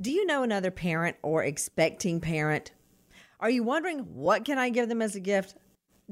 Do 0.00 0.10
you 0.10 0.24
know 0.24 0.42
another 0.42 0.70
parent 0.70 1.18
or 1.22 1.44
expecting 1.44 2.20
parent? 2.22 2.72
Are 3.38 3.50
you 3.50 3.62
wondering 3.62 3.98
what 4.14 4.46
can 4.46 4.56
I 4.56 4.70
give 4.70 4.88
them 4.88 5.02
as 5.02 5.14
a 5.14 5.20
gift? 5.20 5.56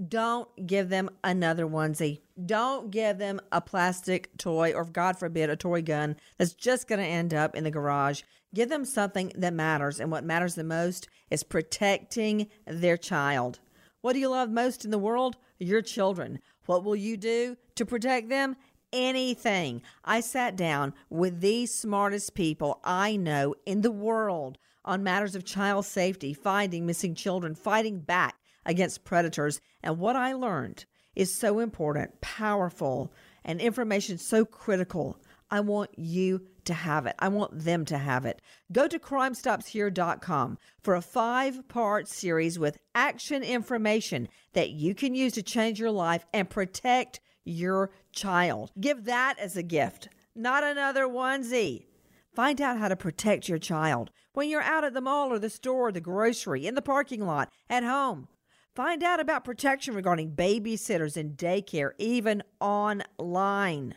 Don't 0.08 0.46
give 0.67 0.91
them 0.91 1.08
another 1.25 1.67
onesie. 1.67 2.21
Don't 2.45 2.90
give 2.90 3.16
them 3.16 3.40
a 3.51 3.62
plastic 3.62 4.37
toy 4.37 4.74
or, 4.74 4.85
God 4.85 5.19
forbid, 5.19 5.48
a 5.48 5.56
toy 5.56 5.80
gun 5.80 6.16
that's 6.37 6.53
just 6.53 6.87
going 6.87 7.01
to 7.01 7.06
end 7.06 7.32
up 7.32 7.56
in 7.56 7.64
the 7.64 7.71
garage. 7.71 8.24
Give 8.54 8.69
them 8.69 8.85
something 8.85 9.32
that 9.37 9.54
matters. 9.54 10.01
And 10.01 10.11
what 10.11 10.23
matters 10.23 10.55
the 10.55 10.65
most 10.65 11.09
is 11.31 11.43
protecting 11.43 12.49
their 12.67 12.99
child. 12.99 13.59
What 14.03 14.13
do 14.13 14.19
you 14.19 14.29
love 14.29 14.51
most 14.51 14.85
in 14.85 14.91
the 14.91 14.99
world? 14.99 15.39
Your 15.59 15.81
children. 15.81 16.41
What 16.66 16.84
will 16.84 16.95
you 16.95 17.16
do 17.16 17.57
to 17.77 17.87
protect 17.87 18.29
them? 18.29 18.57
Anything. 18.93 19.83
I 20.05 20.20
sat 20.20 20.57
down 20.57 20.95
with 21.11 21.41
the 21.41 21.66
smartest 21.66 22.34
people 22.34 22.80
I 22.83 23.16
know 23.16 23.55
in 23.66 23.83
the 23.83 23.91
world 23.91 24.59
on 24.84 25.02
matters 25.02 25.34
of 25.34 25.45
child 25.45 25.84
safety, 25.84 26.33
finding 26.33 26.87
missing 26.87 27.15
children, 27.15 27.55
fighting 27.55 28.01
back 28.01 28.37
against 28.65 29.05
predators. 29.05 29.60
And 29.82 29.98
what 29.98 30.16
I 30.16 30.32
learned 30.32 30.87
is 31.15 31.34
so 31.34 31.59
important, 31.59 32.20
powerful, 32.20 33.12
and 33.45 33.60
information 33.60 34.16
so 34.19 34.45
critical. 34.45 35.20
I 35.51 35.60
want 35.60 35.91
you 35.98 36.43
to 36.65 36.74
have 36.74 37.07
it. 37.07 37.16
I 37.18 37.29
want 37.29 37.65
them 37.65 37.84
to 37.87 37.98
have 37.98 38.24
it. 38.24 38.41
Go 38.70 38.87
to 38.87 38.98
crimestopshere.com 38.98 40.59
for 40.82 40.95
a 40.95 41.02
five 41.02 41.66
part 41.68 42.09
series 42.09 42.59
with 42.59 42.79
action 42.95 43.43
information 43.43 44.29
that 44.52 44.70
you 44.70 44.95
can 44.95 45.15
use 45.15 45.32
to 45.34 45.43
change 45.43 45.80
your 45.80 45.91
life 45.91 46.24
and 46.32 46.48
protect 46.48 47.20
your 47.48 47.91
child. 48.12 48.70
Give 48.79 49.05
that 49.05 49.38
as 49.38 49.57
a 49.57 49.62
gift, 49.62 50.09
not 50.34 50.65
another 50.65 51.07
onesie. 51.07 51.87
Find 52.34 52.61
out 52.61 52.79
how 52.79 52.88
to 52.88 52.97
protect 52.97 53.48
your 53.48 53.59
child 53.59 54.11
when 54.33 54.48
you're 54.48 54.62
out 54.62 54.84
at 54.84 54.95
the 54.95 55.01
mall 55.01 55.33
or 55.33 55.41
the 55.41 55.51
store, 55.51 55.91
the 55.91 56.01
grocery, 56.01 56.66
in 56.66 56.77
the 56.77 56.83
parking 56.83 57.27
lot, 57.27 57.51
at 57.69 57.82
home. 57.82 58.29
Find 58.77 59.02
out 59.02 59.18
about 59.18 59.45
protection 59.45 59.95
regarding 59.95 60.37
babysitters 60.37 61.16
and 61.16 61.37
daycare, 61.37 61.90
even 61.99 62.45
online. 62.60 63.96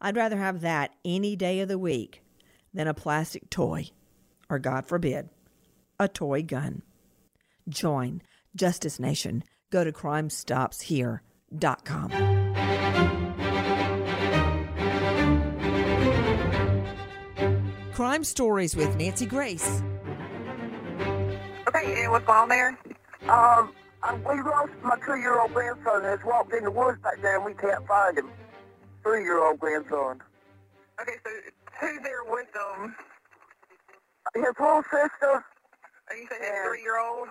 I'd 0.00 0.16
rather 0.16 0.36
have 0.36 0.60
that 0.60 0.94
any 1.04 1.34
day 1.34 1.58
of 1.60 1.68
the 1.68 1.78
week 1.78 2.22
than 2.72 2.86
a 2.86 2.94
plastic 2.94 3.50
toy, 3.50 3.90
or 4.48 4.60
God 4.60 4.86
forbid, 4.86 5.28
a 5.98 6.06
toy 6.06 6.42
gun. 6.42 6.82
Join 7.68 8.22
Justice 8.54 9.00
Nation. 9.00 9.42
Go 9.70 9.82
to 9.82 9.90
crimestopshere.com. 9.90 12.45
Crime 17.96 18.24
Stories 18.24 18.76
with 18.76 18.94
Nancy 18.96 19.24
Grace. 19.24 19.80
Okay, 21.66 22.02
and 22.02 22.12
what's 22.12 22.28
on 22.28 22.50
there? 22.50 22.78
Um, 23.26 23.72
uh, 24.02 24.18
we 24.28 24.42
lost 24.42 24.72
my 24.82 24.98
two-year-old 25.06 25.54
grandson 25.54 26.04
has 26.04 26.18
walked 26.22 26.52
in 26.52 26.64
the 26.64 26.70
woods 26.70 26.98
back 27.02 27.22
there 27.22 27.36
and 27.36 27.46
we 27.46 27.54
can't 27.54 27.86
find 27.86 28.18
him. 28.18 28.28
Three-year-old 29.02 29.58
grandson. 29.60 30.20
Okay, 31.00 31.14
so 31.24 31.30
who's 31.80 32.02
there 32.02 32.22
with 32.28 32.52
them? 32.52 32.94
His 34.34 34.44
little 34.60 34.82
sister, 34.82 35.32
Are 35.32 36.16
you 36.20 36.26
saying 36.28 36.42
his 36.42 36.68
three-year-old? 36.68 37.28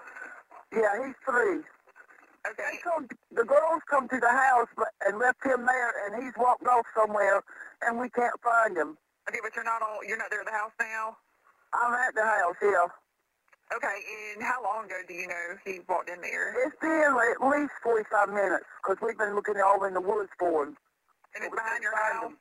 yeah, 0.74 1.06
he's 1.06 1.16
three. 1.30 1.62
Okay. 2.50 2.80
Come, 2.84 3.08
the 3.32 3.44
girls 3.44 3.84
come 3.88 4.10
to 4.10 4.20
the 4.20 4.30
house 4.30 4.70
and 5.06 5.20
left 5.20 5.46
him 5.46 5.64
there 5.68 5.94
and 6.08 6.24
he's 6.24 6.34
walked 6.40 6.66
off 6.66 6.88
somewhere 6.98 7.44
and 7.84 8.00
we 8.00 8.10
can't 8.10 8.34
find 8.44 8.76
him. 8.76 8.98
Okay, 9.30 9.40
but 9.42 9.56
you're 9.56 9.66
not 9.66 9.82
all, 9.82 10.00
you're 10.06 10.18
not 10.18 10.30
there 10.30 10.42
at 10.42 10.46
the 10.46 10.54
house 10.54 10.72
now? 10.80 11.18
I'm 11.74 11.94
at 11.94 12.14
the 12.14 12.24
house, 12.24 12.56
yeah. 12.62 12.88
Okay, 13.74 13.98
and 14.34 14.44
how 14.44 14.62
long 14.64 14.86
ago 14.86 15.02
do 15.08 15.14
you 15.14 15.28
know 15.28 15.58
he 15.66 15.82
walked 15.90 16.10
in 16.10 16.22
there? 16.22 16.54
It's 16.68 16.78
been 16.80 17.18
at 17.18 17.42
least 17.42 17.74
45 17.82 18.30
minutes 18.30 18.66
because 18.82 19.02
we've 19.02 19.18
been 19.18 19.34
looking 19.34 19.56
all 19.58 19.84
in 19.86 19.94
the 19.94 20.02
woods 20.02 20.30
for 20.38 20.64
him. 20.64 20.78
And 21.34 21.44
it's 21.44 21.56
behind 21.56 21.82
your 21.82 21.98
house? 21.98 22.32
him. 22.32 22.38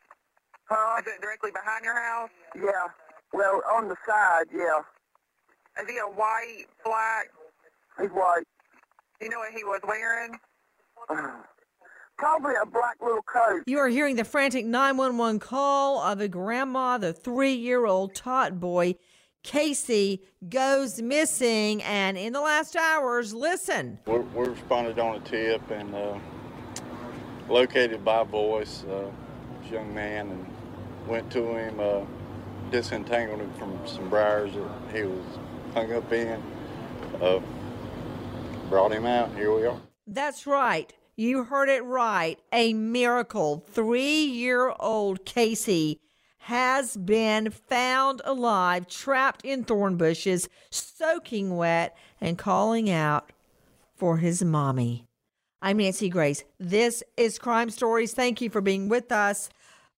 Huh? 0.69 1.00
Is 1.00 1.06
it 1.06 1.22
directly 1.22 1.50
behind 1.50 1.84
your 1.84 1.97
house? 1.97 2.31
Yeah. 2.55 2.93
Well, 3.33 3.62
on 3.72 3.89
the 3.89 3.97
side, 4.06 4.47
yeah. 4.53 4.84
Is 5.81 5.89
he 5.89 5.97
a 5.99 6.06
white, 6.06 6.69
black? 6.84 7.33
He's 7.99 8.11
white. 8.11 8.45
Do 9.19 9.25
you 9.25 9.31
know 9.31 9.39
what 9.39 9.53
he 9.56 9.65
was 9.65 9.81
wearing? 9.89 10.39
Probably 12.17 12.55
a 12.63 12.67
black 12.67 12.97
little 13.03 13.23
coat. 13.23 13.65
You 13.67 13.79
are 13.79 13.89
hearing 13.89 14.17
the 14.17 14.25
frantic 14.25 14.65
911 14.65 15.41
call 15.41 16.01
of 16.01 16.21
a 16.21 16.29
grandma, 16.29 16.97
the 16.97 17.13
three 17.13 17.55
year 17.55 17.87
old 17.87 18.15
tot 18.15 18.61
boy, 18.61 18.95
Casey, 19.43 20.23
goes 20.49 21.03
missing. 21.03 21.83
And 21.83 22.17
in 22.17 22.33
the 22.33 22.41
last 22.41 22.77
hours, 22.77 23.35
listen. 23.35 23.99
We 24.07 24.19
we 24.19 24.47
responded 24.47 24.99
on 25.01 25.17
a 25.17 25.21
tip 25.21 25.69
and 25.71 25.93
uh, 25.95 26.19
located 27.49 28.05
by 28.05 28.23
voice 28.23 28.85
uh, 28.85 29.11
this 29.63 29.73
young 29.73 29.93
man 29.93 30.31
and 30.31 30.47
went 31.09 31.33
to 31.33 31.45
him, 31.57 31.81
uh, 31.81 32.01
disentangled 32.71 33.41
him 33.41 33.53
from 33.55 33.77
some 33.87 34.09
briars 34.09 34.53
that 34.55 34.97
he 34.97 35.03
was 35.03 35.25
hung 35.75 35.93
up 35.93 36.13
in. 36.13 36.41
Uh, 37.21 37.41
brought 38.71 38.93
him 38.93 39.05
out. 39.05 39.35
Here 39.35 39.53
we 39.53 39.67
are. 39.67 39.81
That's 40.07 40.47
right. 40.47 40.93
You 41.17 41.45
heard 41.45 41.69
it 41.69 41.85
right. 41.85 42.41
A 42.53 42.75
miracle. 42.75 43.65
Three 43.69 44.25
year 44.25 44.75
old 44.81 45.25
Casey 45.25 46.01
has 46.39 46.97
been 46.97 47.51
found 47.51 48.21
alive, 48.25 48.89
trapped 48.89 49.45
in 49.45 49.63
thorn 49.63 49.97
bushes, 49.97 50.49
soaking 50.71 51.57
wet, 51.57 51.97
and 52.21 52.37
calling 52.37 52.91
out 52.91 53.31
for 53.95 54.17
his 54.17 54.45
mommy. 54.45 55.07
I'm 55.63 55.77
Nancy 55.77 56.09
Grace. 56.09 56.43
This 56.59 57.05
is 57.17 57.39
Crime 57.39 57.71
Stories. 57.71 58.13
Thank 58.13 58.41
you 58.41 58.51
for 58.51 58.61
being 58.61 58.89
with 58.89 59.13
us. 59.13 59.51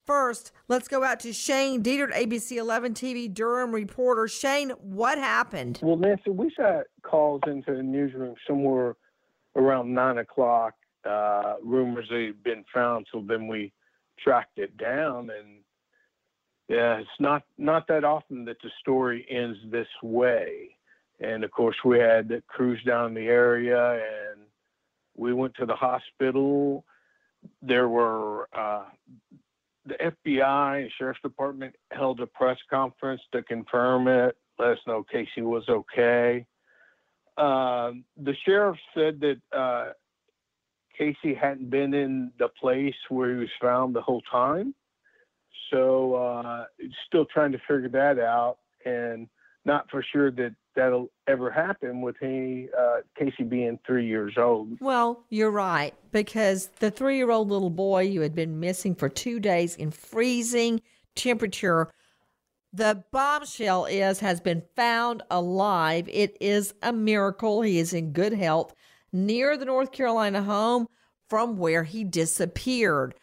First, 0.05 0.53
let's 0.69 0.87
go 0.87 1.03
out 1.03 1.21
to 1.21 1.33
Shane 1.33 1.83
Dietert, 1.83 2.13
ABC 2.13 2.59
11 2.59 2.93
TV 2.93 3.33
Durham 3.33 3.73
reporter. 3.73 4.29
Shane, 4.29 4.71
what 4.83 5.17
happened? 5.17 5.81
Well, 5.83 5.97
Nancy, 5.97 6.31
we 6.31 6.53
got 6.59 6.85
calls 7.03 7.41
into 7.47 7.75
the 7.75 7.83
newsroom 7.83 8.35
somewhere 8.47 8.97
around 9.57 9.95
nine 9.95 10.19
o'clock. 10.19 10.75
Uh, 11.07 11.55
rumors 11.63 12.07
they 12.11 12.27
had 12.27 12.43
been 12.43 12.65
found, 12.73 13.07
so 13.13 13.23
then 13.27 13.47
we 13.47 13.73
tracked 14.19 14.59
it 14.59 14.77
down, 14.77 15.31
and 15.31 15.61
yeah, 16.69 16.97
it's 16.97 17.09
not 17.21 17.43
not 17.59 17.87
that 17.89 18.05
often 18.05 18.45
that 18.47 18.57
the 18.63 18.71
story 18.81 19.27
ends 19.29 19.59
this 19.71 19.89
way. 20.03 20.77
And 21.21 21.45
of 21.45 21.51
course, 21.51 21.77
we 21.85 21.99
had 21.99 22.43
crews 22.47 22.83
down 22.85 23.15
the 23.15 23.29
area, 23.29 23.93
and 23.95 24.41
we 25.17 25.33
went 25.33 25.55
to 25.57 25.67
the 25.67 25.77
hospital. 25.77 26.85
There 27.63 27.89
were 27.89 28.49
uh, 28.53 28.85
the 29.87 29.95
FBI 29.95 30.83
and 30.83 30.91
Sheriff's 30.99 31.21
Department 31.23 31.75
held 31.93 32.21
a 32.21 32.27
press 32.27 32.59
conference 32.69 33.21
to 33.33 33.43
confirm 33.43 34.09
it, 34.09 34.37
let 34.59 34.71
us 34.71 34.79
know 34.87 35.05
Casey 35.05 35.43
was 35.43 35.69
okay. 35.69 36.47
Um, 37.37 38.05
the 38.17 38.35
sheriff 38.45 38.79
said 38.95 39.21
that 39.21 39.41
uh, 39.57 39.93
Casey 40.97 41.35
hadn't 41.35 41.71
been 41.71 41.95
in 41.95 42.33
the 42.39 42.49
place 42.49 42.95
where 43.09 43.35
he 43.35 43.37
was 43.37 43.49
found 43.61 43.95
the 43.95 44.01
whole 44.01 44.23
time. 44.31 44.75
So, 45.71 46.15
uh, 46.15 46.65
still 47.07 47.27
trying 47.27 47.53
to 47.53 47.59
figure 47.59 47.89
that 47.89 48.19
out 48.19 48.59
and 48.85 49.29
not 49.65 49.91
for 49.91 50.03
sure 50.13 50.31
that 50.31 50.55
that'll 50.77 51.11
ever 51.27 51.51
happen 51.51 52.01
with 52.01 52.17
he, 52.21 52.69
uh, 52.79 52.99
Casey 53.19 53.43
being 53.43 53.79
three 53.85 54.07
years 54.07 54.35
old. 54.39 54.81
Well, 54.81 55.25
you're 55.29 55.51
right, 55.51 55.93
because 56.13 56.69
the 56.79 56.91
three 56.91 57.17
year 57.17 57.31
old 57.31 57.49
little 57.49 57.71
boy 57.71 58.13
who 58.13 58.21
had 58.21 58.35
been 58.35 58.61
missing 58.61 58.95
for 58.95 59.09
two 59.09 59.41
days 59.41 59.75
in 59.75 59.91
freezing 59.91 60.83
temperature, 61.17 61.91
the 62.73 63.03
bombshell 63.11 63.87
is 63.87 64.21
has 64.21 64.41
been 64.41 64.63
found 64.77 65.23
alive. 65.31 66.09
It 66.09 66.37
is 66.41 66.75
a 66.83 66.93
miracle. 66.93 67.63
He 67.63 67.79
is 67.79 67.93
in 67.93 68.13
good 68.13 68.35
health 68.35 68.75
near 69.13 69.57
the 69.57 69.65
North 69.65 69.93
Carolina 69.93 70.43
home 70.43 70.87
from 71.29 71.57
where 71.57 71.85
he 71.85 72.05
disappeared. 72.05 73.15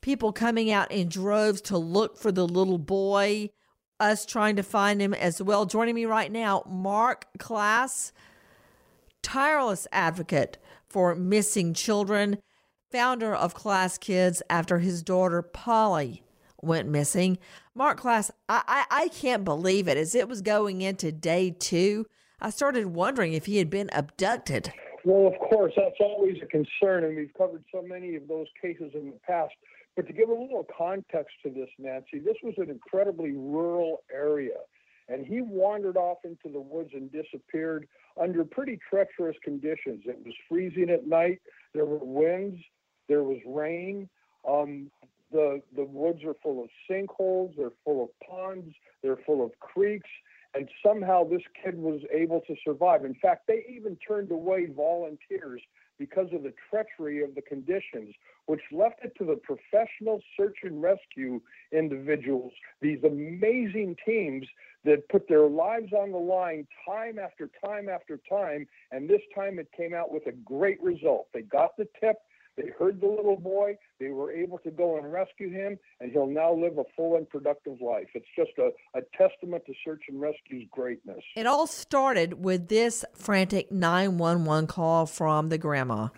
People 0.00 0.32
coming 0.32 0.70
out 0.70 0.90
in 0.90 1.08
droves 1.08 1.60
to 1.62 1.78
look 1.78 2.18
for 2.18 2.30
the 2.30 2.46
little 2.46 2.78
boy, 2.78 3.50
us 3.98 4.26
trying 4.26 4.56
to 4.56 4.62
find 4.62 5.00
him 5.00 5.14
as 5.14 5.40
well. 5.40 5.64
Joining 5.66 5.94
me 5.94 6.04
right 6.04 6.30
now, 6.30 6.62
Marc 6.66 7.26
Klaas 7.38 8.12
tireless 9.24 9.88
advocate 9.90 10.58
for 10.86 11.14
missing 11.14 11.74
children, 11.74 12.38
founder 12.92 13.34
of 13.34 13.54
KlaasKids 13.54 14.42
after 14.48 14.78
his 14.78 15.02
daughter 15.02 15.42
Polly 15.42 16.22
went 16.62 16.88
missing. 16.88 17.38
Marc 17.74 17.98
Klaas, 17.98 18.30
I, 18.48 18.62
I, 18.68 19.04
I 19.04 19.08
can't 19.08 19.44
believe 19.44 19.88
it. 19.88 19.96
As 19.96 20.14
it 20.14 20.28
was 20.28 20.42
going 20.42 20.82
into 20.82 21.10
day 21.10 21.50
two, 21.50 22.06
I 22.40 22.50
started 22.50 22.86
wondering 22.86 23.32
if 23.32 23.46
he 23.46 23.56
had 23.56 23.70
been 23.70 23.90
abducted. 23.92 24.72
Well, 25.04 25.26
of 25.26 25.38
course, 25.38 25.72
that's 25.76 26.00
always 26.00 26.36
a 26.42 26.46
concern, 26.46 27.04
and 27.04 27.16
we've 27.16 27.34
covered 27.36 27.64
so 27.70 27.82
many 27.82 28.16
of 28.16 28.26
those 28.26 28.46
cases 28.60 28.92
in 28.94 29.06
the 29.10 29.18
past. 29.26 29.52
But 29.96 30.06
to 30.06 30.12
give 30.12 30.28
a 30.28 30.32
little 30.32 30.66
context 30.76 31.34
to 31.44 31.50
this, 31.50 31.68
Nancy, 31.78 32.18
this 32.18 32.36
was 32.42 32.54
an 32.58 32.70
incredibly 32.70 33.32
rural 33.32 34.02
area. 34.12 34.58
and 35.08 35.26
he 35.26 35.42
wandered 35.42 35.96
off 35.96 36.18
into 36.24 36.48
the 36.50 36.60
woods 36.60 36.90
and 36.94 37.12
disappeared 37.12 37.86
under 38.20 38.44
pretty 38.44 38.78
treacherous 38.88 39.36
conditions. 39.42 40.02
It 40.06 40.18
was 40.24 40.34
freezing 40.48 40.90
at 40.90 41.06
night. 41.06 41.40
There 41.74 41.84
were 41.84 41.98
winds. 41.98 42.58
There 43.08 43.22
was 43.22 43.38
rain. 43.46 44.08
Um, 44.48 44.90
the 45.30 45.60
the 45.76 45.84
woods 45.84 46.22
are 46.24 46.34
full 46.42 46.62
of 46.62 46.70
sinkholes. 46.90 47.54
They're 47.56 47.72
full 47.84 48.04
of 48.04 48.08
ponds. 48.26 48.74
They're 49.02 49.18
full 49.26 49.44
of 49.44 49.50
creeks. 49.60 50.08
And 50.54 50.68
somehow 50.86 51.24
this 51.24 51.42
kid 51.62 51.76
was 51.76 52.00
able 52.12 52.40
to 52.42 52.54
survive. 52.64 53.04
In 53.04 53.14
fact, 53.14 53.46
they 53.48 53.64
even 53.68 53.96
turned 53.96 54.30
away 54.30 54.66
volunteers 54.66 55.60
because 55.98 56.28
of 56.32 56.42
the 56.42 56.52
treachery 56.70 57.22
of 57.22 57.34
the 57.34 57.42
conditions, 57.42 58.14
which 58.46 58.60
left 58.72 58.96
it 59.04 59.14
to 59.18 59.24
the 59.24 59.36
professional 59.36 60.20
search 60.36 60.58
and 60.62 60.82
rescue 60.82 61.40
individuals, 61.72 62.52
these 62.80 63.02
amazing 63.04 63.96
teams 64.04 64.46
that 64.84 65.08
put 65.08 65.28
their 65.28 65.48
lives 65.48 65.92
on 65.92 66.12
the 66.12 66.18
line 66.18 66.66
time 66.86 67.18
after 67.18 67.50
time 67.64 67.88
after 67.88 68.20
time. 68.28 68.66
And 68.90 69.08
this 69.08 69.22
time 69.34 69.58
it 69.58 69.68
came 69.76 69.94
out 69.94 70.12
with 70.12 70.26
a 70.26 70.32
great 70.32 70.82
result. 70.82 71.28
They 71.32 71.42
got 71.42 71.76
the 71.76 71.88
tip, 72.00 72.16
they 72.56 72.70
heard 72.78 73.00
the 73.00 73.06
little 73.06 73.36
boy, 73.36 73.76
they 73.98 74.10
were 74.10 74.30
able 74.32 74.58
to 74.58 74.70
go 74.70 74.96
and 74.96 75.12
rescue 75.12 75.50
him, 75.50 75.78
and 76.00 76.12
he'll 76.12 76.26
now 76.26 76.52
live 76.52 76.78
a 76.78 76.84
full 76.96 77.16
and 77.16 77.28
productive 77.28 77.80
life. 77.80 78.06
It's 78.14 78.26
just 78.36 78.52
a, 78.58 78.70
a 78.96 79.02
testament 79.16 79.64
to 79.66 79.72
search 79.84 80.02
and 80.08 80.20
rescue's 80.20 80.64
greatness. 80.70 81.22
It 81.36 81.46
all 81.46 81.66
started 81.66 82.44
with 82.44 82.68
this 82.68 83.04
frantic 83.14 83.72
911 83.72 84.68
call 84.68 85.06
from 85.06 85.48
the 85.48 85.58
grandma. 85.58 86.08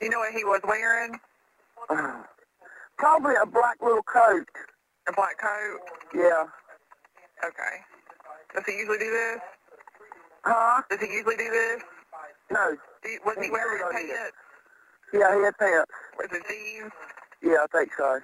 You 0.00 0.08
know 0.08 0.18
what 0.18 0.32
he 0.34 0.44
was 0.44 0.60
wearing? 0.66 1.18
Probably 2.98 3.34
a 3.42 3.46
black 3.46 3.76
little 3.82 4.02
coat. 4.02 4.46
A 5.08 5.12
black 5.12 5.38
coat? 5.38 5.78
Yeah. 6.14 6.44
Okay. 7.44 7.76
Does 8.54 8.64
he 8.66 8.72
usually 8.78 8.98
do 8.98 9.10
this? 9.10 9.40
Huh? 10.44 10.82
Does 10.90 11.00
he 11.00 11.06
usually 11.12 11.36
do 11.36 11.50
this? 11.50 11.82
No. 12.50 12.76
Do 13.02 13.08
you- 13.10 13.20
Was 13.26 13.36
he 13.38 13.44
He 13.46 13.50
wearing 13.50 13.78
never 13.78 13.92
does 13.92 14.02
pants? 14.08 14.36
Yeah, 15.12 15.36
he 15.36 15.44
had 15.44 15.56
pants. 15.58 15.92
Was 16.18 16.28
it 16.32 16.42
jeans? 16.48 16.92
Yeah, 17.42 17.64
I 17.64 17.68
think 17.72 17.92
so. 17.96 18.20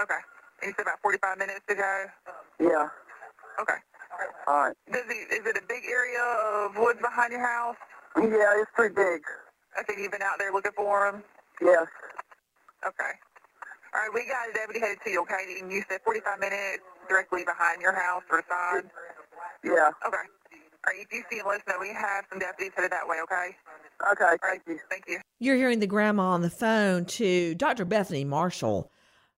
Okay. 0.00 0.20
And 0.62 0.68
you 0.68 0.74
said 0.76 0.84
about 0.84 1.00
45 1.02 1.38
minutes 1.38 1.60
to 1.68 1.74
go? 1.74 1.92
Yeah. 2.60 2.88
Okay. 3.60 3.80
All 4.48 4.68
right. 4.68 4.76
Does 4.92 5.04
he, 5.08 5.18
is 5.32 5.44
it 5.46 5.56
a 5.56 5.66
big 5.68 5.84
area 5.88 6.20
of 6.20 6.76
woods 6.76 7.00
behind 7.00 7.32
your 7.32 7.44
house? 7.44 7.76
Yeah, 8.16 8.60
it's 8.60 8.70
pretty 8.74 8.94
big. 8.94 9.22
I 9.78 9.82
think 9.84 10.00
you've 10.00 10.12
been 10.12 10.22
out 10.22 10.38
there 10.38 10.52
looking 10.52 10.72
for 10.76 11.08
him? 11.08 11.22
Yes. 11.62 11.86
Okay. 12.86 13.12
All 13.94 14.00
right, 14.00 14.12
we 14.14 14.22
got 14.26 14.48
a 14.48 14.52
deputy 14.54 14.80
headed 14.80 14.98
to 15.04 15.10
you, 15.10 15.22
okay? 15.22 15.58
And 15.60 15.70
you 15.72 15.82
said 15.88 16.00
45 16.04 16.38
minutes 16.40 16.84
directly 17.08 17.44
behind 17.44 17.82
your 17.82 17.92
house 17.94 18.22
or 18.30 18.42
side? 18.48 18.86
Yeah. 19.64 19.90
Okay. 20.06 20.24
All 20.86 20.94
right, 20.94 21.02
if 21.02 21.12
you 21.12 21.22
see 21.30 21.38
him, 21.38 21.46
let 21.46 21.56
us. 21.56 21.74
We 21.78 21.88
have 21.88 22.24
some 22.30 22.38
deputies 22.38 22.72
headed 22.74 22.90
that 22.92 23.06
way, 23.06 23.18
okay? 23.24 23.56
Okay. 24.12 24.24
All 24.24 24.30
right, 24.30 24.40
Thank 24.42 24.62
you. 24.66 24.78
Thank 24.88 25.04
you. 25.08 25.18
You're 25.38 25.56
hearing 25.56 25.80
the 25.80 25.86
grandma 25.86 26.30
on 26.30 26.40
the 26.40 26.48
phone 26.48 27.04
to 27.04 27.54
Dr. 27.54 27.84
Bethany 27.84 28.24
Marshall, 28.24 28.90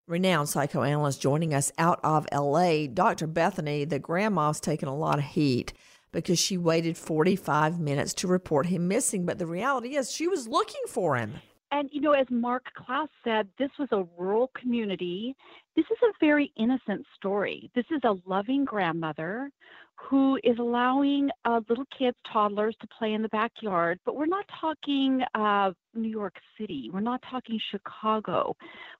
renowned 0.06 0.48
psychoanalyst 0.48 1.20
joining 1.20 1.52
us 1.52 1.72
out 1.78 1.98
of 2.04 2.28
LA. 2.32 2.86
Dr. 2.86 3.26
Bethany, 3.26 3.84
the 3.84 3.98
grandma's 3.98 4.60
taken 4.60 4.88
a 4.88 4.94
lot 4.94 5.18
of 5.18 5.24
heat 5.24 5.72
because 6.12 6.38
she 6.38 6.56
waited 6.56 6.96
45 6.96 7.80
minutes 7.80 8.14
to 8.14 8.28
report 8.28 8.66
him 8.66 8.86
missing. 8.86 9.26
But 9.26 9.38
the 9.38 9.46
reality 9.46 9.96
is, 9.96 10.12
she 10.12 10.28
was 10.28 10.46
looking 10.46 10.82
for 10.88 11.16
him. 11.16 11.34
And, 11.72 11.88
you 11.90 12.02
know, 12.02 12.12
as 12.12 12.26
Marc 12.30 12.64
Klaas 12.76 13.08
said, 13.24 13.48
this 13.58 13.70
was 13.78 13.88
a 13.92 14.04
rural 14.16 14.50
community. 14.54 15.34
This 15.74 15.86
is 15.90 15.98
a 16.02 16.12
very 16.20 16.52
innocent 16.56 17.04
story. 17.16 17.70
This 17.74 17.86
is 17.90 18.02
a 18.04 18.14
loving 18.26 18.64
grandmother 18.64 19.50
who 19.96 20.38
is 20.42 20.58
allowing 20.58 21.30
uh, 21.44 21.60
little 21.68 21.84
kids, 21.96 22.16
toddlers, 22.32 22.76
to 22.80 22.88
play 22.98 23.12
in 23.12 23.22
the 23.22 23.28
backyard. 23.28 23.98
But 24.04 24.16
we're 24.16 24.26
not 24.26 24.44
talking 24.60 25.22
uh, 25.34 25.72
New 25.94 26.08
York 26.08 26.34
City. 26.58 26.90
We're 26.92 27.00
not 27.00 27.22
talking 27.30 27.58
Chicago. 27.70 28.56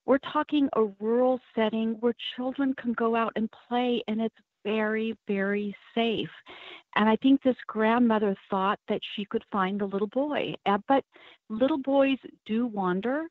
We're 0.07 0.19
talking 0.33 0.69
a 0.77 0.85
rural 1.01 1.41
setting 1.55 1.97
where 2.01 2.15
children 2.37 2.75
can 2.81 2.93
go 2.95 3.17
out 3.17 3.33
and 3.37 3.49
play, 3.69 4.03
and 4.09 4.21
it's 4.21 4.35
very, 4.65 5.17
very 5.27 5.75
safe. 5.95 6.31
And 6.95 7.09
I 7.09 7.17
think 7.17 7.43
this 7.43 7.57
grandmother 7.67 8.37
thought 8.51 8.79
that 8.89 9.01
she 9.15 9.25
could 9.25 9.43
find 9.51 9.81
the 9.81 9.87
little 9.87 10.09
boy. 10.09 10.55
Uh, 10.67 10.79
but 10.89 11.05
little 11.49 11.79
boys 11.79 12.19
do 12.47 12.67
wander. 12.67 13.27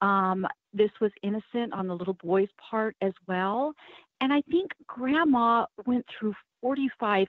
Um, 0.00 0.46
this 0.72 0.90
was 1.00 1.10
innocent 1.22 1.72
on 1.72 1.86
the 1.86 1.94
little 1.94 2.16
boy's 2.22 2.48
part 2.70 2.96
as 3.02 3.12
well. 3.26 3.74
And 4.20 4.32
I 4.32 4.42
think 4.50 4.72
grandma 4.86 5.66
went 5.86 6.04
through 6.18 6.34
45 6.60 7.26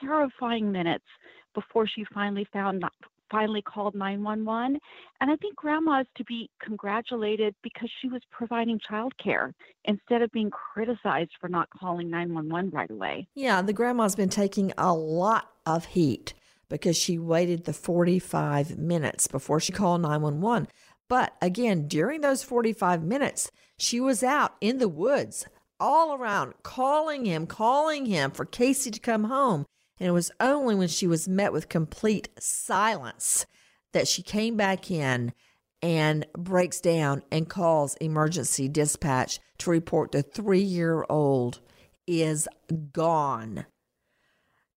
terrifying 0.00 0.72
minutes 0.72 1.04
before 1.54 1.86
she 1.86 2.04
finally 2.12 2.46
found 2.52 2.84
finally 3.30 3.62
called 3.62 3.92
911 3.94 4.78
and 5.20 5.30
i 5.30 5.34
think 5.36 5.56
grandma 5.56 6.00
is 6.00 6.06
to 6.16 6.22
be 6.24 6.48
congratulated 6.62 7.56
because 7.62 7.90
she 8.00 8.08
was 8.08 8.22
providing 8.30 8.78
child 8.88 9.12
care 9.22 9.52
instead 9.84 10.22
of 10.22 10.30
being 10.30 10.48
criticized 10.48 11.32
for 11.40 11.48
not 11.48 11.68
calling 11.70 12.08
911 12.08 12.70
right 12.70 12.90
away 12.90 13.26
Yeah, 13.34 13.62
the 13.62 13.72
grandma's 13.72 14.14
been 14.14 14.28
taking 14.28 14.72
a 14.78 14.94
lot 14.94 15.50
of 15.64 15.86
heat 15.86 16.34
because 16.68 16.96
she 16.96 17.18
waited 17.18 17.64
the 17.64 17.72
45 17.72 18.78
minutes 18.78 19.26
before 19.26 19.60
she 19.60 19.72
called 19.72 20.02
911. 20.02 20.68
But 21.08 21.34
again, 21.40 21.86
during 21.86 22.20
those 22.20 22.42
45 22.42 23.04
minutes, 23.04 23.52
she 23.78 24.00
was 24.00 24.22
out 24.24 24.54
in 24.60 24.78
the 24.78 24.88
woods 24.88 25.46
all 25.80 26.14
around 26.14 26.54
calling 26.62 27.24
him, 27.24 27.46
calling 27.46 28.06
him 28.06 28.30
for 28.30 28.44
Casey 28.44 28.90
to 28.90 29.00
come 29.00 29.24
home. 29.24 29.66
And 29.98 30.08
it 30.08 30.12
was 30.12 30.30
only 30.40 30.74
when 30.74 30.88
she 30.88 31.06
was 31.06 31.28
met 31.28 31.52
with 31.52 31.68
complete 31.68 32.28
silence 32.38 33.46
that 33.92 34.08
she 34.08 34.22
came 34.22 34.56
back 34.56 34.90
in 34.90 35.32
and 35.82 36.26
breaks 36.36 36.80
down 36.80 37.22
and 37.30 37.48
calls 37.48 37.96
emergency 37.96 38.68
dispatch 38.68 39.38
to 39.58 39.70
report 39.70 40.12
the 40.12 40.22
three 40.22 40.60
year 40.60 41.04
old 41.08 41.60
is 42.06 42.48
gone. 42.92 43.66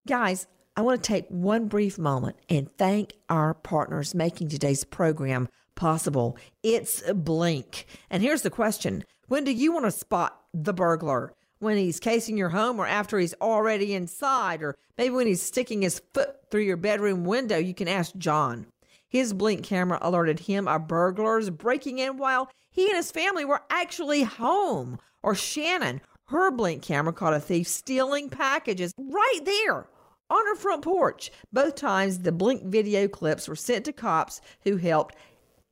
Guys, 0.06 0.46
I 0.76 0.82
want 0.82 1.02
to 1.02 1.06
take 1.06 1.26
one 1.28 1.66
brief 1.66 1.98
moment 1.98 2.36
and 2.48 2.70
thank 2.78 3.12
our 3.28 3.54
partners 3.54 4.14
making 4.14 4.48
today's 4.48 4.84
program 4.84 5.48
possible. 5.74 6.36
It's 6.62 7.02
Blink. 7.12 7.86
And 8.08 8.22
here's 8.22 8.42
the 8.42 8.50
question 8.50 9.04
When 9.30 9.44
do 9.44 9.52
you 9.52 9.70
want 9.70 9.84
to 9.84 9.92
spot 9.92 10.40
the 10.52 10.72
burglar? 10.72 11.32
When 11.60 11.76
he's 11.76 12.00
casing 12.00 12.36
your 12.36 12.48
home 12.48 12.80
or 12.80 12.86
after 12.88 13.16
he's 13.16 13.32
already 13.34 13.94
inside, 13.94 14.60
or 14.60 14.76
maybe 14.98 15.14
when 15.14 15.28
he's 15.28 15.40
sticking 15.40 15.82
his 15.82 16.02
foot 16.12 16.50
through 16.50 16.62
your 16.62 16.76
bedroom 16.76 17.24
window, 17.24 17.56
you 17.56 17.72
can 17.72 17.86
ask 17.86 18.16
John. 18.16 18.66
His 19.06 19.32
Blink 19.32 19.64
camera 19.64 20.00
alerted 20.02 20.40
him 20.40 20.66
of 20.66 20.88
burglars 20.88 21.48
breaking 21.48 22.00
in 22.00 22.16
while 22.16 22.50
he 22.72 22.86
and 22.88 22.96
his 22.96 23.12
family 23.12 23.44
were 23.44 23.62
actually 23.70 24.24
home. 24.24 24.98
Or 25.22 25.36
Shannon, 25.36 26.00
her 26.30 26.50
Blink 26.50 26.82
camera 26.82 27.12
caught 27.12 27.32
a 27.32 27.38
thief 27.38 27.68
stealing 27.68 28.30
packages 28.30 28.92
right 28.98 29.42
there 29.44 29.86
on 30.28 30.44
her 30.46 30.56
front 30.56 30.82
porch. 30.82 31.30
Both 31.52 31.76
times, 31.76 32.18
the 32.18 32.32
Blink 32.32 32.64
video 32.64 33.06
clips 33.06 33.46
were 33.46 33.54
sent 33.54 33.84
to 33.84 33.92
cops 33.92 34.40
who 34.64 34.78
helped 34.78 35.14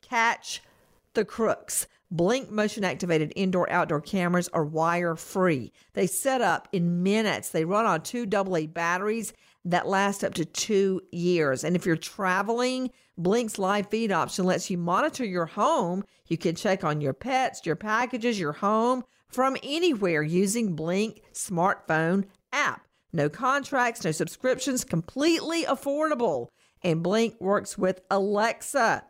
catch 0.00 0.62
the 1.14 1.24
crooks. 1.24 1.88
Blink 2.10 2.50
motion 2.50 2.84
activated 2.84 3.32
indoor 3.36 3.70
outdoor 3.70 4.00
cameras 4.00 4.48
are 4.54 4.64
wire 4.64 5.14
free. 5.14 5.72
They 5.92 6.06
set 6.06 6.40
up 6.40 6.66
in 6.72 7.02
minutes. 7.02 7.50
They 7.50 7.66
run 7.66 7.84
on 7.84 8.02
two 8.02 8.26
AA 8.26 8.66
batteries 8.66 9.34
that 9.66 9.86
last 9.86 10.24
up 10.24 10.32
to 10.34 10.46
two 10.46 11.02
years. 11.12 11.64
And 11.64 11.76
if 11.76 11.84
you're 11.84 11.96
traveling, 11.96 12.90
Blink's 13.18 13.58
live 13.58 13.90
feed 13.90 14.10
option 14.10 14.46
lets 14.46 14.70
you 14.70 14.78
monitor 14.78 15.24
your 15.24 15.46
home. 15.46 16.02
You 16.26 16.38
can 16.38 16.54
check 16.54 16.82
on 16.82 17.02
your 17.02 17.12
pets, 17.12 17.66
your 17.66 17.76
packages, 17.76 18.40
your 18.40 18.52
home 18.52 19.04
from 19.28 19.58
anywhere 19.62 20.22
using 20.22 20.74
Blink 20.74 21.20
smartphone 21.34 22.24
app. 22.52 22.86
No 23.12 23.28
contracts, 23.28 24.04
no 24.04 24.12
subscriptions, 24.12 24.84
completely 24.84 25.64
affordable. 25.64 26.48
And 26.82 27.02
Blink 27.02 27.34
works 27.40 27.76
with 27.76 28.00
Alexa. 28.10 29.04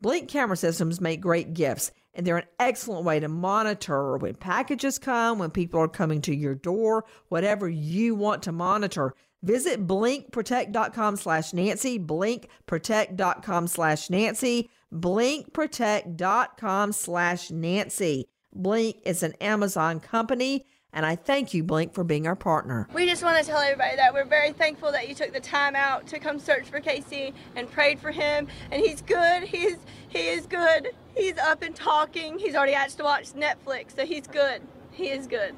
Blink 0.00 0.28
camera 0.28 0.56
systems 0.56 1.00
make 1.00 1.20
great 1.20 1.54
gifts, 1.54 1.92
and 2.14 2.26
they're 2.26 2.38
an 2.38 2.46
excellent 2.58 3.04
way 3.04 3.20
to 3.20 3.28
monitor 3.28 4.16
when 4.16 4.34
packages 4.34 4.98
come, 4.98 5.38
when 5.38 5.50
people 5.50 5.80
are 5.80 5.88
coming 5.88 6.20
to 6.22 6.34
your 6.34 6.54
door, 6.54 7.04
whatever 7.28 7.68
you 7.68 8.14
want 8.14 8.42
to 8.44 8.52
monitor. 8.52 9.14
Visit 9.42 9.86
blinkprotect.com 9.86 11.16
slash 11.16 11.52
Nancy, 11.52 11.98
blinkprotect.com 11.98 13.66
slash 13.66 14.08
Nancy, 14.08 14.70
blinkprotect.com 14.92 16.92
slash 16.92 17.50
Nancy. 17.50 18.28
Blink 18.54 18.96
is 19.04 19.22
an 19.22 19.32
Amazon 19.40 19.98
company, 19.98 20.66
and 20.92 21.06
I 21.06 21.16
thank 21.16 21.54
you, 21.54 21.64
Blink, 21.64 21.94
for 21.94 22.04
being 22.04 22.26
our 22.26 22.36
partner. 22.36 22.86
We 22.94 23.06
just 23.06 23.22
want 23.22 23.42
to 23.42 23.44
tell 23.44 23.58
everybody 23.58 23.96
that 23.96 24.12
we're 24.12 24.26
very 24.26 24.52
thankful 24.52 24.92
that 24.92 25.08
you 25.08 25.14
took 25.14 25.32
the 25.32 25.40
time 25.40 25.74
out 25.74 26.06
to 26.08 26.18
come 26.18 26.38
search 26.38 26.66
for 26.66 26.78
Casey 26.78 27.32
and 27.56 27.70
prayed 27.70 27.98
for 27.98 28.10
him. 28.10 28.46
And 28.70 28.84
he's 28.84 29.00
good. 29.00 29.44
He's 29.44 29.78
he 30.08 30.28
is 30.28 30.46
good. 30.46 30.90
He's 31.14 31.36
up 31.38 31.62
and 31.62 31.74
talking. 31.74 32.38
He's 32.38 32.54
already 32.54 32.74
actually 32.74 33.04
watched 33.04 33.36
Netflix, 33.36 33.96
so 33.96 34.06
he's 34.06 34.26
good. 34.26 34.62
He 34.90 35.08
is 35.08 35.26
good. 35.26 35.54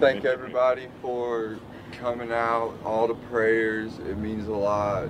Thank 0.00 0.24
everybody 0.24 0.88
for 1.00 1.58
coming 1.92 2.32
out, 2.32 2.74
all 2.84 3.06
the 3.06 3.14
prayers. 3.14 3.98
It 4.08 4.18
means 4.18 4.48
a 4.48 4.52
lot. 4.52 5.04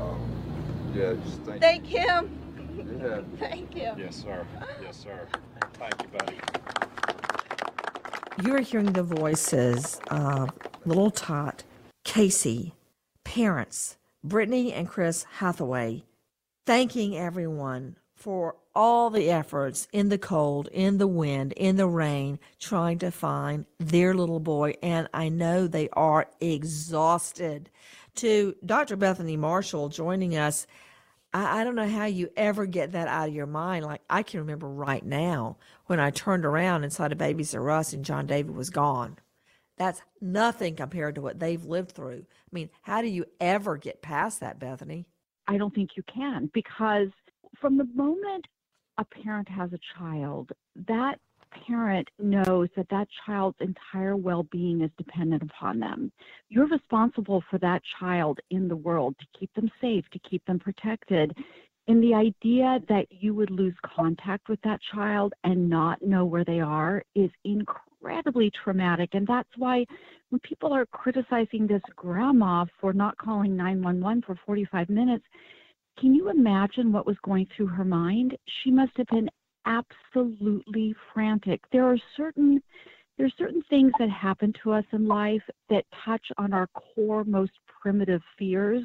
Um, 0.00 0.92
yeah, 0.94 1.14
just 1.24 1.40
thank, 1.42 1.60
Thank 1.60 1.86
him. 1.86 2.30
Yeah. 3.00 3.22
Thank 3.38 3.74
him. 3.74 3.98
Yes, 3.98 4.16
sir. 4.16 4.46
Yes, 4.82 4.96
sir. 4.96 5.26
Thank 5.74 6.02
you, 6.02 6.08
buddy. 6.08 6.38
You 8.44 8.54
are 8.54 8.60
hearing 8.60 8.92
the 8.92 9.02
voices 9.02 10.00
of 10.10 10.50
little 10.84 11.10
Tot, 11.10 11.64
Casey, 12.04 12.74
parents, 13.24 13.96
Brittany 14.22 14.72
and 14.72 14.88
Chris 14.88 15.24
Hathaway, 15.38 16.04
thanking 16.66 17.16
everyone 17.16 17.96
for 18.26 18.56
all 18.74 19.08
the 19.08 19.30
efforts 19.30 19.86
in 19.92 20.08
the 20.08 20.18
cold, 20.18 20.68
in 20.72 20.98
the 20.98 21.06
wind, 21.06 21.52
in 21.52 21.76
the 21.76 21.86
rain, 21.86 22.40
trying 22.58 22.98
to 22.98 23.08
find 23.12 23.64
their 23.78 24.14
little 24.14 24.40
boy. 24.40 24.74
And 24.82 25.08
I 25.14 25.28
know 25.28 25.68
they 25.68 25.88
are 25.92 26.26
exhausted. 26.40 27.70
To 28.16 28.56
Dr. 28.66 28.96
Bethany 28.96 29.36
Marshall 29.36 29.90
joining 29.90 30.36
us, 30.36 30.66
I, 31.32 31.60
I 31.60 31.64
don't 31.64 31.76
know 31.76 31.88
how 31.88 32.06
you 32.06 32.28
ever 32.36 32.66
get 32.66 32.90
that 32.92 33.06
out 33.06 33.28
of 33.28 33.34
your 33.34 33.46
mind. 33.46 33.84
Like 33.84 34.02
I 34.10 34.24
can 34.24 34.40
remember 34.40 34.66
right 34.66 35.06
now 35.06 35.56
when 35.86 36.00
I 36.00 36.10
turned 36.10 36.44
around 36.44 36.82
and 36.82 36.92
saw 36.92 37.06
the 37.06 37.14
Babies 37.14 37.54
R 37.54 37.70
Us 37.70 37.92
and 37.92 38.04
John 38.04 38.26
David 38.26 38.56
was 38.56 38.70
gone. 38.70 39.18
That's 39.78 40.02
nothing 40.20 40.74
compared 40.74 41.14
to 41.14 41.22
what 41.22 41.38
they've 41.38 41.64
lived 41.64 41.92
through. 41.92 42.24
I 42.28 42.50
mean, 42.50 42.70
how 42.82 43.02
do 43.02 43.06
you 43.06 43.26
ever 43.38 43.76
get 43.76 44.02
past 44.02 44.40
that, 44.40 44.58
Bethany? 44.58 45.06
I 45.46 45.58
don't 45.58 45.72
think 45.72 45.90
you 45.96 46.02
can 46.12 46.50
because 46.52 47.10
from 47.60 47.76
the 47.76 47.88
moment 47.94 48.46
a 48.98 49.04
parent 49.04 49.48
has 49.48 49.72
a 49.72 49.98
child, 49.98 50.50
that 50.88 51.18
parent 51.66 52.08
knows 52.18 52.68
that 52.76 52.88
that 52.90 53.08
child's 53.24 53.56
entire 53.60 54.16
well-being 54.16 54.82
is 54.82 54.90
dependent 54.98 55.42
upon 55.42 55.78
them. 55.78 56.12
You're 56.48 56.68
responsible 56.68 57.42
for 57.50 57.58
that 57.58 57.82
child 57.98 58.40
in 58.50 58.68
the 58.68 58.76
world 58.76 59.14
to 59.18 59.38
keep 59.38 59.52
them 59.54 59.70
safe, 59.80 60.04
to 60.12 60.18
keep 60.28 60.44
them 60.46 60.58
protected. 60.58 61.36
And 61.88 62.02
the 62.02 62.14
idea 62.14 62.80
that 62.88 63.06
you 63.10 63.32
would 63.34 63.50
lose 63.50 63.74
contact 63.84 64.48
with 64.48 64.60
that 64.62 64.80
child 64.92 65.34
and 65.44 65.70
not 65.70 66.02
know 66.02 66.24
where 66.24 66.44
they 66.44 66.60
are 66.60 67.02
is 67.14 67.30
incredibly 67.44 68.50
traumatic. 68.64 69.10
And 69.12 69.26
that's 69.26 69.48
why 69.56 69.86
when 70.30 70.40
people 70.40 70.72
are 70.72 70.86
criticizing 70.86 71.66
this 71.66 71.82
grandma 71.94 72.64
for 72.80 72.92
not 72.92 73.16
calling 73.18 73.56
911 73.56 74.22
for 74.26 74.36
45 74.44 74.88
minutes, 74.88 75.24
can 75.98 76.14
you 76.14 76.30
imagine 76.30 76.92
what 76.92 77.06
was 77.06 77.16
going 77.24 77.46
through 77.56 77.68
her 77.68 77.84
mind? 77.84 78.36
She 78.62 78.70
must 78.70 78.92
have 78.96 79.06
been 79.06 79.30
absolutely 79.66 80.94
frantic. 81.12 81.60
There 81.72 81.84
are 81.84 81.98
certain 82.16 82.62
there 83.16 83.26
are 83.26 83.38
certain 83.38 83.62
things 83.70 83.92
that 83.98 84.10
happen 84.10 84.52
to 84.62 84.72
us 84.72 84.84
in 84.92 85.08
life 85.08 85.42
that 85.70 85.84
touch 86.04 86.24
on 86.36 86.52
our 86.52 86.66
core 86.66 87.24
most 87.24 87.52
primitive 87.80 88.20
fears. 88.38 88.84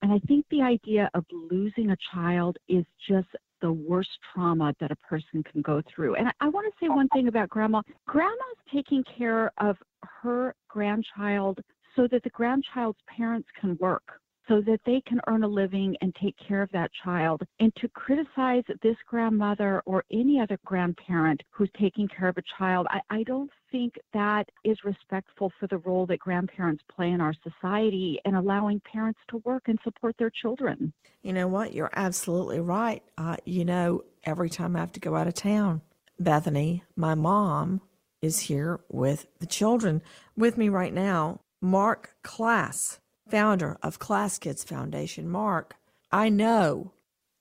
And 0.00 0.10
I 0.10 0.18
think 0.26 0.46
the 0.50 0.62
idea 0.62 1.10
of 1.12 1.26
losing 1.30 1.90
a 1.90 1.96
child 2.14 2.56
is 2.68 2.86
just 3.06 3.28
the 3.60 3.72
worst 3.72 4.08
trauma 4.32 4.74
that 4.80 4.90
a 4.90 4.96
person 4.96 5.42
can 5.42 5.60
go 5.60 5.82
through. 5.94 6.14
And 6.14 6.28
I, 6.28 6.32
I 6.40 6.48
want 6.48 6.72
to 6.72 6.84
say 6.84 6.88
one 6.88 7.08
thing 7.08 7.28
about 7.28 7.50
grandma. 7.50 7.82
Grandma's 8.06 8.38
taking 8.72 9.04
care 9.18 9.52
of 9.58 9.76
her 10.22 10.54
grandchild 10.68 11.58
so 11.94 12.08
that 12.10 12.22
the 12.22 12.30
grandchild's 12.30 12.98
parents 13.14 13.48
can 13.60 13.76
work 13.78 14.20
so 14.48 14.60
that 14.62 14.80
they 14.86 15.02
can 15.06 15.20
earn 15.26 15.42
a 15.42 15.48
living 15.48 15.96
and 16.00 16.14
take 16.22 16.36
care 16.46 16.62
of 16.62 16.70
that 16.72 16.90
child. 17.04 17.42
And 17.60 17.74
to 17.76 17.88
criticize 17.88 18.64
this 18.82 18.96
grandmother 19.06 19.82
or 19.86 20.04
any 20.12 20.40
other 20.40 20.58
grandparent 20.64 21.42
who's 21.50 21.70
taking 21.80 22.08
care 22.08 22.28
of 22.28 22.36
a 22.36 22.42
child, 22.58 22.86
I, 22.90 23.00
I 23.10 23.22
don't 23.24 23.50
think 23.72 23.94
that 24.12 24.48
is 24.64 24.76
respectful 24.84 25.52
for 25.58 25.66
the 25.66 25.78
role 25.78 26.06
that 26.06 26.18
grandparents 26.18 26.82
play 26.94 27.10
in 27.10 27.20
our 27.20 27.34
society 27.42 28.18
and 28.24 28.36
allowing 28.36 28.80
parents 28.80 29.20
to 29.28 29.38
work 29.38 29.64
and 29.66 29.78
support 29.84 30.14
their 30.18 30.30
children. 30.30 30.92
You 31.22 31.32
know 31.32 31.48
what? 31.48 31.72
You're 31.72 31.90
absolutely 31.94 32.60
right. 32.60 33.02
Uh, 33.18 33.36
you 33.44 33.64
know, 33.64 34.04
every 34.24 34.50
time 34.50 34.76
I 34.76 34.80
have 34.80 34.92
to 34.92 35.00
go 35.00 35.16
out 35.16 35.26
of 35.26 35.34
town, 35.34 35.82
Bethany, 36.18 36.84
my 36.94 37.14
mom 37.14 37.80
is 38.22 38.40
here 38.40 38.80
with 38.88 39.26
the 39.40 39.46
children 39.46 40.02
with 40.36 40.56
me 40.56 40.68
right 40.68 40.92
now. 40.92 41.40
Marc 41.60 42.14
Klaas 42.22 43.00
founder 43.28 43.76
of 43.82 43.98
KlaasKids 43.98 44.64
Foundation, 44.64 45.28
Mark, 45.28 45.76
I 46.12 46.28
know 46.28 46.92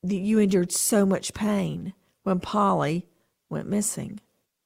that 0.04 0.16
you 0.16 0.40
endured 0.40 0.72
so 0.72 1.06
much 1.06 1.34
pain 1.34 1.94
when 2.24 2.40
Polly 2.40 3.08
went 3.50 3.68
missing. 3.68 4.20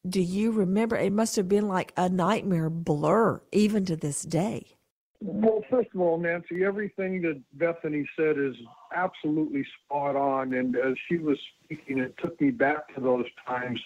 Do 0.08 0.22
you 0.22 0.52
remember? 0.52 0.96
It 0.96 1.12
must 1.12 1.36
have 1.36 1.50
been 1.50 1.68
like 1.68 1.94
a 1.98 2.10
nightmare 2.10 2.70
blur, 2.70 3.42
even 3.52 3.86
to 3.86 3.96
this 3.96 4.22
day. 4.24 4.76
Well, 5.22 5.64
first 5.70 5.90
of 5.94 6.00
all, 6.00 6.18
Nancy, 6.18 6.64
everything 6.64 7.22
that 7.24 7.42
Bethany 7.54 8.10
said 8.16 8.38
is 8.38 8.56
absolutely 8.96 9.66
spot 9.86 10.16
on. 10.16 10.54
And 10.54 10.78
as 10.78 10.96
she 11.10 11.18
was 11.18 11.38
speaking, 11.64 12.00
it 12.00 12.16
took 12.22 12.40
me 12.40 12.52
back 12.52 12.94
to 12.96 13.02
those 13.02 13.26
times. 13.46 13.82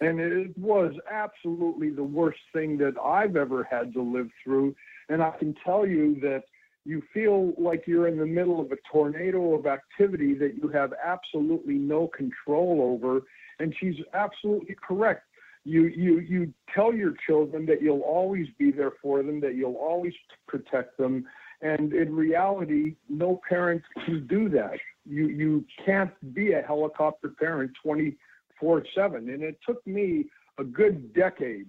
And 0.00 0.20
it 0.20 0.56
was 0.56 0.92
absolutely 1.10 1.90
the 1.90 2.04
worst 2.04 2.38
thing 2.52 2.78
that 2.78 2.94
I've 3.02 3.34
ever 3.34 3.64
had 3.64 3.92
to 3.94 4.02
live 4.02 4.28
through. 4.44 4.76
And 5.08 5.22
I 5.22 5.30
can 5.30 5.56
tell 5.64 5.84
you 5.84 6.20
that 6.20 6.44
you 6.86 7.02
feel 7.12 7.52
like 7.58 7.82
you're 7.86 8.06
in 8.06 8.16
the 8.16 8.26
middle 8.26 8.60
of 8.60 8.70
a 8.70 8.76
tornado 8.90 9.54
of 9.54 9.66
activity 9.66 10.34
that 10.34 10.54
you 10.54 10.68
have 10.68 10.92
absolutely 11.04 11.74
no 11.74 12.06
control 12.06 12.80
over. 12.80 13.22
And 13.58 13.74
she's 13.80 13.96
absolutely 14.14 14.76
correct. 14.86 15.24
You, 15.64 15.86
you, 15.86 16.20
you 16.20 16.54
tell 16.72 16.94
your 16.94 17.14
children 17.26 17.66
that 17.66 17.82
you'll 17.82 18.02
always 18.02 18.46
be 18.56 18.70
there 18.70 18.92
for 19.02 19.20
them, 19.24 19.40
that 19.40 19.56
you'll 19.56 19.74
always 19.74 20.12
protect 20.46 20.96
them. 20.96 21.26
And 21.60 21.92
in 21.92 22.14
reality, 22.14 22.94
no 23.08 23.40
parent 23.48 23.82
can 24.04 24.24
do 24.28 24.48
that. 24.50 24.78
You, 25.04 25.26
you 25.26 25.64
can't 25.84 26.12
be 26.34 26.52
a 26.52 26.62
helicopter 26.62 27.30
parent 27.30 27.72
24 27.82 28.84
7. 28.94 29.28
And 29.28 29.42
it 29.42 29.58
took 29.66 29.84
me 29.88 30.26
a 30.58 30.64
good 30.64 31.12
decade 31.14 31.66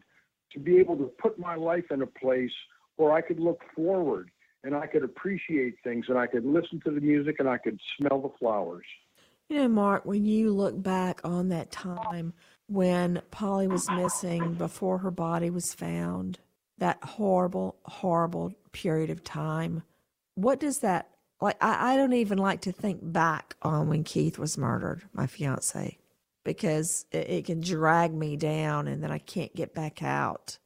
to 0.53 0.59
be 0.59 0.77
able 0.77 0.95
to 0.97 1.11
put 1.19 1.39
my 1.39 1.55
life 1.55 1.85
in 1.89 2.03
a 2.03 2.07
place 2.07 2.51
where 2.97 3.13
I 3.13 3.21
could 3.21 3.39
look 3.39 3.61
forward 3.75 4.29
and 4.63 4.75
I 4.75 4.87
could 4.87 5.03
appreciate 5.03 5.75
things 5.83 6.05
and 6.09 6.17
I 6.17 6.27
could 6.27 6.45
listen 6.45 6.81
to 6.85 6.91
the 6.91 7.01
music 7.01 7.37
and 7.39 7.47
I 7.47 7.57
could 7.57 7.79
smell 7.97 8.21
the 8.21 8.31
flowers. 8.39 8.85
You 9.49 9.59
know, 9.59 9.67
Mark, 9.69 10.05
when 10.05 10.25
you 10.25 10.51
look 10.51 10.81
back 10.81 11.21
on 11.23 11.49
that 11.49 11.71
time 11.71 12.33
when 12.67 13.21
Polly 13.31 13.67
was 13.67 13.89
missing 13.89 14.55
before 14.55 14.97
her 14.97 15.11
body 15.11 15.49
was 15.49 15.73
found, 15.73 16.39
that 16.79 17.01
horrible, 17.03 17.77
horrible 17.85 18.53
period 18.73 19.09
of 19.09 19.23
time, 19.23 19.83
what 20.35 20.59
does 20.59 20.79
that 20.79 21.09
like? 21.39 21.55
I, 21.61 21.93
I 21.93 21.97
don't 21.97 22.13
even 22.13 22.37
like 22.37 22.61
to 22.61 22.71
think 22.71 22.99
back 23.01 23.55
on 23.61 23.87
when 23.87 24.03
Keith 24.03 24.37
was 24.37 24.57
murdered, 24.57 25.03
my 25.13 25.27
fiance, 25.27 25.97
because 26.43 27.05
it, 27.11 27.29
it 27.29 27.45
can 27.45 27.61
drag 27.61 28.13
me 28.13 28.35
down 28.35 28.87
and 28.87 29.01
then 29.01 29.11
I 29.11 29.19
can't 29.19 29.55
get 29.55 29.73
back 29.73 30.03
out 30.03 30.57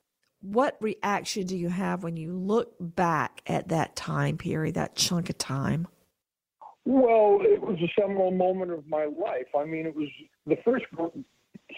what 0.41 0.77
reaction 0.79 1.45
do 1.45 1.57
you 1.57 1.69
have 1.69 2.03
when 2.03 2.17
you 2.17 2.33
look 2.33 2.75
back 2.79 3.41
at 3.47 3.69
that 3.69 3.95
time 3.95 4.37
period, 4.37 4.75
that 4.75 4.95
chunk 4.95 5.29
of 5.29 5.37
time? 5.37 5.87
Well, 6.83 7.39
it 7.41 7.61
was 7.61 7.77
a 7.79 8.01
seminal 8.01 8.31
moment 8.31 8.71
of 8.71 8.87
my 8.87 9.05
life. 9.05 9.47
I 9.57 9.65
mean, 9.65 9.85
it 9.85 9.95
was 9.95 10.09
the 10.47 10.57
first 10.65 10.85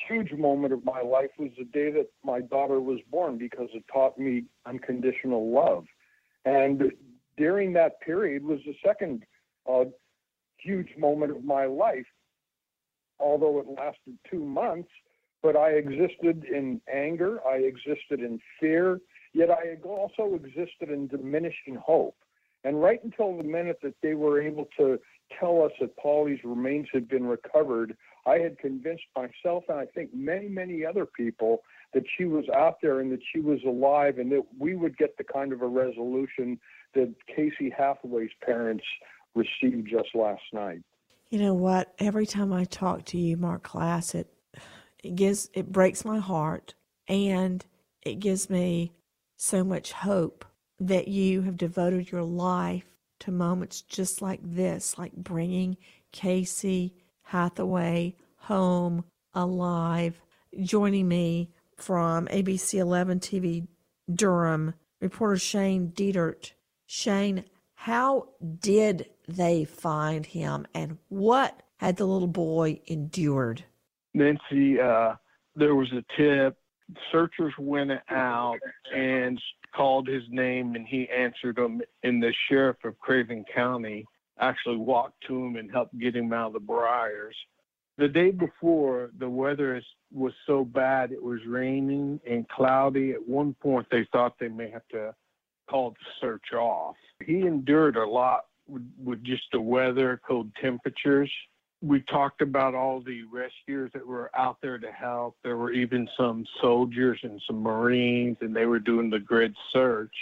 huge 0.08 0.32
moment 0.34 0.74
of 0.74 0.84
my 0.86 1.01
life 1.01 1.29
was 1.38 1.51
the 1.58 1.65
day 1.65 1.91
that 1.91 2.08
my 2.24 2.41
daughter 2.41 2.79
was 2.79 3.00
born 3.12 3.38
because 3.38 3.70
it 3.74 3.84
taught 3.91 4.17
me 4.17 4.46
unconditional 4.65 5.51
love. 5.51 5.86
And 6.46 6.91
during 7.38 7.74
that 7.74 8.00
period 8.01 8.43
was 8.43 8.60
the 8.65 8.75
second 8.86 9.24
uh, 9.70 9.86
huge 10.58 10.89
moment 10.98 11.32
of 11.32 11.43
my 11.43 11.65
life. 11.65 12.05
Although 13.20 13.60
it 13.60 13.67
lasted 13.67 14.17
two 14.29 14.43
months, 14.43 14.89
but 15.43 15.57
I 15.57 15.71
existed 15.71 16.45
in 16.45 16.81
anger, 16.91 17.39
I 17.45 17.57
existed 17.57 18.21
in 18.21 18.39
fear, 18.59 19.01
yet 19.33 19.50
I 19.51 19.75
also 19.85 20.33
existed 20.35 20.89
in 20.89 21.07
diminishing 21.07 21.75
hope. 21.75 22.15
And 22.63 22.81
right 22.81 23.03
until 23.03 23.35
the 23.35 23.43
minute 23.43 23.79
that 23.83 23.95
they 24.01 24.13
were 24.13 24.41
able 24.41 24.69
to 24.77 24.97
tell 25.38 25.63
us 25.63 25.71
that 25.81 25.97
Polly's 25.97 26.39
remains 26.45 26.88
had 26.93 27.09
been 27.09 27.25
recovered, 27.25 27.97
I 28.25 28.38
had 28.38 28.57
convinced 28.57 29.03
myself 29.15 29.65
and 29.67 29.77
I 29.77 29.85
think 29.85 30.13
many, 30.13 30.47
many 30.47 30.85
other 30.85 31.05
people 31.05 31.63
that 31.93 32.03
she 32.17 32.23
was 32.23 32.45
out 32.55 32.77
there 32.81 33.01
and 33.01 33.12
that 33.12 33.19
she 33.33 33.41
was 33.41 33.59
alive 33.67 34.17
and 34.17 34.31
that 34.31 34.45
we 34.57 34.75
would 34.75 34.97
get 34.97 35.17
the 35.17 35.25
kind 35.25 35.51
of 35.51 35.62
a 35.62 35.67
resolution 35.67 36.57
that 36.95 37.13
Casey 37.27 37.69
Hathaway's 37.69 38.31
parents 38.45 38.85
received 39.35 39.89
just 39.89 40.15
last 40.15 40.43
night. 40.53 40.81
You 41.29 41.39
know 41.39 41.53
what? 41.53 41.93
Every 42.00 42.27
time 42.27 42.53
I 42.53 42.63
talk 42.63 43.03
to 43.05 43.17
you, 43.17 43.35
Marc 43.35 43.63
Klaas, 43.63 44.15
it 44.15 44.32
it 45.03 45.15
gives 45.15 45.50
it 45.53 45.72
breaks 45.72 46.03
my 46.05 46.17
heart 46.17 46.74
and 47.07 47.65
it 48.01 48.15
gives 48.15 48.50
me 48.50 48.93
so 49.38 49.63
much 49.63 49.91
hope 49.91 50.45
that 50.79 51.07
you 51.07 51.41
have 51.41 51.57
devoted 51.57 52.12
your 52.12 52.24
life 52.24 52.86
to 53.19 53.31
moments 53.31 53.81
just 53.81 54.22
like 54.22 54.39
this, 54.43 54.98
like 54.98 55.13
bringing 55.13 55.77
Casey 56.12 56.95
Hathaway 57.24 58.15
home 58.36 59.05
alive, 59.33 60.22
joining 60.62 61.07
me 61.07 61.51
from 61.77 62.27
ABC 62.27 62.79
11 62.79 63.19
TV 63.19 63.67
Durham, 64.13 64.74
reporter 65.00 65.38
Shane 65.38 65.91
Dietert. 65.91 66.51
Shane, 66.86 67.45
how 67.75 68.29
did 68.60 69.10
they 69.27 69.63
find 69.63 70.25
him 70.25 70.67
and 70.74 70.98
what 71.10 71.62
had 71.77 71.98
the 71.98 72.05
little 72.05 72.27
boy 72.27 72.81
endured? 72.86 73.63
Nancy, 74.13 74.79
uh, 74.79 75.15
there 75.55 75.75
was 75.75 75.91
a 75.91 76.03
tip. 76.17 76.58
Searchers 77.12 77.53
went 77.58 77.91
out 78.10 78.60
and 78.93 79.39
called 79.75 80.08
his 80.08 80.24
name, 80.29 80.75
and 80.75 80.88
he 80.88 81.08
answered 81.10 81.55
them. 81.55 81.82
And 82.03 82.22
the 82.22 82.34
sheriff 82.50 82.77
of 82.84 83.00
Craven 83.00 83.43
County 83.53 84.05
actually 84.39 84.77
walked 84.77 85.24
to 85.27 85.46
him 85.46 85.55
and 85.55 85.72
helped 85.72 85.98
get 85.98 86.15
him 86.15 86.34
out 86.34 86.48
of 86.48 86.53
the 86.53 86.60
briars. 86.60 87.36
The 87.98 88.08
day 88.08 88.32
before, 88.32 89.12
the 89.20 89.29
weather 89.29 89.82
was 90.12 90.34
so 90.48 90.65
bad 90.65 91.12
it 91.12 91.22
was 91.22 91.39
raining 91.48 92.20
and 92.27 92.48
cloudy. 92.50 93.12
At 93.12 93.27
one 93.27 93.55
point, 93.62 93.88
they 93.91 94.08
thought 94.12 94.39
they 94.39 94.48
may 94.48 94.70
have 94.72 94.88
to 94.91 95.13
call 95.70 95.91
the 95.91 96.05
search 96.20 96.53
off. 96.53 96.96
He 97.24 97.41
endured 97.41 97.96
a 97.96 98.05
lot 98.05 98.46
with, 98.67 98.84
with 99.03 99.24
just 99.24 99.43
the 99.51 99.62
weather, 99.62 100.20
cold 100.27 100.50
temperatures. 100.60 101.32
We 101.83 102.01
talked 102.03 102.41
about 102.41 102.73
all 102.73 103.01
the 103.01 103.23
rescuers 103.23 103.91
that 103.93 104.07
were 104.07 104.31
out 104.35 104.57
there 104.61 104.77
to 104.77 104.89
help. 104.91 105.35
There 105.43 105.57
were 105.57 105.73
even 105.73 106.07
some 106.15 106.45
soldiers 106.61 107.19
and 107.23 107.41
some 107.45 107.61
Marines, 107.61 108.37
and 108.39 108.55
they 108.55 108.65
were 108.65 108.79
doing 108.79 109.09
the 109.09 109.19
grid 109.19 109.53
search. 109.73 110.15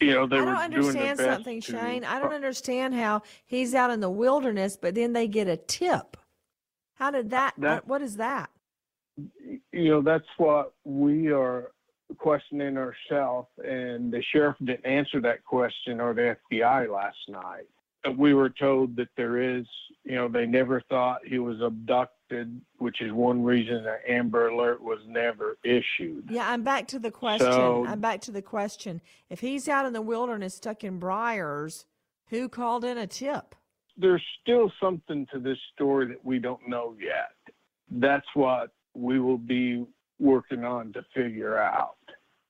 You 0.00 0.12
know, 0.14 0.26
they 0.28 0.36
I 0.38 0.44
don't 0.44 0.70
doing 0.70 0.92
their 0.94 1.02
understand 1.02 1.18
best 1.18 1.34
something, 1.34 1.60
to- 1.62 1.72
Shane. 1.72 2.04
I 2.04 2.20
don't 2.20 2.32
understand 2.32 2.94
how 2.94 3.22
he's 3.44 3.74
out 3.74 3.90
in 3.90 3.98
the 4.00 4.08
wilderness, 4.08 4.78
but 4.80 4.94
then 4.94 5.12
they 5.12 5.26
get 5.26 5.48
a 5.48 5.56
tip. 5.56 6.16
How 6.94 7.10
did 7.10 7.30
that? 7.30 7.54
That- 7.58 7.86
what 7.88 8.02
is 8.02 8.16
that? 8.16 8.50
you 9.72 9.90
know 9.90 10.00
that's 10.00 10.24
what 10.38 10.72
we 10.84 11.30
are 11.30 11.72
questioning 12.16 12.78
ourselves 12.78 13.48
and 13.58 14.10
the 14.10 14.22
sheriff 14.32 14.56
didn't 14.64 14.86
answer 14.86 15.20
that 15.20 15.44
question 15.44 16.00
or 16.00 16.14
the 16.14 16.36
fbi 16.50 16.88
last 16.90 17.18
night 17.28 17.66
Uh, 17.66 17.79
we 18.16 18.34
were 18.34 18.50
told 18.50 18.96
that 18.96 19.08
there 19.16 19.40
is 19.40 19.66
you 20.04 20.14
know 20.14 20.28
they 20.28 20.46
never 20.46 20.80
thought 20.88 21.20
he 21.26 21.38
was 21.38 21.60
abducted 21.60 22.60
which 22.78 23.00
is 23.02 23.12
one 23.12 23.42
reason 23.42 23.86
an 23.86 23.98
amber 24.08 24.48
alert 24.48 24.82
was 24.82 25.00
never 25.06 25.58
issued 25.64 26.24
Yeah, 26.30 26.48
I'm 26.50 26.62
back 26.62 26.86
to 26.88 26.98
the 26.98 27.10
question. 27.10 27.50
So- 27.52 27.84
I'm 27.86 28.00
back 28.00 28.20
to 28.22 28.30
the 28.30 28.42
question. 28.42 29.00
If 29.28 29.40
he's 29.40 29.68
out 29.68 29.84
in 29.86 29.92
the 29.92 30.00
wilderness 30.02 30.54
stuck 30.54 30.84
in 30.84 30.98
briars, 30.98 31.86
who 32.28 32.48
called 32.48 32.84
in 32.84 32.98
a 32.98 33.06
tip? 33.06 33.54
there's 33.96 34.22
still 34.40 34.72
something 34.80 35.26
to 35.30 35.38
this 35.38 35.58
story 35.74 36.06
that 36.06 36.24
we 36.24 36.38
don't 36.38 36.66
know 36.66 36.94
yet. 36.98 37.32
That's 37.90 38.24
what 38.32 38.70
we 38.94 39.20
will 39.20 39.36
be 39.36 39.84
working 40.18 40.64
on 40.64 40.94
to 40.94 41.04
figure 41.14 41.58
out. 41.58 41.96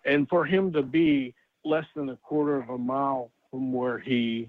And 0.05 0.29
for 0.29 0.45
him 0.45 0.73
to 0.75 0.83
be 0.83 1.35
less 1.65 1.87
than 1.97 2.09
a 2.11 2.17
quarter 2.17 2.57
of 2.61 2.69
a 2.69 2.79
mile 2.79 3.33
from 3.51 3.73
where 3.73 3.99
he 3.99 4.49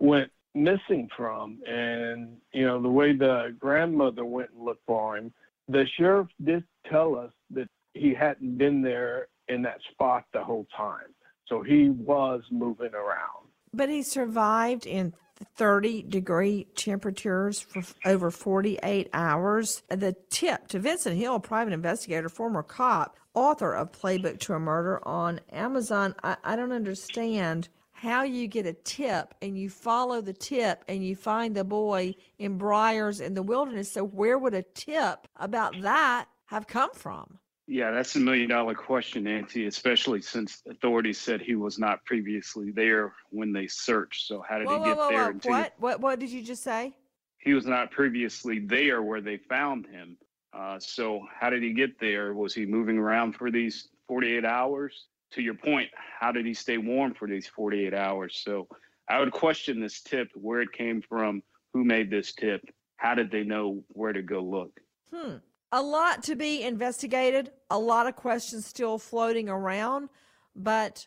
went 0.00 0.32
missing 0.54 1.08
from, 1.16 1.58
and 1.66 2.36
you 2.52 2.66
know, 2.66 2.80
the 2.80 2.88
way 2.88 3.12
the 3.12 3.54
grandmother 3.58 4.24
went 4.24 4.50
and 4.50 4.64
looked 4.64 4.84
for 4.86 5.16
him, 5.16 5.32
the 5.68 5.84
sheriff 5.96 6.28
did 6.44 6.64
tell 6.90 7.16
us 7.16 7.32
that 7.50 7.68
he 7.94 8.14
hadn't 8.14 8.58
been 8.58 8.82
there 8.82 9.28
in 9.48 9.62
that 9.62 9.78
spot 9.92 10.24
the 10.32 10.42
whole 10.42 10.66
time. 10.76 11.14
So 11.46 11.62
he 11.62 11.90
was 11.90 12.42
moving 12.50 12.94
around. 12.94 13.48
But 13.72 13.88
he 13.88 14.02
survived 14.02 14.86
in 14.86 15.14
30 15.56 16.02
degree 16.02 16.66
temperatures 16.74 17.60
for 17.60 17.82
over 18.04 18.30
48 18.30 19.08
hours. 19.12 19.82
The 19.88 20.14
tip 20.28 20.68
to 20.68 20.78
Vincent 20.78 21.16
Hill, 21.16 21.40
private 21.40 21.72
investigator, 21.72 22.28
former 22.28 22.62
cop, 22.62 23.16
author 23.34 23.72
of 23.72 23.92
Playbook 23.92 24.38
to 24.40 24.54
a 24.54 24.58
Murder 24.58 25.06
on 25.06 25.40
Amazon. 25.50 26.14
I, 26.22 26.36
I 26.44 26.56
don't 26.56 26.72
understand 26.72 27.68
how 28.00 28.22
you 28.22 28.46
get 28.46 28.64
a 28.64 28.72
tip 28.72 29.34
and 29.42 29.58
you 29.58 29.68
follow 29.68 30.22
the 30.22 30.32
tip 30.32 30.82
and 30.88 31.04
you 31.04 31.14
find 31.14 31.54
the 31.54 31.64
boy 31.64 32.14
in 32.38 32.56
briars 32.56 33.20
in 33.20 33.34
the 33.34 33.42
wilderness. 33.42 33.92
So, 33.92 34.04
where 34.04 34.38
would 34.38 34.54
a 34.54 34.62
tip 34.62 35.28
about 35.36 35.78
that 35.82 36.26
have 36.46 36.66
come 36.66 36.90
from? 36.94 37.38
Yeah, 37.66 37.90
that's 37.90 38.16
a 38.16 38.18
million 38.18 38.48
dollar 38.48 38.74
question, 38.74 39.24
Nancy, 39.24 39.66
especially 39.66 40.22
since 40.22 40.62
authorities 40.68 41.18
said 41.18 41.42
he 41.42 41.56
was 41.56 41.78
not 41.78 42.02
previously 42.06 42.70
there 42.70 43.12
when 43.28 43.52
they 43.52 43.66
searched. 43.66 44.26
So 44.26 44.42
how 44.48 44.58
did 44.58 44.66
Whoa, 44.66 44.78
he 44.78 44.84
get 44.86 44.96
whoa, 44.96 45.08
there? 45.10 45.32
whoa. 45.32 45.50
What? 45.50 45.74
What? 45.78 46.00
What 46.00 46.18
did 46.18 46.30
you 46.30 46.42
just 46.42 46.62
say? 46.62 46.96
He 47.38 47.52
was 47.52 47.66
not 47.66 47.90
previously 47.90 48.60
there 48.60 49.02
where 49.02 49.20
they 49.20 49.36
found 49.36 49.86
him. 49.86 50.16
Uh, 50.52 50.78
so 50.80 51.20
how 51.38 51.50
did 51.50 51.62
he 51.62 51.74
get 51.74 52.00
there? 52.00 52.32
Was 52.32 52.54
he 52.54 52.64
moving 52.64 52.98
around 52.98 53.34
for 53.34 53.50
these 53.50 53.88
48 54.08 54.44
hours? 54.44 55.06
To 55.32 55.42
your 55.42 55.54
point, 55.54 55.88
how 56.18 56.32
did 56.32 56.44
he 56.44 56.54
stay 56.54 56.78
warm 56.78 57.14
for 57.14 57.28
these 57.28 57.46
48 57.46 57.94
hours? 57.94 58.40
So 58.44 58.66
I 59.08 59.20
would 59.20 59.32
question 59.32 59.80
this 59.80 60.00
tip, 60.00 60.28
where 60.34 60.60
it 60.60 60.72
came 60.72 61.02
from, 61.02 61.42
who 61.72 61.84
made 61.84 62.10
this 62.10 62.32
tip, 62.32 62.62
how 62.96 63.14
did 63.14 63.30
they 63.30 63.44
know 63.44 63.82
where 63.88 64.12
to 64.12 64.22
go 64.22 64.40
look? 64.40 64.80
Hmm. 65.12 65.36
A 65.72 65.80
lot 65.80 66.24
to 66.24 66.34
be 66.34 66.62
investigated, 66.62 67.52
a 67.70 67.78
lot 67.78 68.08
of 68.08 68.16
questions 68.16 68.66
still 68.66 68.98
floating 68.98 69.48
around, 69.48 70.08
but 70.56 71.06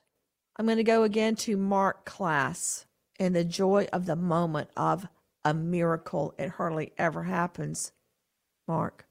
I'm 0.57 0.65
going 0.65 0.77
to 0.77 0.83
go 0.83 1.03
again 1.03 1.35
to 1.37 1.57
Marc 1.57 2.05
Klaas 2.05 2.85
and 3.19 3.35
the 3.35 3.43
joy 3.43 3.87
of 3.91 4.05
the 4.05 4.15
moment 4.15 4.69
of 4.77 5.07
a 5.43 5.53
miracle. 5.53 6.33
It 6.37 6.49
hardly 6.49 6.93
ever 6.97 7.23
happens. 7.23 7.91
Mark. 8.67 9.05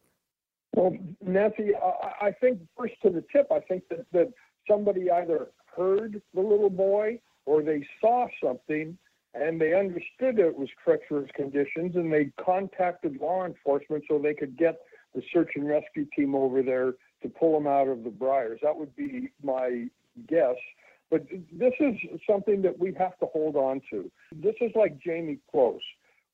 Well, 0.75 0.97
Nancy, 1.21 1.73
I, 1.75 2.29
I 2.29 2.33
think 2.33 2.61
first 2.79 2.95
to 3.03 3.11
the 3.11 3.25
tip, 3.31 3.47
I 3.53 3.61
think 3.61 3.85
that, 3.91 4.07
that 4.13 4.33
somebody 4.69 5.11
either 5.11 5.49
heard 5.77 6.21
the 6.35 6.41
little 6.41 6.71
boy 6.71 7.19
or 7.47 7.63
they 7.63 7.87
saw 8.01 8.27
something 8.43 8.97
and 9.35 9.61
they 9.61 9.75
understood 9.75 10.39
it 10.39 10.57
was 10.57 10.69
treacherous 10.85 11.31
conditions 11.35 11.97
and 11.97 12.13
they 12.13 12.31
contacted 12.45 13.19
law 13.21 13.47
enforcement 13.47 14.05
so 14.09 14.19
they 14.19 14.35
could 14.35 14.57
get 14.59 14.81
the 15.15 15.23
search 15.33 15.53
and 15.57 15.69
rescue 15.69 16.07
team 16.17 16.35
over 16.35 16.63
there 16.63 16.93
to 17.23 17.29
pull 17.29 17.57
him 17.57 17.67
out 17.67 17.89
of 17.89 18.05
the 18.05 18.11
briars. 18.11 18.61
That 18.63 18.77
would 18.77 18.95
be 18.97 19.31
my 19.43 19.87
guess. 20.29 20.57
But 21.11 21.27
this 21.53 21.75
is 21.79 21.95
something 22.29 22.63
that 22.63 22.79
we 22.79 22.95
have 22.99 23.19
to 23.19 23.27
hold 23.27 23.57
on 23.57 23.81
to. 23.91 24.11
This 24.35 24.55
is 24.61 24.71
like 24.75 24.99
Jayme 24.99 25.39
Closs. 25.51 25.83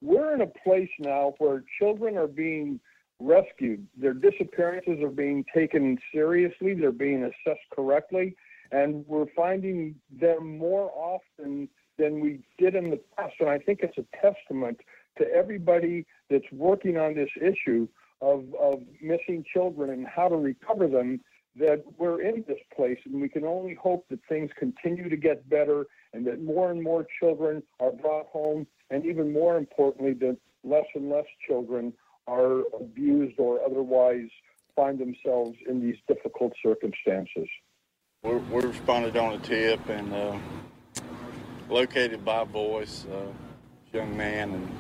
We're 0.00 0.34
in 0.34 0.40
a 0.40 0.46
place 0.46 0.90
now 1.00 1.34
where 1.38 1.64
children 1.78 2.16
are 2.16 2.28
being 2.28 2.78
rescued. 3.20 3.86
Their 3.96 4.14
disappearances 4.14 5.02
are 5.02 5.10
being 5.10 5.44
taken 5.54 5.98
seriously, 6.12 6.74
they're 6.74 6.92
being 6.92 7.24
assessed 7.24 7.68
correctly, 7.74 8.36
and 8.70 9.04
we're 9.06 9.26
finding 9.34 9.96
them 10.20 10.58
more 10.58 10.90
often 10.94 11.68
than 11.98 12.20
we 12.20 12.40
did 12.58 12.74
in 12.74 12.90
the 12.90 13.00
past. 13.16 13.34
And 13.40 13.48
I 13.48 13.58
think 13.58 13.80
it's 13.82 13.98
a 13.98 14.06
testament 14.16 14.80
to 15.18 15.26
everybody 15.32 16.06
that's 16.30 16.50
working 16.52 16.96
on 16.96 17.14
this 17.14 17.30
issue 17.40 17.88
of, 18.20 18.44
of 18.60 18.82
missing 19.00 19.44
children 19.52 19.90
and 19.90 20.06
how 20.06 20.28
to 20.28 20.36
recover 20.36 20.86
them 20.86 21.20
that 21.56 21.82
we're 21.98 22.22
in 22.22 22.44
this 22.46 22.58
place. 22.74 22.98
And 23.04 23.20
we 23.20 23.28
can 23.28 23.44
only 23.44 23.74
hope 23.74 24.06
that 24.10 24.20
things 24.28 24.50
continue 24.56 25.08
to 25.08 25.16
get 25.16 25.48
better 25.48 25.86
and 26.12 26.26
that 26.26 26.40
more 26.40 26.70
and 26.70 26.82
more 26.82 27.06
children 27.20 27.62
are 27.80 27.90
brought 27.90 28.26
home. 28.26 28.66
And 28.90 29.04
even 29.04 29.32
more 29.32 29.56
importantly, 29.56 30.12
that 30.14 30.36
less 30.62 30.86
and 30.94 31.10
less 31.10 31.26
children 31.46 31.92
are 32.28 32.60
abused 32.78 33.38
or 33.38 33.64
otherwise 33.64 34.28
find 34.76 34.98
themselves 34.98 35.56
in 35.68 35.80
these 35.80 35.96
difficult 36.06 36.52
circumstances. 36.62 37.48
We, 38.22 38.34
we 38.36 38.62
responded 38.62 39.16
on 39.16 39.34
a 39.34 39.38
tip 39.38 39.88
and 39.88 40.12
uh, 40.12 40.38
located 41.68 42.24
by 42.24 42.44
voice, 42.44 43.06
uh, 43.06 43.32
young 43.92 44.16
man, 44.16 44.52
and 44.54 44.78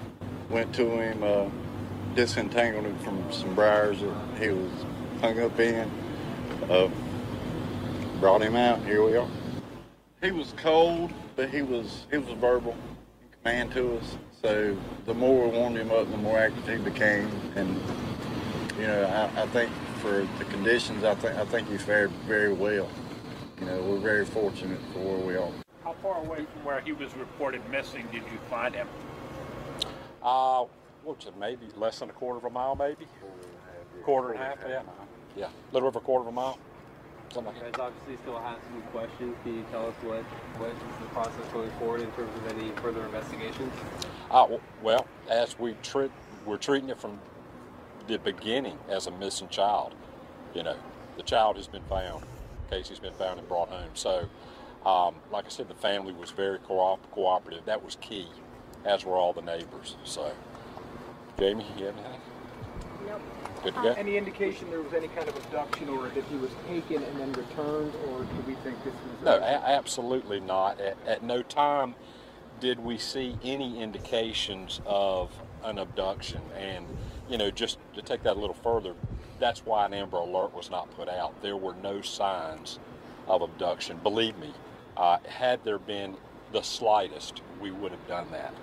went 0.50 0.74
to 0.74 0.88
him, 0.90 1.22
uh, 1.22 1.48
disentangled 2.14 2.84
him 2.84 2.98
from 2.98 3.32
some 3.32 3.54
briars 3.54 4.00
that 4.00 4.42
he 4.42 4.50
was 4.50 4.70
hung 5.20 5.40
up 5.40 5.58
in. 5.58 5.90
Uh, 6.68 6.88
brought 8.20 8.42
him 8.42 8.56
out. 8.56 8.84
Here 8.84 9.02
we 9.02 9.16
are. 9.16 9.28
He 10.20 10.32
was 10.32 10.52
cold, 10.56 11.12
but 11.36 11.50
he 11.50 11.62
was 11.62 12.06
he 12.10 12.18
was 12.18 12.36
verbal, 12.38 12.72
in 12.72 13.38
command 13.38 13.72
to 13.72 13.98
us. 13.98 14.16
So 14.42 14.76
the 15.04 15.14
more 15.14 15.48
we 15.48 15.56
warmed 15.56 15.76
him 15.76 15.90
up, 15.90 16.08
the 16.10 16.16
more 16.16 16.38
active 16.38 16.68
he 16.68 16.76
became, 16.76 17.28
and 17.56 17.68
you 18.78 18.86
know 18.86 19.04
I, 19.36 19.42
I 19.42 19.46
think 19.48 19.72
for 20.00 20.26
the 20.38 20.44
conditions, 20.44 21.02
I 21.02 21.14
think 21.16 21.36
I 21.36 21.44
think 21.44 21.68
he 21.68 21.76
fared 21.76 22.10
very 22.26 22.52
well. 22.52 22.88
You 23.60 23.66
know, 23.66 23.82
we're 23.82 23.98
very 23.98 24.24
fortunate 24.24 24.78
for 24.92 25.00
where 25.00 25.26
we 25.26 25.36
are. 25.36 25.50
How 25.82 25.94
far 25.94 26.18
away 26.24 26.46
from 26.52 26.64
where 26.64 26.80
he 26.80 26.92
was 26.92 27.12
reported 27.16 27.68
missing 27.70 28.06
did 28.12 28.22
you 28.22 28.38
find 28.48 28.72
him? 28.74 28.86
Uh, 30.22 30.66
what's 31.02 31.26
it, 31.26 31.36
maybe 31.36 31.66
less 31.76 31.98
than 31.98 32.10
a 32.10 32.12
quarter 32.12 32.38
of 32.38 32.44
a 32.44 32.50
mile, 32.50 32.76
maybe? 32.76 33.06
Quarter 34.04 34.32
and 34.32 34.40
a 34.40 34.44
half, 34.44 34.58
yeah. 34.68 34.82
Yeah, 35.36 35.46
a 35.46 35.74
little 35.74 35.88
over 35.88 35.98
a 35.98 36.02
quarter 36.02 36.22
of 36.22 36.28
a 36.28 36.32
mile. 36.32 36.58
Something 37.32 37.52
like 37.54 37.56
You 37.56 37.70
guys 37.72 37.80
obviously 37.80 38.16
still 38.22 38.38
have 38.40 38.58
some 38.72 38.82
questions. 38.90 39.36
Can 39.42 39.56
you 39.56 39.64
tell 39.70 39.86
us 39.88 39.94
what 40.02 40.22
what 40.58 40.70
is 40.70 40.76
the 41.00 41.06
process 41.06 41.52
going 41.52 41.70
forward 41.72 42.00
in 42.00 42.10
terms 42.12 42.30
of 42.36 42.56
any 42.56 42.70
further 42.82 43.04
investigations? 43.04 43.72
Uh, 44.30 44.46
well, 44.82 45.06
as 45.28 45.58
we 45.58 45.74
treat, 45.82 46.10
we're 46.46 46.56
treating 46.56 46.88
it 46.88 46.98
from 46.98 47.18
the 48.06 48.18
beginning 48.18 48.78
as 48.88 49.06
a 49.06 49.10
missing 49.10 49.48
child. 49.48 49.94
You 50.54 50.62
know, 50.62 50.76
the 51.16 51.22
child 51.22 51.56
has 51.56 51.66
been 51.66 51.82
found. 51.84 52.24
Casey's 52.70 52.98
been 52.98 53.14
found 53.14 53.38
and 53.38 53.48
brought 53.48 53.68
home. 53.68 53.90
So 53.94 54.28
Um, 54.86 55.16
like 55.32 55.44
I 55.44 55.48
said, 55.48 55.68
the 55.68 55.74
family 55.74 56.12
was 56.12 56.30
very 56.30 56.58
co- 56.60 56.98
cooperative. 57.10 57.64
That 57.66 57.84
was 57.84 57.96
key, 58.00 58.28
as 58.84 59.04
were 59.04 59.16
all 59.16 59.32
the 59.32 59.42
neighbors. 59.42 59.96
So, 60.04 60.32
Jamie, 61.38 61.66
you 61.76 61.86
have 61.86 61.94
anything? 61.96 62.20
Nope. 63.06 63.20
Good 63.62 63.74
to 63.74 63.82
go. 63.82 63.88
Any 63.92 64.16
indication 64.16 64.70
there 64.70 64.80
was 64.80 64.94
any 64.94 65.08
kind 65.08 65.28
of 65.28 65.36
abduction 65.36 65.88
or 65.88 66.08
that 66.08 66.24
he 66.24 66.36
was 66.36 66.50
taken 66.68 67.02
and 67.02 67.20
then 67.20 67.32
returned, 67.32 67.92
or 68.08 68.20
do 68.22 68.44
we 68.46 68.54
think 68.56 68.82
this 68.84 68.94
was? 68.94 69.24
No, 69.24 69.36
a- 69.36 69.68
absolutely 69.68 70.40
not. 70.40 70.80
At, 70.80 70.96
at 71.06 71.22
no 71.22 71.42
time 71.42 71.94
did 72.60 72.78
we 72.80 72.98
see 72.98 73.36
any 73.42 73.80
indications 73.80 74.80
of 74.86 75.30
an 75.64 75.78
abduction. 75.78 76.40
And, 76.56 76.86
you 77.28 77.38
know, 77.38 77.50
just 77.50 77.78
to 77.94 78.02
take 78.02 78.22
that 78.24 78.36
a 78.36 78.40
little 78.40 78.54
further, 78.54 78.94
that's 79.38 79.64
why 79.64 79.86
an 79.86 79.94
Amber 79.94 80.18
Alert 80.18 80.54
was 80.54 80.70
not 80.70 80.90
put 80.96 81.08
out. 81.08 81.40
There 81.42 81.56
were 81.56 81.74
no 81.74 82.00
signs 82.00 82.78
of 83.26 83.42
abduction. 83.42 83.98
Believe 84.02 84.36
me, 84.38 84.52
uh, 84.96 85.18
had 85.28 85.62
there 85.64 85.78
been 85.78 86.16
the 86.52 86.62
slightest, 86.62 87.42
we 87.60 87.70
would 87.70 87.92
have 87.92 88.06
done 88.08 88.26
that. 88.32 88.54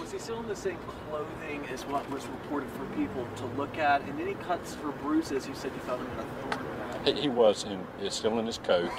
Was 0.00 0.12
he 0.12 0.18
still 0.18 0.40
in 0.40 0.48
the 0.48 0.56
same 0.56 0.78
clothing 1.08 1.66
as 1.72 1.82
what 1.86 2.08
was 2.10 2.26
reported 2.26 2.68
for 2.70 2.84
people 2.96 3.26
to 3.36 3.44
look 3.56 3.78
at? 3.78 4.02
And 4.02 4.20
any 4.20 4.34
cuts 4.34 4.74
for 4.74 4.92
bruises? 4.92 5.46
You 5.48 5.54
said 5.54 5.72
you 5.74 5.80
found 5.80 6.02
him 6.02 6.10
in 6.12 6.18
a 6.18 6.22
thorn. 6.56 7.06
He- 7.16 7.22
He 7.22 7.28
was 7.28 7.64
in, 7.64 7.86
is 8.02 8.14
still 8.14 8.38
in 8.38 8.46
his 8.46 8.58
coat. 8.58 8.90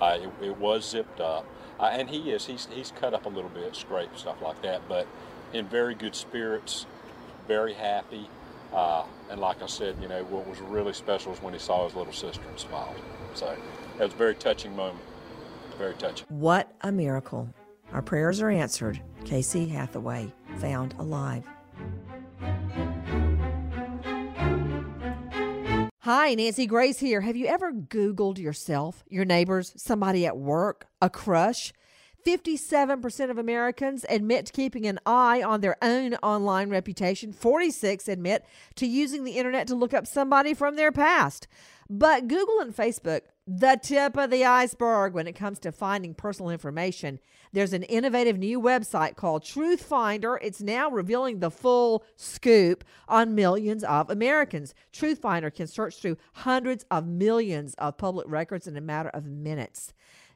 Uh, 0.00 0.18
it, 0.20 0.44
it 0.46 0.56
was 0.58 0.88
zipped 0.88 1.20
up, 1.20 1.46
uh, 1.78 1.84
and 1.84 2.10
he 2.10 2.32
is. 2.32 2.44
He's 2.46 2.66
he's 2.72 2.92
cut 2.98 3.14
up 3.14 3.24
a 3.24 3.28
little 3.28 3.50
bit, 3.50 3.76
scraped 3.76 4.18
stuff 4.18 4.42
like 4.42 4.60
that, 4.62 4.80
but 4.88 5.06
in 5.52 5.66
very 5.68 5.94
good 5.94 6.16
spirits, 6.16 6.86
very 7.46 7.72
happy. 7.72 8.28
Uh, 8.72 9.04
and 9.30 9.40
like 9.40 9.62
I 9.62 9.66
said, 9.66 9.96
you 10.02 10.08
know, 10.08 10.24
what 10.24 10.46
was 10.48 10.58
really 10.60 10.92
special 10.92 11.30
was 11.30 11.40
when 11.40 11.52
he 11.52 11.58
saw 11.60 11.84
his 11.86 11.94
little 11.94 12.12
sister 12.12 12.42
and 12.48 12.58
smiled. 12.58 12.96
So 13.34 13.54
that 13.98 14.04
was 14.04 14.12
a 14.12 14.16
very 14.16 14.34
touching 14.34 14.74
moment. 14.74 15.04
Very 15.78 15.94
touching. 15.94 16.26
What 16.30 16.72
a 16.80 16.90
miracle. 16.90 17.48
Our 17.92 18.02
prayers 18.02 18.40
are 18.40 18.50
answered. 18.50 19.00
Casey 19.24 19.66
Hathaway 19.66 20.32
found 20.58 20.94
alive. 20.98 21.44
Hi, 26.00 26.34
Nancy 26.34 26.66
Grace 26.66 26.98
here. 26.98 27.20
Have 27.20 27.36
you 27.36 27.46
ever 27.46 27.72
Googled 27.72 28.38
yourself, 28.38 29.04
your 29.08 29.24
neighbors, 29.24 29.72
somebody 29.76 30.26
at 30.26 30.36
work, 30.36 30.86
a 31.00 31.08
crush? 31.08 31.72
57% 32.26 33.30
of 33.30 33.38
Americans 33.38 34.04
admit 34.08 34.46
to 34.46 34.52
keeping 34.52 34.86
an 34.86 34.98
eye 35.06 35.42
on 35.42 35.60
their 35.60 35.76
own 35.82 36.14
online 36.16 36.70
reputation. 36.70 37.32
46 37.32 38.08
admit 38.08 38.44
to 38.76 38.86
using 38.86 39.24
the 39.24 39.38
internet 39.38 39.66
to 39.68 39.74
look 39.74 39.94
up 39.94 40.06
somebody 40.06 40.54
from 40.54 40.76
their 40.76 40.92
past. 40.92 41.48
But 41.88 42.28
Google 42.28 42.60
and 42.60 42.74
Facebook, 42.74 43.22
the 43.58 43.78
tip 43.82 44.16
of 44.16 44.30
the 44.30 44.46
iceberg 44.46 45.12
when 45.12 45.26
it 45.26 45.34
comes 45.34 45.58
to 45.58 45.72
finding 45.72 46.14
personal 46.14 46.50
information. 46.50 47.18
There's 47.52 47.74
an 47.74 47.82
innovative 47.82 48.38
new 48.38 48.58
website 48.58 49.14
called 49.14 49.44
Truth 49.44 49.82
Finder. 49.82 50.38
It's 50.40 50.62
now 50.62 50.88
revealing 50.90 51.40
the 51.40 51.50
full 51.50 52.02
scoop 52.16 52.82
on 53.08 53.34
millions 53.34 53.84
of 53.84 54.08
Americans. 54.08 54.74
Truth 54.90 55.18
Finder 55.18 55.50
can 55.50 55.66
search 55.66 55.96
through 55.96 56.16
hundreds 56.32 56.86
of 56.90 57.06
millions 57.06 57.74
of 57.74 57.98
public 57.98 58.26
records 58.26 58.66
in 58.66 58.76
a 58.76 58.80
matter 58.80 59.10
of 59.10 59.26
minutes. 59.26 59.92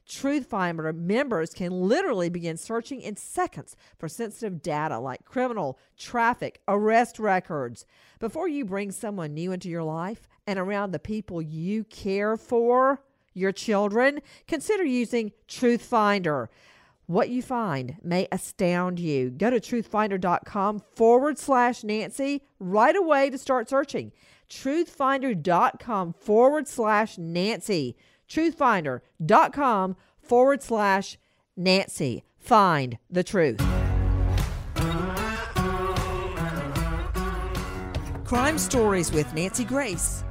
Truth 0.07 0.47
Finder 0.47 0.93
members 0.93 1.55
can 1.55 1.73
literally 1.73 2.29
begin 2.29 2.59
searching 2.59 3.01
in 3.01 3.17
seconds 3.17 3.77
for 3.99 4.09
sensitive 4.09 4.61
data 4.61 4.99
like 4.99 5.25
criminal, 5.25 5.79
traffic, 5.97 6.61
arrest 6.69 7.19
records. 7.19 7.87
Before 8.21 8.47
you 8.47 8.65
bring 8.65 8.93
someone 8.93 9.33
new 9.33 9.53
into 9.53 9.71
your 9.71 9.83
life 9.83 10.29
and 10.47 10.59
around 10.59 10.93
the 10.93 10.99
people 10.99 11.41
you 11.41 11.83
care 11.85 12.37
for, 12.37 13.01
your 13.37 13.53
children, 13.53 14.21
consider 14.49 14.85
using 14.85 15.33
Truth 15.47 15.83
Finder. 15.83 16.51
What 17.07 17.29
you 17.29 17.41
find 17.41 17.97
may 18.03 18.27
astound 18.33 18.99
you. 18.99 19.31
Go 19.31 19.51
to 19.51 19.61
truthfinder.com 19.61 20.83
forward 20.97 21.39
slash 21.39 21.85
Nancy 21.85 22.43
right 22.59 22.97
away 22.97 23.31
to 23.31 23.39
start 23.39 23.69
searching. 23.69 24.11
Truthfinder.com 24.51 26.15
forward 26.15 26.67
slash 26.67 27.17
Nancy. 27.17 27.97
Truthfinder.com 28.29 29.97
forward 30.21 30.63
slash 30.63 31.19
Nancy. 31.57 32.25
Find 32.39 32.99
the 33.09 33.23
truth. 33.23 33.61
Crime 38.25 38.59
Stories 38.59 39.13
with 39.13 39.33
Nancy 39.35 39.65
Grace. 39.65 40.25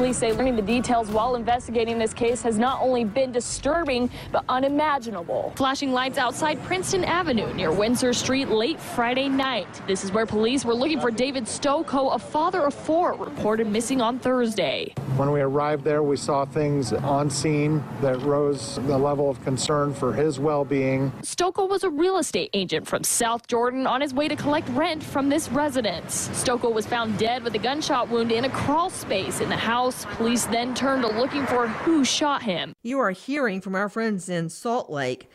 Police 0.00 0.16
say 0.16 0.32
learning 0.32 0.56
the 0.56 0.62
details 0.62 1.10
while 1.10 1.34
investigating 1.34 1.98
this 1.98 2.14
case 2.14 2.40
has 2.40 2.58
not 2.58 2.80
only 2.80 3.04
been 3.04 3.32
disturbing, 3.32 4.08
but 4.32 4.46
unimaginable. 4.48 5.52
Flashing 5.56 5.92
lights 5.92 6.16
outside 6.16 6.58
Princeton 6.62 7.04
Avenue 7.04 7.52
near 7.52 7.70
Windsor 7.70 8.14
Street 8.14 8.48
late 8.48 8.80
Friday 8.80 9.28
night. 9.28 9.68
This 9.86 10.02
is 10.02 10.10
where 10.10 10.24
police 10.24 10.64
were 10.64 10.72
looking 10.72 10.98
for 10.98 11.10
David 11.10 11.44
Stokoe, 11.44 12.14
a 12.14 12.18
father 12.18 12.62
of 12.62 12.72
four, 12.72 13.12
reported 13.12 13.66
missing 13.66 14.00
on 14.00 14.18
Thursday. 14.18 14.94
When 15.18 15.32
we 15.32 15.42
arrived 15.42 15.84
there, 15.84 16.02
we 16.02 16.16
saw 16.16 16.46
things 16.46 16.94
on 16.94 17.28
scene 17.28 17.84
that 18.00 18.18
rose 18.22 18.76
the 18.86 18.96
level 18.96 19.28
of 19.28 19.44
concern 19.44 19.92
for 19.92 20.14
his 20.14 20.40
well 20.40 20.64
being. 20.64 21.10
Stokoe 21.20 21.68
was 21.68 21.84
a 21.84 21.90
real 21.90 22.16
estate 22.16 22.48
agent 22.54 22.86
from 22.86 23.04
South 23.04 23.46
Jordan 23.48 23.86
on 23.86 24.00
his 24.00 24.14
way 24.14 24.28
to 24.28 24.36
collect 24.36 24.66
rent 24.70 25.02
from 25.02 25.28
this 25.28 25.50
residence. 25.50 26.28
Stokoe 26.28 26.72
was 26.72 26.86
found 26.86 27.18
dead 27.18 27.44
with 27.44 27.54
a 27.54 27.58
gunshot 27.58 28.08
wound 28.08 28.32
in 28.32 28.46
a 28.46 28.50
crawl 28.50 28.88
space 28.88 29.42
in 29.42 29.50
the 29.50 29.56
house. 29.56 29.89
Police 30.16 30.46
then 30.46 30.74
turned 30.74 31.02
to 31.02 31.08
looking 31.08 31.46
for 31.46 31.68
who 31.68 32.04
shot 32.04 32.42
him. 32.42 32.74
You 32.82 32.98
are 33.00 33.10
hearing 33.10 33.60
from 33.60 33.74
our 33.74 33.88
friends 33.88 34.28
in 34.28 34.48
Salt 34.48 34.90
Lake. 34.90 35.28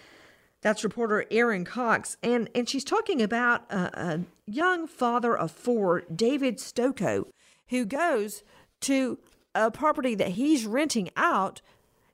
That's 0.62 0.84
reporter 0.84 1.26
Erin 1.30 1.64
Cox, 1.64 2.18
and, 2.24 2.50
and 2.56 2.68
she's 2.68 2.84
talking 2.84 3.22
about 3.22 3.72
a, 3.72 3.78
a 3.94 4.20
young 4.48 4.88
father 4.88 5.38
of 5.38 5.52
four, 5.52 6.02
David 6.14 6.58
Stokoe, 6.58 7.26
who 7.68 7.86
goes 7.86 8.44
to 8.82 9.20
a 9.54 9.70
property 9.70 10.16
that 10.16 10.30
he's 10.30 10.66
renting 10.66 11.12
out. 11.16 11.62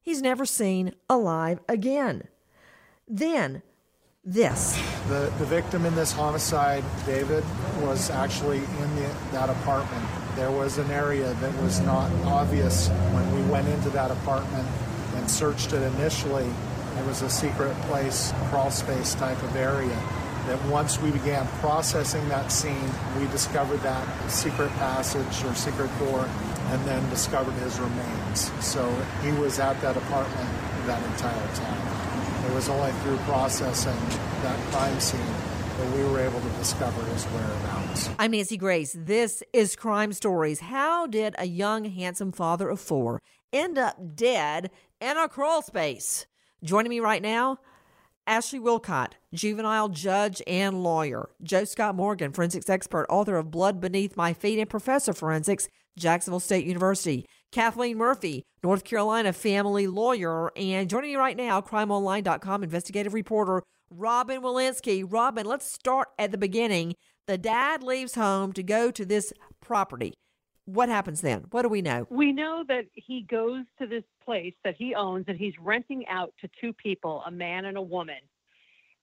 He's 0.01 0.21
never 0.21 0.45
seen 0.45 0.95
alive 1.09 1.59
again. 1.69 2.23
Then, 3.07 3.61
this. 4.23 4.77
The, 5.07 5.31
the 5.39 5.45
victim 5.45 5.85
in 5.85 5.95
this 5.95 6.11
homicide, 6.11 6.83
David, 7.05 7.43
was 7.79 8.09
actually 8.09 8.57
in 8.57 8.95
the, 8.95 9.09
that 9.31 9.49
apartment. 9.49 10.05
There 10.41 10.49
was 10.49 10.79
an 10.79 10.89
area 10.89 11.31
that 11.35 11.55
was 11.61 11.81
not 11.81 12.11
obvious 12.25 12.87
when 13.13 13.31
we 13.35 13.43
went 13.51 13.67
into 13.67 13.91
that 13.91 14.09
apartment 14.09 14.67
and 15.13 15.29
searched 15.29 15.71
it 15.71 15.83
initially. 15.93 16.47
It 16.97 17.05
was 17.05 17.21
a 17.21 17.29
secret 17.29 17.75
place, 17.81 18.33
crawl 18.49 18.71
space 18.71 19.13
type 19.13 19.39
of 19.43 19.55
area. 19.55 19.95
That 20.47 20.59
once 20.65 20.99
we 20.99 21.11
began 21.11 21.47
processing 21.59 22.27
that 22.29 22.51
scene, 22.51 22.89
we 23.19 23.27
discovered 23.27 23.81
that 23.81 24.31
secret 24.31 24.71
passage 24.81 25.45
or 25.45 25.53
secret 25.53 25.91
door 25.99 26.27
and 26.69 26.83
then 26.85 27.07
discovered 27.11 27.53
his 27.61 27.79
remains. 27.79 28.51
So 28.65 28.89
he 29.21 29.31
was 29.33 29.59
at 29.59 29.79
that 29.81 29.95
apartment 29.95 30.49
that 30.87 31.05
entire 31.11 31.53
time. 31.53 32.49
It 32.49 32.55
was 32.55 32.67
only 32.67 32.91
through 33.03 33.17
processing 33.29 33.99
that 34.41 34.57
crime 34.71 34.99
scene 34.99 35.35
we 35.93 36.03
were 36.05 36.19
able 36.19 36.39
to 36.39 36.49
discover 36.49 37.03
his 37.05 37.23
whereabouts. 37.25 38.09
I'm 38.19 38.31
Nancy 38.31 38.57
Grace. 38.57 38.95
This 38.97 39.43
is 39.53 39.75
Crime 39.75 40.13
Stories. 40.13 40.59
How 40.59 41.07
did 41.07 41.35
a 41.37 41.45
young, 41.45 41.85
handsome 41.85 42.31
father 42.31 42.69
of 42.69 42.79
four 42.79 43.21
end 43.51 43.77
up 43.77 44.15
dead 44.15 44.71
in 44.99 45.17
a 45.17 45.27
crawl 45.27 45.61
space? 45.61 46.25
Joining 46.63 46.89
me 46.89 46.99
right 46.99 47.21
now, 47.21 47.57
Ashley 48.27 48.59
Wilcott, 48.59 49.13
juvenile 49.33 49.89
judge 49.89 50.41
and 50.45 50.83
lawyer. 50.83 51.29
Joe 51.41 51.63
Scott 51.63 51.95
Morgan, 51.95 52.31
forensics 52.31 52.69
expert, 52.69 53.07
author 53.09 53.37
of 53.37 53.51
Blood 53.51 53.81
Beneath 53.81 54.15
My 54.15 54.33
Feet, 54.33 54.59
and 54.59 54.69
professor 54.69 55.11
of 55.11 55.17
forensics, 55.17 55.67
Jacksonville 55.97 56.39
State 56.39 56.65
University. 56.65 57.25
Kathleen 57.51 57.97
Murphy, 57.97 58.45
North 58.63 58.83
Carolina 58.83 59.33
family 59.33 59.87
lawyer. 59.87 60.51
And 60.55 60.89
joining 60.89 61.11
me 61.11 61.15
right 61.17 61.35
now, 61.35 61.59
crimeonline.com 61.61 62.63
investigative 62.63 63.13
reporter 63.13 63.61
Robin 63.91 64.41
Walensky. 64.41 65.05
Robin, 65.07 65.45
let's 65.45 65.69
start 65.69 66.07
at 66.17 66.31
the 66.31 66.37
beginning. 66.37 66.95
The 67.27 67.37
dad 67.37 67.83
leaves 67.83 68.15
home 68.15 68.53
to 68.53 68.63
go 68.63 68.89
to 68.89 69.05
this 69.05 69.33
property. 69.59 70.13
What 70.65 70.89
happens 70.89 71.21
then? 71.21 71.45
What 71.51 71.63
do 71.63 71.69
we 71.69 71.81
know? 71.81 72.07
We 72.09 72.31
know 72.31 72.63
that 72.67 72.85
he 72.93 73.23
goes 73.29 73.65
to 73.79 73.87
this 73.87 74.03
place 74.23 74.53
that 74.63 74.75
he 74.77 74.95
owns 74.95 75.25
and 75.27 75.37
he's 75.37 75.53
renting 75.59 76.07
out 76.07 76.33
to 76.39 76.49
two 76.59 76.71
people, 76.71 77.21
a 77.25 77.31
man 77.31 77.65
and 77.65 77.77
a 77.77 77.81
woman. 77.81 78.19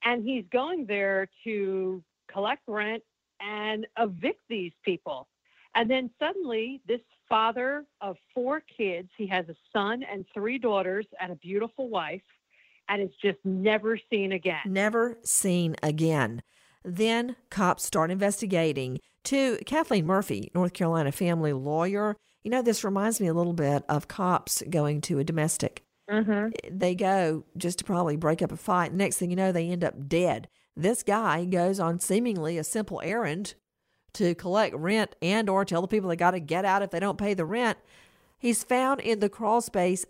And 0.05 0.25
he's 0.25 0.45
going 0.51 0.87
there 0.87 1.29
to 1.45 2.03
collect 2.33 2.63
rent 2.67 3.03
and 3.41 3.87
evict 3.99 4.41
these 4.49 4.73
people. 4.85 5.29
And 5.75 5.91
then 5.91 6.11
suddenly, 6.19 6.81
this 6.89 7.01
father 7.29 7.85
of 8.01 8.17
four 8.35 8.61
kids, 8.61 9.11
he 9.17 9.27
has 9.27 9.49
a 9.49 9.55
son 9.73 10.03
and 10.11 10.25
three 10.33 10.59
daughters 10.59 11.07
and 11.21 11.33
a 11.33 11.37
beautiful 11.37 11.89
wife, 11.89 12.23
and 12.89 13.03
is 13.03 13.11
just 13.23 13.39
never 13.45 13.99
seen 14.11 14.33
again. 14.33 14.61
Never 14.67 15.19
seen 15.25 15.77
again. 15.83 16.43
Then 16.85 17.37
cops 17.51 17.85
start 17.85 18.11
investigating. 18.11 19.01
To 19.25 19.59
Kathleen 19.67 20.07
Murphy, 20.07 20.51
North 20.55 20.73
Carolina 20.73 21.13
family 21.13 21.53
lawyer, 21.53 22.17
you 22.43 22.51
know, 22.51 22.63
this 22.63 22.85
reminds 22.85 23.21
me 23.21 23.27
a 23.27 23.35
little 23.35 23.53
bit 23.53 23.83
of 23.89 24.09
cops 24.09 24.63
going 24.71 25.03
to 25.03 25.19
a 25.19 25.25
domestic 25.25 25.85
Mm-hmm. 26.11 26.79
They 26.79 26.95
go 26.95 27.45
just 27.57 27.79
to 27.79 27.85
probably 27.85 28.17
break 28.17 28.41
up 28.43 28.53
a 28.53 28.57
fight. 28.57 28.93
Next 28.93 29.19
thing 29.19 29.31
you 29.31 29.37
know, 29.37 29.53
they 29.53 29.69
end 29.69 29.85
up 29.85 30.09
dead. 30.09 30.49
This 30.77 31.03
guy 31.03 31.45
goes 31.45 31.79
on 31.81 32.01
seemingly 32.01 32.57
a 32.57 32.65
simple 32.65 33.01
errand 33.05 33.55
to 34.15 34.35
collect 34.35 34.75
rent 34.75 35.15
and 35.21 35.51
or 35.51 35.65
tell 35.65 35.83
the 35.83 35.89
people 35.89 36.09
they 36.09 36.17
got 36.17 36.31
to 36.31 36.41
get 36.41 36.65
out 36.65 36.83
if 36.83 36.91
they 36.91 37.01
don't 37.01 37.19
pay 37.19 37.35
the 37.35 37.45
rent. 37.45 37.79
He's 38.39 38.65
found 38.65 39.01
in 39.01 39.19
the 39.19 39.29
crawl 39.29 39.61
space 39.61 40.07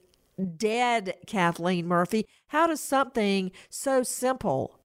dead, 0.57 1.15
Kathleen 1.27 1.87
Murphy. 1.87 2.27
How 2.49 2.67
does 2.67 2.81
something 2.81 3.51
so 3.69 4.03
simple, 4.03 4.81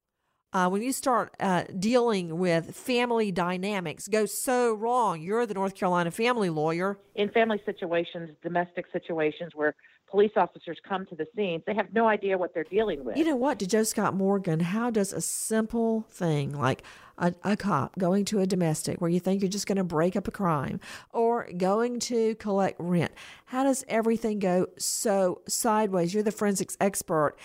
uh, 0.52 0.70
when 0.70 0.82
you 0.82 0.92
start 0.92 1.36
uh, 1.40 1.64
dealing 1.80 2.38
with 2.38 2.76
family 2.76 3.32
dynamics, 3.32 4.08
go 4.08 4.26
so 4.26 4.74
wrong? 4.74 5.22
You're 5.22 5.46
the 5.46 5.54
North 5.54 5.76
Carolina 5.76 6.12
family 6.12 6.50
lawyer. 6.50 6.98
in 7.16 7.30
family 7.30 7.62
situations, 7.66 8.32
domestic 8.42 8.86
situations 8.92 9.52
where 9.56 9.76
police 10.10 10.32
officers 10.36 10.78
come 10.88 11.08
to 11.08 11.16
the 11.16 11.26
scenes, 11.36 11.64
they 11.66 11.74
have 11.74 11.92
no 11.92 12.08
idea 12.08 12.38
what 12.38 12.54
they're 12.54 12.64
dealing 12.64 13.04
with. 13.04 13.18
You 13.18 13.26
know 13.26 13.36
what, 13.36 13.58
to 13.60 13.68
Joe 13.68 13.82
Scott 13.84 14.14
Morgan, 14.14 14.60
how 14.60 14.92
does 14.92 15.12
a 15.12 15.22
simple 15.22 16.06
thing 16.12 16.52
like 16.52 16.84
a, 17.18 17.34
a 17.44 17.58
cop 17.58 17.98
going 17.98 18.26
to 18.26 18.40
a 18.40 18.48
domestic 18.48 19.02
where 19.02 19.10
you 19.10 19.20
think 19.20 19.42
you're 19.42 19.50
just 19.50 19.68
going 19.68 19.78
to 19.78 19.84
break 19.84 20.16
up 20.16 20.28
a 20.28 20.32
crime 20.32 20.80
or 21.12 21.48
going 21.58 22.00
to 22.00 22.36
collect 22.36 22.80
rent, 22.80 23.12
how 23.46 23.64
does 23.64 23.84
everything 23.88 24.40
go 24.40 24.68
so 24.78 25.42
sideways? 25.48 26.14
You're 26.14 26.24
the 26.24 26.32
forensics 26.32 26.78
expert. 26.80 27.36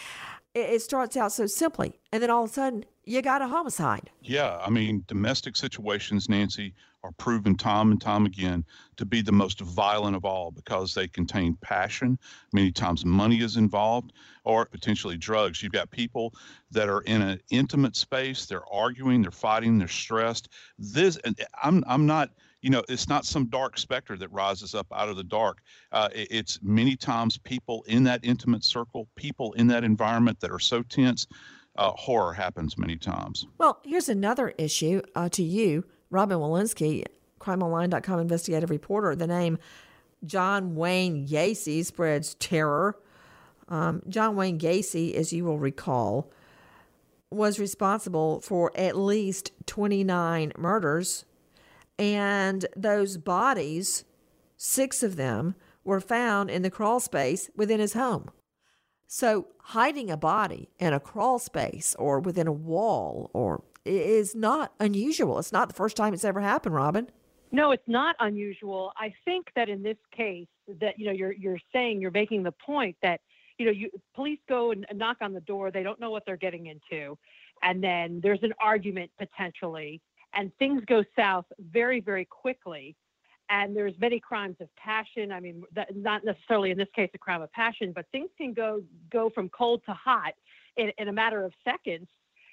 It, 0.55 0.71
it 0.71 0.83
starts 0.83 1.17
out 1.17 1.33
so 1.33 1.47
simply, 1.47 1.99
and 2.13 2.23
then 2.23 2.31
all 2.31 2.45
of 2.45 2.51
a 2.51 2.53
sudden, 2.53 2.85
you 3.05 3.23
got 3.23 3.43
a 3.43 3.47
homicide. 3.47 4.11
Yeah, 4.23 4.59
I 4.59 4.71
mean, 4.71 5.05
domestic 5.07 5.57
situations, 5.57 6.29
Nancy, 6.29 6.75
are 7.05 7.13
proven 7.13 7.55
time 7.55 7.91
and 7.93 8.01
time 8.01 8.27
again 8.27 8.65
to 8.97 9.07
be 9.07 9.23
the 9.23 9.33
most 9.33 9.61
violent 9.61 10.17
of 10.17 10.25
all 10.25 10.51
because 10.51 10.95
they 10.95 11.07
contain 11.07 11.57
passion. 11.61 12.19
Many 12.53 12.73
times 12.73 13.05
money 13.05 13.41
is 13.41 13.57
involved 13.57 14.13
or 14.45 14.65
potentially 14.67 15.17
drugs. 15.17 15.63
You've 15.63 15.73
got 15.73 15.91
people 15.91 16.35
that 16.71 16.89
are 16.89 17.03
in 17.03 17.23
an 17.23 17.41
intimate 17.51 17.95
space, 17.97 18.47
they're 18.47 18.67
arguing, 18.73 19.23
they're 19.23 19.31
fighting, 19.31 19.79
they're 19.79 19.89
stressed. 19.89 20.49
This, 20.79 21.17
and 21.25 21.39
I'm, 21.63 21.85
I'm 21.87 22.05
not, 22.07 22.31
you 22.63 22.71
know, 22.71 22.83
it's 22.89 23.09
not 23.09 23.25
some 23.25 23.47
dark 23.47 23.79
specter 23.79 24.17
that 24.17 24.33
rises 24.33 24.75
up 24.75 24.87
out 24.93 25.09
of 25.09 25.17
the 25.17 25.25
dark. 25.25 25.59
Uh, 25.93 26.09
it- 26.13 26.29
it's 26.31 26.59
many 26.63 26.97
times 26.97 27.39
people 27.39 27.85
in 27.87 28.03
that 28.05 28.21
intimate 28.25 28.65
circle, 28.65 29.09
people 29.15 29.53
in 29.53 29.69
that 29.69 29.85
environment 29.85 30.41
that 30.41 30.51
are 30.51 30.59
so 30.59 30.83
tense. 30.83 31.27
Uh, 31.77 31.93
horror 31.93 32.33
happens 32.33 32.77
many 32.77 32.97
times. 32.97 33.47
Well, 33.59 33.79
here's 33.85 34.09
another 34.09 34.49
issue 34.59 35.01
uh, 35.15 35.29
to 35.29 35.45
you, 35.45 35.85
Robin 36.11 36.39
Walensky, 36.39 37.05
crimeonline.com 37.41 38.21
investigative 38.21 38.71
reporter. 38.71 39.15
The 39.15 39.27
name 39.27 39.59
John 40.25 40.75
Wayne 40.75 41.27
Gacy 41.27 41.85
spreads 41.85 42.35
terror. 42.35 42.99
Um, 43.69 44.03
John 44.09 44.35
Wayne 44.37 44.59
Gacy, 44.59 45.15
as 45.15 45.33
you 45.33 45.45
will 45.45 45.59
recall, 45.59 46.31
was 47.31 47.59
responsible 47.59 48.41
for 48.41 48.73
at 48.75 48.97
least 48.97 49.53
29 49.67 50.53
murders, 50.57 51.27
and 51.99 52.65
those 52.75 53.19
bodies, 53.19 54.05
six 54.57 55.03
of 55.03 55.17
them, 55.17 55.55
were 55.85 56.01
found 56.01 56.51
in 56.51 56.63
the 56.63 56.71
crawl 56.71 57.01
space 57.01 57.51
within 57.55 57.81
his 57.81 57.93
home. 57.93 58.31
So, 59.07 59.49
hiding 59.63 60.11
a 60.11 60.17
body 60.17 60.69
in 60.79 60.93
a 60.93 61.01
crawl 61.01 61.39
space 61.39 61.95
or 61.99 62.21
within 62.21 62.47
a 62.47 62.53
wall 62.53 63.31
or 63.33 63.63
is 63.85 64.35
not 64.35 64.73
unusual. 64.81 65.39
It's 65.39 65.53
not 65.53 65.69
the 65.69 65.75
first 65.75 65.97
time 65.97 66.15
it's 66.15 66.25
ever 66.25 66.41
happened, 66.41 66.75
Robin. 66.75 67.09
No, 67.51 67.71
it's 67.71 67.87
not 67.87 68.17
unusual. 68.21 68.93
I 68.97 69.15
think 69.25 69.47
that 69.57 69.69
in 69.69 69.83
this 69.83 69.97
case, 70.15 70.49
that 70.81 70.99
you 70.99 71.07
know, 71.07 71.13
you're 71.13 71.33
you're 71.33 71.59
saying 71.73 72.01
you're 72.01 72.11
making 72.11 72.43
the 72.43 72.53
point 72.53 72.97
that 73.03 73.21
you 73.59 73.67
know, 73.67 73.73
you 73.73 73.91
police 74.15 74.39
go 74.49 74.71
and 74.71 74.87
knock 74.95 75.17
on 75.21 75.33
the 75.33 75.41
door, 75.41 75.71
they 75.71 75.83
don't 75.83 75.99
know 75.99 76.11
what 76.11 76.25
they're 76.27 76.37
getting 76.37 76.67
into, 76.67 77.19
and 77.63 77.83
then 77.83 78.21
there's 78.23 78.43
an 78.43 78.53
argument 78.61 79.11
potentially, 79.19 80.01
and 80.35 80.53
things 80.59 80.83
go 80.87 81.03
south 81.17 81.47
very 81.59 82.01
very 82.01 82.25
quickly. 82.25 82.97
And 83.51 83.75
there's 83.75 83.95
many 83.99 84.21
crimes 84.21 84.57
of 84.61 84.69
passion. 84.77 85.33
I 85.33 85.41
mean, 85.41 85.63
that, 85.75 85.97
not 85.97 86.23
necessarily 86.23 86.71
in 86.71 86.77
this 86.77 86.89
case 86.95 87.09
a 87.15 87.19
crime 87.19 87.41
of 87.41 87.51
passion, 87.53 87.93
but 87.95 88.05
things 88.13 88.29
can 88.37 88.53
go 88.53 88.83
go 89.11 89.31
from 89.31 89.49
cold 89.49 89.81
to 89.87 89.95
hot 89.95 90.35
in, 90.77 90.93
in 90.99 91.09
a 91.09 91.13
matter 91.13 91.43
of 91.45 91.53
seconds. 91.65 92.09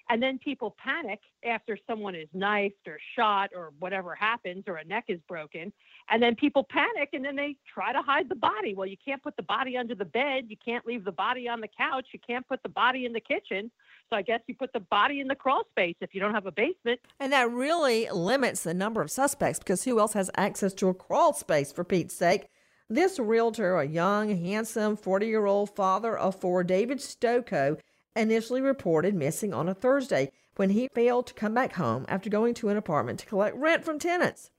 And 0.09 0.21
then 0.21 0.37
people 0.37 0.75
panic 0.77 1.19
after 1.43 1.77
someone 1.87 2.13
is 2.13 2.27
knifed 2.33 2.87
or 2.87 2.99
shot 3.15 3.49
or 3.55 3.73
whatever 3.79 4.13
happens 4.13 4.65
or 4.67 4.77
a 4.77 4.83
neck 4.83 5.05
is 5.07 5.19
broken. 5.27 5.73
And 6.09 6.21
then 6.21 6.35
people 6.35 6.63
panic 6.63 7.09
and 7.13 7.25
then 7.25 7.35
they 7.35 7.55
try 7.73 7.91
to 7.91 8.01
hide 8.01 8.29
the 8.29 8.35
body. 8.35 8.75
Well, 8.75 8.87
you 8.87 8.97
can't 9.03 9.23
put 9.23 9.35
the 9.35 9.43
body 9.43 9.77
under 9.77 9.95
the 9.95 10.05
bed. 10.05 10.45
You 10.47 10.57
can't 10.63 10.85
leave 10.85 11.03
the 11.03 11.11
body 11.11 11.47
on 11.49 11.59
the 11.59 11.69
couch. 11.75 12.07
You 12.13 12.19
can't 12.25 12.47
put 12.47 12.61
the 12.61 12.69
body 12.69 13.05
in 13.05 13.13
the 13.13 13.19
kitchen. 13.19 13.71
So 14.11 14.15
I 14.15 14.21
guess 14.21 14.41
you 14.45 14.53
put 14.53 14.71
the 14.73 14.79
body 14.81 15.19
in 15.19 15.27
the 15.27 15.35
crawl 15.35 15.63
space 15.71 15.95
if 16.01 16.13
you 16.13 16.21
don't 16.21 16.35
have 16.35 16.45
a 16.45 16.51
basement. 16.51 16.99
And 17.19 17.33
that 17.33 17.49
really 17.49 18.07
limits 18.11 18.61
the 18.61 18.75
number 18.75 19.01
of 19.01 19.09
suspects 19.09 19.57
because 19.57 19.83
who 19.83 19.99
else 19.99 20.13
has 20.13 20.29
access 20.37 20.73
to 20.75 20.89
a 20.89 20.93
crawl 20.93 21.33
space, 21.33 21.71
for 21.71 21.83
Pete's 21.83 22.15
sake? 22.15 22.47
This 22.87 23.17
realtor, 23.17 23.79
a 23.79 23.85
young, 23.87 24.29
handsome 24.37 24.95
40 24.95 25.25
year 25.25 25.47
old 25.47 25.75
father 25.75 26.15
of 26.15 26.39
four, 26.39 26.63
David 26.63 26.99
Stokoe, 26.99 27.79
initially 28.15 28.61
reported 28.61 29.13
missing 29.13 29.53
on 29.53 29.67
a 29.67 29.73
Thursday 29.73 30.31
when 30.55 30.69
he 30.69 30.87
failed 30.93 31.27
to 31.27 31.33
come 31.33 31.53
back 31.53 31.73
home 31.73 32.05
after 32.07 32.29
going 32.29 32.53
to 32.55 32.69
an 32.69 32.77
apartment 32.77 33.19
to 33.19 33.25
collect 33.25 33.55
rent 33.57 33.83
from 33.83 33.99
tenants. 33.99 34.51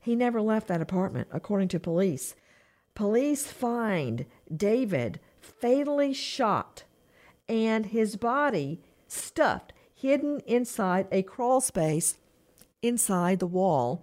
He 0.00 0.16
never 0.16 0.40
left 0.40 0.68
that 0.68 0.80
apartment, 0.80 1.28
according 1.30 1.68
to 1.68 1.80
police. 1.80 2.34
Police 2.94 3.46
find 3.46 4.26
David 4.54 5.20
fatally 5.40 6.12
shot 6.12 6.84
and 7.48 7.86
his 7.86 8.16
body 8.16 8.80
stuffed, 9.06 9.72
hidden 9.94 10.40
inside 10.46 11.06
a 11.12 11.22
crawl 11.22 11.60
space 11.60 12.18
inside 12.80 13.38
the 13.38 13.46
wall 13.46 14.02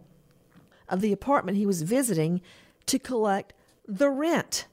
of 0.88 1.02
the 1.02 1.12
apartment 1.12 1.58
he 1.58 1.66
was 1.66 1.82
visiting 1.82 2.42
to 2.86 2.98
collect 2.98 3.54
the 3.88 4.10
rent. 4.10 4.68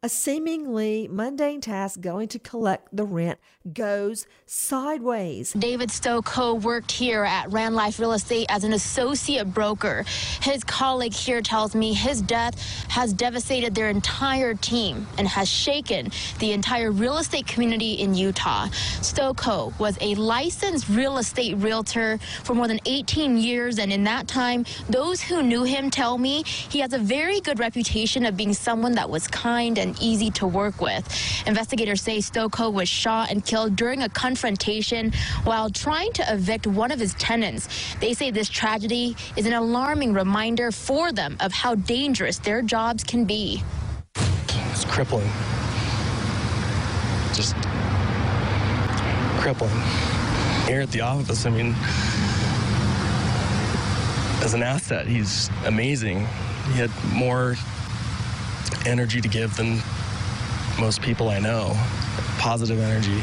A 0.00 0.08
seemingly 0.08 1.08
mundane 1.10 1.60
task 1.60 2.00
going 2.00 2.28
to 2.28 2.38
collect 2.38 2.86
the 2.94 3.02
rent 3.02 3.40
goes 3.72 4.28
sideways. 4.46 5.52
David 5.54 5.88
Stokoe 5.88 6.62
worked 6.62 6.92
here 6.92 7.24
at 7.24 7.50
Rand 7.50 7.74
Life 7.74 7.98
Real 7.98 8.12
Estate 8.12 8.46
as 8.48 8.62
an 8.62 8.72
associate 8.74 9.52
broker. 9.52 10.04
His 10.40 10.62
colleague 10.62 11.12
here 11.12 11.42
tells 11.42 11.74
me 11.74 11.94
his 11.94 12.22
death 12.22 12.54
has 12.88 13.12
devastated 13.12 13.74
their 13.74 13.90
entire 13.90 14.54
team 14.54 15.04
and 15.18 15.26
has 15.26 15.48
shaken 15.48 16.12
the 16.38 16.52
entire 16.52 16.92
real 16.92 17.18
estate 17.18 17.48
community 17.48 17.94
in 17.94 18.14
Utah. 18.14 18.68
Stokoe 18.68 19.76
was 19.80 19.98
a 20.00 20.14
licensed 20.14 20.88
real 20.90 21.18
estate 21.18 21.56
realtor 21.56 22.18
for 22.44 22.54
more 22.54 22.68
than 22.68 22.78
18 22.86 23.36
years, 23.36 23.80
and 23.80 23.92
in 23.92 24.04
that 24.04 24.28
time, 24.28 24.64
those 24.88 25.20
who 25.20 25.42
knew 25.42 25.64
him 25.64 25.90
tell 25.90 26.18
me 26.18 26.44
he 26.44 26.78
has 26.78 26.92
a 26.92 26.98
very 26.98 27.40
good 27.40 27.58
reputation 27.58 28.24
of 28.24 28.36
being 28.36 28.54
someone 28.54 28.92
that 28.92 29.10
was 29.10 29.26
kind 29.26 29.76
and 29.76 29.87
easy 30.00 30.30
to 30.32 30.46
work 30.46 30.80
with. 30.80 31.06
Investigators 31.46 32.02
say 32.02 32.18
Stokoe 32.18 32.72
was 32.72 32.88
shot 32.88 33.30
and 33.30 33.44
killed 33.44 33.76
during 33.76 34.02
a 34.02 34.08
confrontation 34.08 35.12
while 35.44 35.70
trying 35.70 36.12
to 36.14 36.32
evict 36.32 36.66
one 36.66 36.90
of 36.90 37.00
his 37.00 37.14
tenants. 37.14 37.68
They 38.00 38.14
say 38.14 38.30
this 38.30 38.48
tragedy 38.48 39.16
is 39.36 39.46
an 39.46 39.52
alarming 39.52 40.12
reminder 40.12 40.70
for 40.70 41.12
them 41.12 41.36
of 41.40 41.52
how 41.52 41.74
dangerous 41.74 42.38
their 42.38 42.62
jobs 42.62 43.04
can 43.04 43.24
be. 43.24 43.62
It's 44.16 44.84
crippling. 44.84 45.28
Just 47.34 47.56
crippling. 49.40 49.70
Here 50.66 50.80
at 50.82 50.90
the 50.90 51.00
office, 51.00 51.46
I 51.46 51.50
mean, 51.50 51.74
as 54.44 54.54
an 54.54 54.62
asset, 54.62 55.06
he's 55.06 55.50
amazing. 55.64 56.26
He 56.72 56.78
had 56.78 56.90
more 57.12 57.56
energy 58.86 59.20
to 59.20 59.28
give 59.28 59.56
than 59.56 59.80
most 60.80 61.02
people 61.02 61.28
I 61.28 61.38
know, 61.38 61.72
positive 62.38 62.78
energy, 62.78 63.22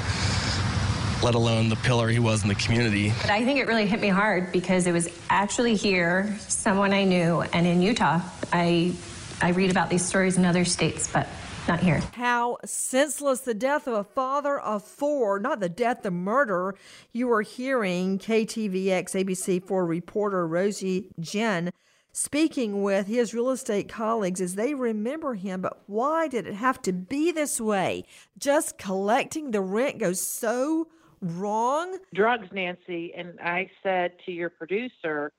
let 1.24 1.36
alone 1.36 1.70
the 1.70 1.76
pillar 1.78 2.10
he 2.10 2.20
was 2.20 2.44
in 2.44 2.50
the 2.50 2.56
community. 2.56 3.14
But 3.22 3.32
I 3.32 3.44
think 3.44 3.60
it 3.60 3.68
really 3.68 3.86
hit 3.86 4.02
me 4.02 4.10
hard 4.10 4.52
because 4.52 4.88
it 4.88 4.92
was 4.92 5.10
actually 5.30 5.76
here, 5.76 6.38
someone 6.48 6.94
I 6.94 7.04
knew, 7.04 7.42
and 7.42 7.66
in 7.66 7.82
Utah. 7.82 8.20
I 8.52 8.94
I 9.42 9.50
read 9.50 9.70
about 9.70 9.90
these 9.90 10.04
stories 10.04 10.38
in 10.38 10.46
other 10.46 10.66
states, 10.66 11.10
but 11.12 11.28
not 11.68 11.80
here. 11.80 12.02
How 12.14 12.58
senseless 12.64 13.42
the 13.42 13.54
death 13.54 13.88
of 13.88 13.94
a 13.94 14.04
father 14.04 14.60
of 14.60 14.84
four, 14.84 15.40
not 15.40 15.60
the 15.60 15.70
death, 15.70 16.04
the 16.04 16.12
murder. 16.12 16.76
You 17.12 17.32
are 17.32 17.42
hearing 17.42 18.20
KTVX 18.20 19.14
ABC4 19.14 19.88
reporter 19.88 20.48
Rosie 20.48 21.10
Jen 21.20 21.72
speaking 22.16 22.82
with 22.82 23.08
his 23.08 23.34
real 23.34 23.50
estate 23.50 23.90
colleagues 23.90 24.40
as 24.40 24.56
they 24.56 24.74
remember 24.74 25.34
him. 25.34 25.60
But 25.60 25.82
why 25.86 26.30
did 26.30 26.48
it 26.48 26.54
have 26.54 26.82
to 26.84 26.94
be 26.94 27.34
this 27.34 27.60
way? 27.60 28.06
Just 28.38 28.78
collecting 28.78 29.52
the 29.52 29.60
rent 29.60 29.98
goes 30.00 30.22
so 30.22 30.88
wrong. 31.20 31.98
drugs, 32.14 32.48
Nancy. 32.54 33.14
And 33.16 33.38
I 33.42 33.70
said 33.84 34.14
to 34.26 34.32
your 34.32 34.50
producer, 34.50 35.34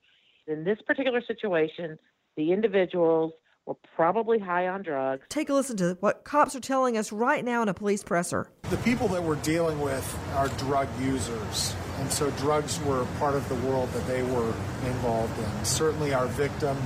in 0.47 0.65
this 0.65 0.79
particular 0.87 1.23
situation, 1.27 1.99
the 2.37 2.53
individuals 2.53 3.33
were 3.65 3.77
probably 3.97 4.39
high 4.39 4.69
on 4.69 4.83
drugs. 4.83 5.23
Take 5.31 5.49
a 5.49 5.55
listen 5.55 5.79
to 5.79 5.97
what 6.01 6.25
cops 6.25 6.55
are 6.55 6.61
telling 6.61 6.99
us 6.99 7.11
right 7.11 7.45
now 7.45 7.63
in 7.63 7.71
a 7.71 7.75
police 7.75 8.03
presser. 8.05 8.51
The 8.69 8.77
people 8.79 9.09
that 9.09 9.23
we're 9.23 9.37
dealing 9.37 9.81
with 9.81 10.19
are 10.35 10.49
drug 10.49 10.89
users, 11.01 11.75
and 11.99 12.11
so 12.11 12.31
drugs 12.33 12.81
were 12.83 13.07
part 13.19 13.35
of 13.35 13.49
the 13.49 13.55
world 13.67 13.91
that 13.93 14.07
they 14.07 14.23
were 14.23 14.53
involved 14.85 15.39
in. 15.39 15.65
Certainly, 15.65 16.15
our 16.15 16.27
victim 16.27 16.77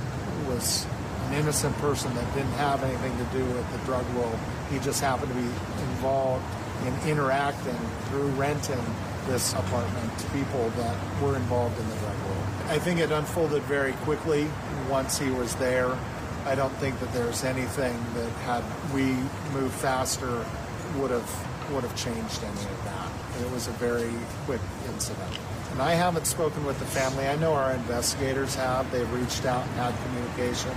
was 0.47 0.85
an 1.27 1.33
innocent 1.33 1.75
person 1.77 2.13
that 2.15 2.33
didn't 2.33 2.51
have 2.53 2.83
anything 2.83 3.17
to 3.17 3.23
do 3.25 3.43
with 3.53 3.71
the 3.71 3.77
drug 3.85 4.07
world. 4.15 4.37
He 4.69 4.79
just 4.79 5.01
happened 5.01 5.29
to 5.29 5.37
be 5.37 5.47
involved 5.91 6.45
in 6.85 7.09
interacting 7.09 7.77
through 8.05 8.27
renting 8.29 8.83
this 9.27 9.53
apartment 9.53 10.17
to 10.19 10.29
people 10.29 10.69
that 10.77 11.21
were 11.21 11.35
involved 11.35 11.79
in 11.79 11.87
the 11.89 11.95
drug 11.95 12.17
world. 12.25 12.45
I 12.67 12.79
think 12.79 12.99
it 12.99 13.11
unfolded 13.11 13.61
very 13.63 13.93
quickly 14.03 14.47
once 14.89 15.19
he 15.19 15.29
was 15.29 15.55
there. 15.55 15.97
I 16.45 16.55
don't 16.55 16.73
think 16.75 16.99
that 17.01 17.13
there's 17.13 17.43
anything 17.43 17.93
that 18.15 18.29
had 18.43 18.63
we 18.93 19.13
moved 19.53 19.75
faster 19.75 20.43
would 20.97 21.11
have 21.11 21.47
would 21.71 21.83
have 21.83 21.95
changed 21.95 22.43
any 22.43 22.51
of 22.51 22.83
that. 22.85 23.00
It 23.41 23.51
was 23.51 23.67
a 23.67 23.71
very 23.71 24.09
quick 24.45 24.61
incident. 24.87 25.37
And 25.71 25.81
I 25.81 25.93
haven't 25.93 26.27
spoken 26.27 26.65
with 26.65 26.77
the 26.79 26.85
family. 26.85 27.27
I 27.27 27.35
know 27.37 27.53
our 27.53 27.71
investigators 27.73 28.55
have. 28.55 28.91
They've 28.91 29.11
reached 29.13 29.45
out 29.45 29.65
and 29.65 29.75
had 29.75 29.93
communication. 30.03 30.71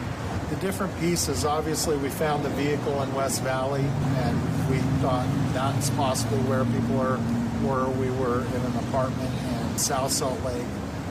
The 0.51 0.57
different 0.57 0.99
pieces, 1.01 1.45
obviously, 1.45 1.97
we 1.97 2.11
found 2.11 2.45
the 2.45 2.51
vehicle 2.51 3.03
in 3.03 3.13
West 3.15 3.43
Valley, 3.43 3.81
and 3.83 4.71
we 4.71 4.79
thought 5.03 5.27
that's 5.53 5.91
possibly 5.91 6.39
where 6.41 6.65
people 6.65 6.97
were, 6.97 7.19
were. 7.63 7.91
We 7.91 8.11
were 8.13 8.43
in 8.43 8.63
an 8.63 8.77
apartment 8.89 9.31
in 9.31 9.79
South 9.79 10.13
Salt 10.13 10.41
Lake. 10.43 10.67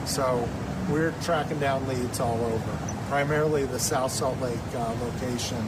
So 0.06 0.48
we're 0.90 1.12
tracking 1.22 1.58
down 1.60 1.86
leads 1.86 2.20
all 2.20 2.42
over. 2.44 2.78
Primarily 3.08 3.64
the 3.66 3.78
South 3.78 4.12
Salt 4.12 4.40
Lake 4.40 4.58
uh, 4.74 4.94
location. 5.02 5.62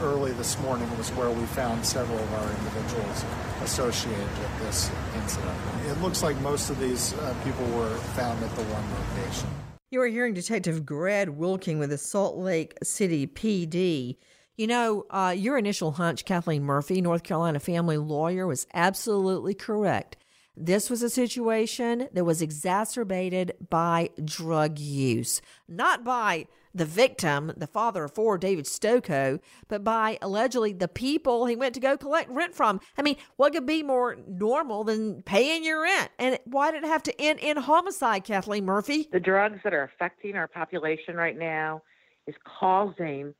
Early 0.00 0.32
this 0.32 0.58
morning 0.60 0.88
was 0.96 1.10
where 1.10 1.30
we 1.30 1.44
found 1.46 1.84
several 1.84 2.18
of 2.18 2.32
our 2.34 2.50
individuals 2.50 3.24
associated 3.62 4.18
with 4.18 4.60
this 4.60 4.90
incident. 5.16 5.56
It 5.86 6.00
looks 6.00 6.22
like 6.22 6.40
most 6.40 6.70
of 6.70 6.78
these 6.78 7.12
uh, 7.14 7.34
people 7.44 7.66
were 7.76 7.96
found 8.14 8.42
at 8.42 8.54
the 8.56 8.62
one 8.64 8.84
location. 9.18 9.48
You 9.90 10.00
are 10.02 10.06
hearing 10.06 10.34
Detective 10.34 10.86
Greg 10.86 11.28
Wilking 11.28 11.78
with 11.78 11.90
the 11.90 11.98
Salt 11.98 12.36
Lake 12.36 12.78
City 12.82 13.26
PD. 13.26 14.16
You 14.56 14.66
know, 14.66 15.06
uh, 15.10 15.34
your 15.36 15.58
initial 15.58 15.92
hunch, 15.92 16.24
Kathleen 16.24 16.62
Murphy, 16.62 17.00
North 17.00 17.22
Carolina 17.22 17.58
family 17.58 17.98
lawyer, 17.98 18.46
was 18.46 18.66
absolutely 18.72 19.54
correct. 19.54 20.16
This 20.56 20.90
was 20.90 21.02
a 21.02 21.10
situation 21.10 22.08
that 22.12 22.24
was 22.24 22.42
exacerbated 22.42 23.52
by 23.68 24.10
drug 24.24 24.78
use, 24.78 25.40
not 25.68 26.04
by 26.04 26.46
the 26.74 26.84
victim, 26.84 27.52
the 27.56 27.66
father 27.66 28.04
of 28.04 28.14
four, 28.14 28.38
David 28.38 28.64
Stokoe, 28.64 29.40
but 29.68 29.82
by 29.82 30.18
allegedly 30.22 30.72
the 30.72 30.88
people 30.88 31.46
he 31.46 31.56
went 31.56 31.74
to 31.74 31.80
go 31.80 31.96
collect 31.96 32.30
rent 32.30 32.54
from. 32.54 32.80
I 32.96 33.02
mean, 33.02 33.16
what 33.36 33.52
could 33.52 33.66
be 33.66 33.82
more 33.82 34.16
normal 34.26 34.84
than 34.84 35.22
paying 35.22 35.64
your 35.64 35.82
rent? 35.82 36.10
And 36.18 36.38
why 36.44 36.70
did 36.70 36.84
it 36.84 36.86
have 36.86 37.02
to 37.04 37.20
end 37.20 37.40
in 37.40 37.56
homicide, 37.56 38.24
Kathleen 38.24 38.64
Murphy? 38.64 39.08
The 39.10 39.20
drugs 39.20 39.58
that 39.64 39.74
are 39.74 39.84
affecting 39.84 40.36
our 40.36 40.48
population 40.48 41.16
right 41.16 41.36
now 41.36 41.82
is 42.26 42.34
causing 42.60 43.34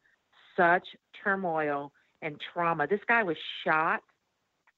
such 0.57 0.87
turmoil 1.23 1.93
and 2.23 2.37
trauma. 2.53 2.87
This 2.87 3.01
guy 3.07 3.23
was 3.23 3.37
shot. 3.64 4.01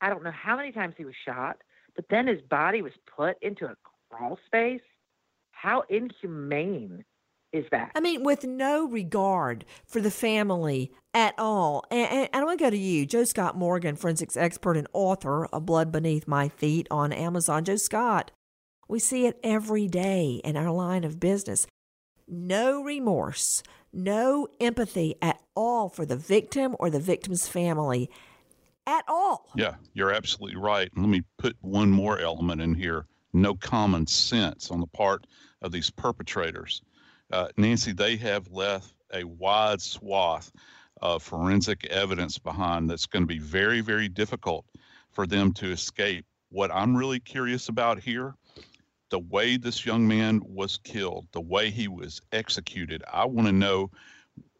I 0.00 0.08
don't 0.08 0.22
know 0.22 0.32
how 0.32 0.56
many 0.56 0.72
times 0.72 0.94
he 0.98 1.04
was 1.04 1.14
shot, 1.24 1.56
but 1.96 2.04
then 2.10 2.26
his 2.26 2.40
body 2.50 2.82
was 2.82 2.92
put 3.16 3.36
into 3.42 3.66
a 3.66 3.76
crawl 4.10 4.38
space. 4.46 4.80
How 5.52 5.84
inhumane 5.88 7.04
is 7.52 7.64
that? 7.70 7.92
I 7.94 8.00
mean, 8.00 8.22
with 8.22 8.44
no 8.44 8.86
regard 8.86 9.64
for 9.86 10.00
the 10.00 10.10
family 10.10 10.92
at 11.14 11.34
all. 11.38 11.84
And, 11.90 12.10
and, 12.10 12.28
and 12.32 12.42
I 12.42 12.44
want 12.44 12.58
to 12.58 12.64
go 12.64 12.70
to 12.70 12.76
you, 12.76 13.06
Joe 13.06 13.24
Scott 13.24 13.56
Morgan, 13.56 13.96
forensics 13.96 14.36
expert 14.36 14.76
and 14.76 14.88
author 14.92 15.46
of 15.46 15.66
Blood 15.66 15.92
Beneath 15.92 16.26
My 16.26 16.48
Feet 16.48 16.86
on 16.90 17.12
Amazon. 17.12 17.64
Joe 17.64 17.76
Scott, 17.76 18.30
we 18.88 18.98
see 18.98 19.26
it 19.26 19.38
every 19.42 19.88
day 19.88 20.40
in 20.44 20.56
our 20.56 20.70
line 20.70 21.04
of 21.04 21.20
business. 21.20 21.66
No 22.26 22.82
remorse, 22.82 23.62
no 23.92 24.48
empathy 24.60 25.16
at 25.20 25.40
all 25.54 25.88
for 25.88 26.06
the 26.06 26.16
victim 26.16 26.74
or 26.78 26.88
the 26.88 27.00
victim's 27.00 27.48
family 27.48 28.10
at 28.86 29.04
all. 29.06 29.50
Yeah, 29.54 29.74
you're 29.92 30.12
absolutely 30.12 30.58
right. 30.58 30.90
Let 30.96 31.08
me 31.08 31.22
put 31.38 31.56
one 31.60 31.90
more 31.90 32.18
element 32.18 32.60
in 32.60 32.74
here 32.74 33.06
no 33.32 33.54
common 33.54 34.06
sense 34.06 34.70
on 34.70 34.80
the 34.80 34.86
part 34.86 35.26
of 35.62 35.72
these 35.72 35.90
perpetrators. 35.90 36.82
Uh, 37.32 37.48
Nancy, 37.56 37.92
they 37.92 38.16
have 38.16 38.46
left 38.50 38.94
a 39.14 39.24
wide 39.24 39.80
swath 39.80 40.52
of 41.00 41.22
forensic 41.22 41.86
evidence 41.86 42.38
behind 42.38 42.88
that's 42.88 43.06
going 43.06 43.22
to 43.22 43.26
be 43.26 43.38
very, 43.38 43.80
very 43.80 44.08
difficult 44.08 44.66
for 45.10 45.26
them 45.26 45.52
to 45.54 45.70
escape. 45.70 46.26
What 46.50 46.70
I'm 46.70 46.94
really 46.94 47.18
curious 47.18 47.68
about 47.68 47.98
here 47.98 48.34
the 49.12 49.18
way 49.18 49.58
this 49.58 49.84
young 49.84 50.08
man 50.08 50.40
was 50.42 50.78
killed, 50.78 51.26
the 51.32 51.40
way 51.40 51.68
he 51.68 51.86
was 51.86 52.22
executed. 52.32 53.04
I 53.12 53.26
want 53.26 53.46
to 53.46 53.52
know 53.52 53.90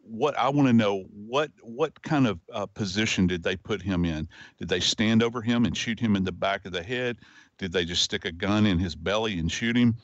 what 0.03 0.37
I 0.37 0.49
want 0.49 0.67
to 0.67 0.73
know 0.73 1.05
what 1.11 1.49
what 1.63 1.99
kind 2.03 2.27
of 2.27 2.39
uh, 2.53 2.67
position 2.67 3.25
did 3.25 3.41
they 3.41 3.55
put 3.55 3.81
him 3.81 4.05
in? 4.05 4.27
Did 4.59 4.69
they 4.69 4.79
stand 4.79 5.23
over 5.23 5.41
him 5.41 5.65
and 5.65 5.75
shoot 5.75 5.99
him 5.99 6.15
in 6.15 6.23
the 6.23 6.31
back 6.31 6.65
of 6.65 6.71
the 6.71 6.83
head? 6.83 7.17
Did 7.57 7.71
they 7.71 7.83
just 7.83 8.03
stick 8.03 8.25
a 8.25 8.31
gun 8.31 8.67
in 8.67 8.77
his 8.77 8.95
belly 8.95 9.39
and 9.39 9.51
shoot 9.51 9.75
him? 9.75 9.95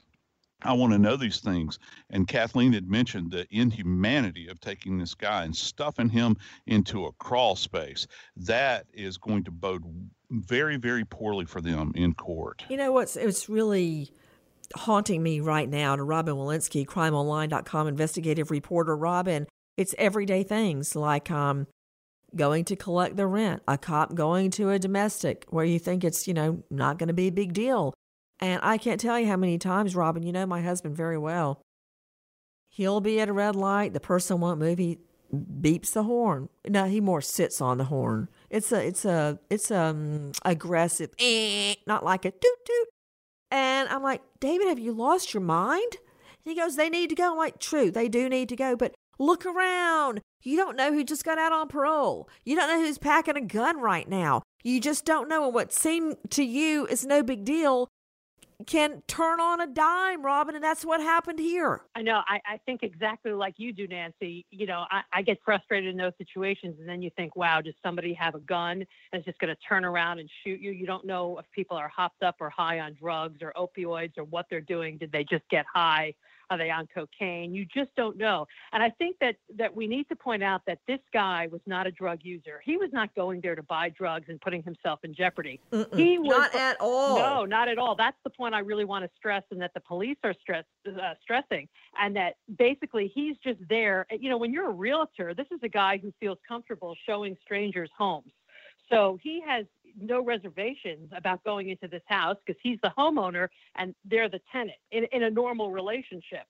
I 0.62 0.74
want 0.74 0.92
to 0.94 1.00
know 1.00 1.16
these 1.16 1.40
things. 1.40 1.80
And 2.10 2.28
Kathleen 2.28 2.74
had 2.74 2.90
mentioned 2.90 3.32
the 3.32 3.48
inhumanity 3.50 4.48
of 4.48 4.60
taking 4.60 4.98
this 4.98 5.14
guy 5.14 5.44
and 5.44 5.56
stuffing 5.56 6.10
him 6.10 6.38
into 6.68 7.06
a 7.06 7.12
crawl 7.14 7.56
space. 7.56 8.08
That 8.36 8.86
is 8.94 9.18
going 9.18 9.46
to 9.46 9.52
bode 9.52 9.84
very, 10.32 10.78
very 10.78 11.06
poorly 11.06 11.46
for 11.46 11.62
them 11.62 11.92
in 11.96 12.14
court. 12.14 12.64
You 12.70 12.78
know 12.78 12.92
what's 12.92 13.16
it's 13.16 13.50
really 13.50 14.12
haunting 14.76 15.24
me 15.24 15.40
right 15.40 15.70
now 15.70 15.96
to 15.96 16.04
Robin 16.04 16.36
Walensky, 16.36 16.86
crimeonline.com 16.86 17.88
investigative 17.88 18.52
reporter. 18.52 18.96
Robin, 18.96 19.48
it's 19.78 19.96
everyday 19.98 20.44
things 20.44 20.96
like 20.96 21.32
um, 21.32 21.68
going 22.36 22.66
to 22.66 22.76
collect 22.76 23.16
the 23.16 23.26
rent, 23.26 23.64
a 23.68 23.78
cop 23.78 24.14
going 24.14 24.52
to 24.52 24.70
a 24.70 24.80
domestic 24.80 25.46
where 25.50 25.66
you 25.66 25.80
think 25.80 26.04
it's, 26.04 26.28
you 26.28 26.34
know, 26.34 26.64
not 26.70 27.00
going 27.00 27.08
to 27.08 27.14
be 27.14 27.28
a 27.28 27.32
big 27.32 27.54
deal. 27.54 27.94
And 28.40 28.60
I 28.64 28.78
can't 28.78 29.00
tell 29.02 29.20
you 29.20 29.28
how 29.28 29.36
many 29.36 29.58
times, 29.58 29.96
Robin, 29.96 30.24
you 30.24 30.32
know 30.32 30.46
my 30.46 30.62
husband 30.62 30.96
very 30.96 31.18
well. 31.18 31.62
He'll 32.70 33.02
be 33.02 33.20
at 33.20 33.30
a 33.30 33.34
red 33.34 33.56
light, 33.56 33.94
the 33.94 34.00
person 34.00 34.40
won't 34.40 34.60
move, 34.60 34.78
he 34.78 35.00
beeps 35.34 35.94
the 35.94 36.04
horn. 36.04 36.50
No, 36.68 36.86
he 36.86 37.02
more 37.02 37.22
sits 37.22 37.62
on 37.62 37.78
the 37.78 37.86
horn. 37.86 38.30
It's 38.50 38.72
a 38.72 38.86
it's 38.86 39.06
a 39.06 39.40
it's 39.50 39.70
um 39.72 40.32
aggressive 40.44 41.12
not 41.88 42.04
like 42.04 42.26
a 42.26 42.32
toot 42.32 42.66
toot. 42.66 42.88
And 43.52 43.90
I'm 43.90 44.04
like, 44.04 44.22
David, 44.40 44.68
have 44.68 44.80
you 44.80 44.92
lost 44.92 45.34
your 45.34 45.42
mind? 45.42 45.98
He 46.46 46.56
goes, 46.56 46.76
They 46.76 46.90
need 46.90 47.10
to 47.10 47.16
go. 47.16 47.32
I'm 47.32 47.38
like, 47.38 47.60
true, 47.60 47.92
they 47.92 48.08
do 48.08 48.30
need 48.30 48.50
to 48.50 48.56
go, 48.56 48.76
but 48.76 48.94
look 49.18 49.46
around. 49.46 50.22
You 50.42 50.56
don't 50.56 50.78
know 50.78 50.94
who 50.94 51.04
just 51.04 51.26
got 51.26 51.38
out 51.38 51.52
on 51.52 51.68
parole. 51.68 52.30
You 52.46 52.56
don't 52.56 52.70
know 52.70 52.80
who's 52.80 52.98
packing 52.98 53.36
a 53.36 53.42
gun 53.42 53.80
right 53.80 54.08
now. 54.08 54.44
You 54.64 54.80
just 54.80 55.04
don't 55.04 55.28
know. 55.28 55.46
And 55.46 55.54
what 55.54 55.74
seemed 55.74 56.16
to 56.32 56.44
you 56.44 56.86
is 56.88 57.06
no 57.06 57.24
big 57.24 57.44
deal 57.44 57.90
can 58.66 59.02
turn 59.08 59.40
on 59.40 59.62
a 59.62 59.68
dime, 59.68 60.24
Robin, 60.24 60.56
and 60.56 60.64
that's 60.64 60.84
what 60.84 61.00
happened 61.00 61.40
here. 61.40 61.82
I 61.96 62.02
know. 62.02 62.22
I, 62.28 62.42
I 62.46 62.58
think 62.66 62.84
exactly 62.84 63.32
like 63.32 63.56
you 63.58 63.72
do, 63.72 63.88
Nancy. 63.88 64.46
You 64.52 64.66
know, 64.66 64.86
I, 64.92 65.02
I 65.14 65.22
get 65.22 65.40
frustrated 65.46 65.90
in 65.90 65.98
those 65.98 66.12
situations, 66.18 66.76
and 66.80 66.88
then 66.88 67.02
you 67.02 67.10
think, 67.16 67.36
wow, 67.36 67.62
does 67.62 67.74
somebody 67.84 68.14
have 68.16 68.36
a 68.36 68.40
gun 68.40 68.86
and 69.14 69.20
is 69.20 69.26
just 69.26 69.40
going 69.40 69.54
to 69.54 69.62
turn 69.68 69.86
around 69.86 70.20
and 70.20 70.30
shoot 70.44 70.60
you? 70.60 70.72
You 70.72 70.86
don't 70.86 71.06
know 71.06 71.38
if 71.40 71.46
people 71.52 71.78
are 71.78 71.88
hopped 71.88 72.22
up 72.22 72.36
or 72.40 72.50
high 72.50 72.80
on 72.80 72.96
drugs 73.00 73.40
or 73.42 73.54
opioids 73.56 74.18
or 74.18 74.26
what 74.26 74.46
they're 74.50 74.62
doing. 74.62 74.98
Did 74.98 75.12
they 75.12 75.24
just 75.24 75.48
get 75.50 75.66
high? 75.74 76.14
Are 76.50 76.58
they 76.58 76.72
on 76.72 76.88
cocaine? 76.94 77.54
You 77.54 77.66
just 77.66 77.94
don't 77.96 78.18
know. 78.18 78.48
And 78.74 78.82
I 78.82 78.90
think 78.90 79.18
that 79.22 79.36
that 79.58 79.76
we 79.76 79.88
need 79.88 80.10
to 80.10 80.16
point 80.16 80.44
out 80.44 80.62
that 80.66 80.80
this 80.88 81.00
guy 81.14 81.48
was 81.52 81.62
not 81.66 81.86
a 81.86 81.92
drug 81.92 82.20
user. 82.24 82.62
He 82.64 82.78
was 82.78 82.90
not 82.92 83.14
going 83.16 83.42
there 83.42 83.56
to 83.56 83.64
buy 83.64 83.90
drugs 83.90 84.26
and 84.30 84.42
putting 84.42 84.64
himself 84.64 85.00
in 85.04 85.14
jeopardy. 85.14 85.60
Mm-mm, 85.72 85.98
he 85.98 86.18
was 86.18 86.30
not 86.30 86.56
at 86.56 86.78
all. 86.80 87.18
No, 87.18 87.46
not 87.46 87.68
at 87.68 87.78
all. 87.78 87.96
That's 87.96 88.18
the 88.24 88.32
point 88.32 88.56
I 88.56 88.60
really 88.60 88.86
want 88.86 89.06
to 89.06 89.12
stress, 89.16 89.44
and 89.52 89.62
that 89.62 89.74
the 89.74 89.82
police 89.82 90.18
are 90.24 90.34
stress, 90.42 90.66
uh, 90.88 91.14
stressing, 91.22 91.68
and 92.00 92.16
that 92.16 92.36
basically 92.58 93.12
he's 93.14 93.38
just 93.44 93.60
there. 93.70 94.08
You 94.12 94.30
know, 94.30 94.38
when 94.38 94.52
you're 94.52 94.70
a 94.70 94.74
realtor, 94.74 95.34
this 95.34 95.48
is 95.52 95.60
a 95.64 95.70
guy 95.70 96.00
who 96.02 96.12
feels 96.20 96.40
comfortable 96.48 96.96
showing 97.06 97.38
strangers 97.44 97.90
homes. 97.98 98.32
So 98.90 99.20
he 99.22 99.42
has 99.46 99.66
no 100.00 100.24
reservations 100.24 101.10
about 101.16 101.44
going 101.44 101.70
into 101.70 101.88
this 101.88 102.02
house 102.08 102.38
because 102.46 102.60
he's 102.64 102.80
the 102.82 102.92
homeowner 102.98 103.50
and 103.76 103.94
they're 104.06 104.30
the 104.30 104.42
tenant 104.52 104.78
in, 104.92 105.06
in 105.12 105.24
a 105.24 105.30
normal 105.30 105.72
relationship. 105.72 106.46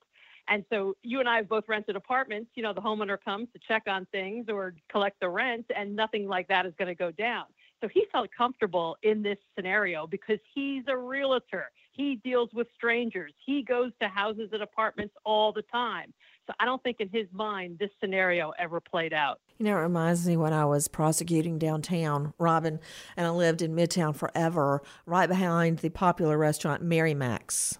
And 0.48 0.66
so 0.72 0.96
you 1.04 1.20
and 1.20 1.30
I 1.30 1.38
have 1.38 1.50
both 1.50 1.66
rented 1.68 1.96
apartments. 1.96 2.50
You 2.56 2.64
know, 2.64 2.74
the 2.74 2.82
homeowner 2.82 3.18
comes 3.24 3.48
to 3.54 3.60
check 3.68 3.84
on 3.88 4.08
things 4.12 4.48
or 4.50 4.74
collect 4.92 5.20
the 5.20 5.30
rent, 5.30 5.66
and 5.76 5.96
nothing 5.96 6.28
like 6.28 6.48
that 6.48 6.66
is 6.66 6.74
going 6.78 6.88
to 6.88 6.96
go 6.96 7.12
down. 7.12 7.46
So 7.82 7.88
he 7.88 8.06
felt 8.12 8.30
comfortable 8.36 8.98
in 9.04 9.22
this 9.22 9.38
scenario 9.56 10.08
because 10.08 10.40
he's 10.54 10.84
a 10.88 10.98
realtor. 10.98 11.70
He 11.92 12.20
deals 12.24 12.50
with 12.54 12.68
strangers. 12.76 13.32
He 13.46 13.62
goes 13.62 13.92
to 14.02 14.08
houses 14.08 14.50
and 14.52 14.64
apartments 14.64 15.14
all 15.24 15.54
the 15.54 15.62
time. 15.72 16.14
So 16.48 16.54
I 16.60 16.66
don't 16.66 16.82
think 16.82 16.98
in 17.00 17.10
his 17.10 17.28
mind 17.32 17.78
this 17.80 17.92
scenario 18.02 18.52
ever 18.58 18.80
played 18.80 19.14
out. 19.14 19.40
You 19.60 19.66
know, 19.66 19.78
it 19.78 19.82
reminds 19.82 20.26
me 20.26 20.38
when 20.38 20.54
I 20.54 20.64
was 20.64 20.88
prosecuting 20.88 21.60
downtown, 21.60 22.34
Robin, 22.40 22.80
and 23.18 23.28
I 23.28 23.30
lived 23.30 23.62
in 23.62 23.76
Midtown 23.76 24.16
forever, 24.16 24.82
right 25.06 25.28
behind 25.28 25.80
the 25.80 25.90
popular 25.90 26.38
restaurant 26.38 26.82
Mary 26.82 27.14
Mac's, 27.14 27.78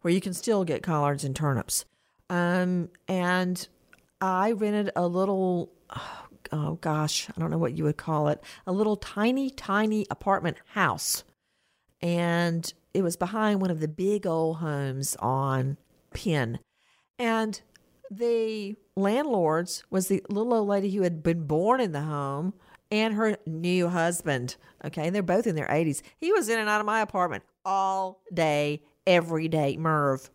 where 0.00 0.14
you 0.14 0.20
can 0.22 0.32
still 0.32 0.64
get 0.64 0.82
collards 0.82 1.22
and 1.22 1.36
turnips. 1.36 1.84
Um, 2.30 2.88
and 3.06 3.68
I 4.22 4.52
rented 4.52 4.92
a 4.96 5.06
little, 5.06 5.70
oh 6.52 6.78
gosh, 6.80 7.28
I 7.28 7.38
don't 7.38 7.50
know 7.50 7.58
what 7.58 7.76
you 7.76 7.84
would 7.84 7.98
call 7.98 8.28
it, 8.28 8.42
a 8.66 8.72
little 8.72 8.96
tiny, 8.96 9.50
tiny 9.50 10.06
apartment 10.10 10.56
house. 10.72 11.24
And 12.00 12.72
it 12.94 13.02
was 13.02 13.18
behind 13.18 13.60
one 13.60 13.70
of 13.70 13.80
the 13.80 13.88
big 13.88 14.26
old 14.26 14.56
homes 14.56 15.16
on 15.16 15.76
Penn. 16.14 16.60
And 17.18 17.60
the 18.10 18.76
landlord's 18.96 19.84
was 19.90 20.08
the 20.08 20.22
little 20.28 20.52
old 20.52 20.68
lady 20.68 20.90
who 20.90 21.02
had 21.02 21.22
been 21.22 21.46
born 21.46 21.80
in 21.80 21.92
the 21.92 22.02
home 22.02 22.54
and 22.90 23.14
her 23.14 23.36
new 23.46 23.88
husband. 23.88 24.56
Okay, 24.84 25.06
and 25.06 25.14
they're 25.14 25.22
both 25.22 25.46
in 25.46 25.54
their 25.54 25.68
80s. 25.68 26.02
He 26.18 26.32
was 26.32 26.48
in 26.48 26.58
and 26.58 26.68
out 26.68 26.80
of 26.80 26.86
my 26.86 27.00
apartment 27.00 27.44
all 27.64 28.22
day, 28.32 28.82
every 29.06 29.48
day, 29.48 29.76
Merv. 29.76 30.30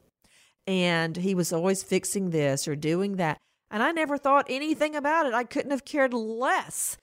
And 0.68 1.18
he 1.18 1.36
was 1.36 1.52
always 1.52 1.84
fixing 1.84 2.30
this 2.30 2.68
or 2.68 2.76
doing 2.76 3.18
that. 3.18 3.38
And 3.70 3.84
I 3.84 3.92
never 3.92 4.18
thought 4.18 4.46
anything 4.50 4.96
about 4.96 5.26
it. 5.26 5.34
I 5.34 5.44
couldn't 5.44 5.72
have 5.72 5.86
cared 5.86 6.14
less. 6.14 6.98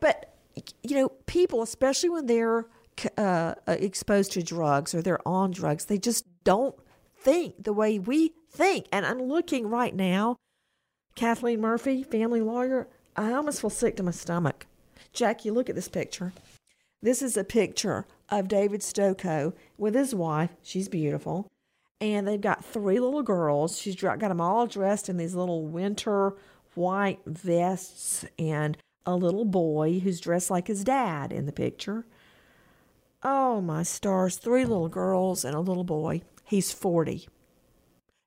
But, 0.00 0.34
you 0.82 0.96
know, 0.96 1.08
people, 1.26 1.62
especially 1.62 2.08
when 2.08 2.26
they're 2.26 2.66
uh, 3.16 3.54
exposed 3.66 4.32
to 4.32 4.42
drugs 4.42 4.94
or 4.94 5.02
they're 5.02 5.26
on 5.26 5.50
drugs, 5.50 5.84
they 5.84 5.98
just 5.98 6.24
don't 6.44 6.74
think 7.20 7.64
the 7.64 7.72
way 7.72 7.98
we 7.98 8.32
think. 8.50 8.86
And 8.92 9.04
I'm 9.04 9.22
looking 9.22 9.68
right 9.68 9.94
now, 9.94 10.36
Kathleen 11.14 11.60
Murphy, 11.60 12.02
family 12.02 12.40
lawyer, 12.40 12.88
I 13.16 13.32
almost 13.32 13.60
feel 13.60 13.70
sick 13.70 13.96
to 13.96 14.02
my 14.02 14.12
stomach. 14.12 14.66
Jackie, 15.12 15.50
look 15.50 15.68
at 15.68 15.74
this 15.74 15.88
picture. 15.88 16.32
This 17.02 17.22
is 17.22 17.36
a 17.36 17.44
picture 17.44 18.06
of 18.28 18.48
David 18.48 18.80
Stokoe 18.80 19.52
with 19.76 19.94
his 19.94 20.14
wife. 20.14 20.50
She's 20.62 20.88
beautiful. 20.88 21.46
And 22.00 22.26
they've 22.26 22.40
got 22.40 22.64
three 22.64 23.00
little 23.00 23.22
girls. 23.22 23.78
She's 23.78 23.96
got 23.96 24.20
them 24.20 24.40
all 24.40 24.66
dressed 24.66 25.08
in 25.08 25.16
these 25.16 25.34
little 25.34 25.66
winter 25.66 26.34
white 26.74 27.20
vests 27.26 28.24
and 28.38 28.78
a 29.04 29.16
little 29.16 29.44
boy 29.44 29.98
who's 30.00 30.20
dressed 30.20 30.50
like 30.50 30.68
his 30.68 30.84
dad 30.84 31.32
in 31.32 31.46
the 31.46 31.52
picture. 31.52 32.06
Oh, 33.22 33.60
my 33.60 33.82
stars. 33.82 34.36
Three 34.36 34.64
little 34.64 34.88
girls 34.88 35.44
and 35.44 35.56
a 35.56 35.60
little 35.60 35.82
boy. 35.82 36.22
He's 36.48 36.72
40. 36.72 37.28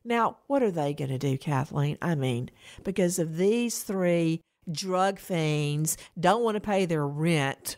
Now, 0.05 0.37
what 0.45 0.61
are 0.61 0.71
they 0.71 0.93
going 0.93 1.09
to 1.09 1.17
do, 1.17 1.37
Kathleen? 1.37 1.97
I 2.01 2.13
mean, 2.13 2.51
because 2.83 3.17
of 3.17 3.37
these 3.37 3.81
three 3.81 4.41
drug 4.71 5.17
fiends 5.17 5.97
don't 6.19 6.43
want 6.43 6.55
to 6.55 6.61
pay 6.61 6.85
their 6.85 7.05
rent 7.05 7.77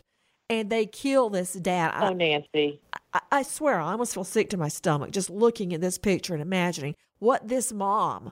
and 0.50 0.68
they 0.68 0.84
kill 0.84 1.30
this 1.30 1.54
dad. 1.54 1.94
Oh, 1.98 2.12
Nancy. 2.12 2.80
I, 3.14 3.20
I 3.32 3.42
swear, 3.42 3.80
I 3.80 3.92
almost 3.92 4.12
feel 4.12 4.24
sick 4.24 4.50
to 4.50 4.58
my 4.58 4.68
stomach 4.68 5.12
just 5.12 5.30
looking 5.30 5.72
at 5.72 5.80
this 5.80 5.96
picture 5.96 6.34
and 6.34 6.42
imagining 6.42 6.94
what 7.20 7.48
this 7.48 7.72
mom, 7.72 8.30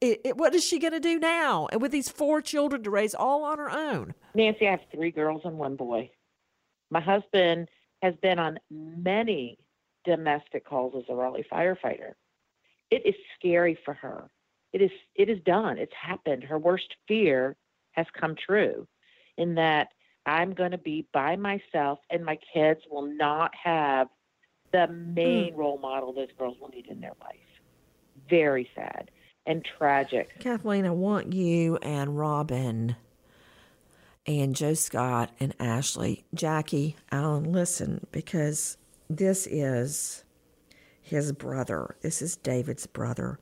it, 0.00 0.20
it, 0.24 0.36
what 0.36 0.54
is 0.54 0.64
she 0.64 0.78
going 0.78 0.92
to 0.92 1.00
do 1.00 1.18
now? 1.18 1.66
And 1.72 1.82
with 1.82 1.90
these 1.90 2.08
four 2.08 2.40
children 2.40 2.84
to 2.84 2.90
raise 2.90 3.14
all 3.14 3.42
on 3.42 3.58
her 3.58 3.70
own. 3.70 4.14
Nancy, 4.36 4.68
I 4.68 4.72
have 4.72 4.80
three 4.94 5.10
girls 5.10 5.42
and 5.44 5.58
one 5.58 5.74
boy. 5.74 6.10
My 6.90 7.00
husband 7.00 7.68
has 8.02 8.14
been 8.22 8.38
on 8.38 8.58
many 8.70 9.58
domestic 10.04 10.64
calls 10.64 10.94
as 10.96 11.04
a 11.08 11.14
Raleigh 11.14 11.46
firefighter. 11.50 12.12
It 12.90 13.02
is 13.04 13.14
scary 13.38 13.78
for 13.84 13.94
her. 13.94 14.30
It 14.72 14.82
is 14.82 14.90
it 15.14 15.28
is 15.28 15.38
done. 15.44 15.78
It's 15.78 15.92
happened. 16.00 16.44
Her 16.44 16.58
worst 16.58 16.94
fear 17.08 17.56
has 17.92 18.06
come 18.18 18.36
true 18.36 18.86
in 19.36 19.54
that 19.56 19.88
I'm 20.26 20.52
going 20.54 20.70
to 20.70 20.78
be 20.78 21.06
by 21.12 21.36
myself 21.36 21.98
and 22.10 22.24
my 22.24 22.38
kids 22.52 22.80
will 22.90 23.06
not 23.06 23.52
have 23.62 24.08
the 24.72 24.86
main 24.88 25.54
mm. 25.54 25.56
role 25.56 25.78
model 25.78 26.12
those 26.12 26.28
girls 26.38 26.56
will 26.60 26.68
need 26.68 26.86
in 26.86 27.00
their 27.00 27.14
life. 27.20 27.36
Very 28.28 28.68
sad 28.74 29.10
and 29.46 29.66
tragic. 29.78 30.38
Kathleen, 30.38 30.86
I 30.86 30.90
want 30.90 31.32
you 31.32 31.76
and 31.78 32.16
Robin 32.16 32.96
and 34.26 34.54
Joe 34.54 34.74
Scott 34.74 35.30
and 35.40 35.54
Ashley, 35.58 36.24
Jackie, 36.34 36.96
Alan, 37.10 37.50
listen, 37.50 38.06
because 38.12 38.76
this 39.10 39.48
is 39.48 40.22
his 41.02 41.32
brother. 41.32 41.96
This 42.00 42.22
is 42.22 42.36
David's 42.36 42.86
brother 42.86 43.40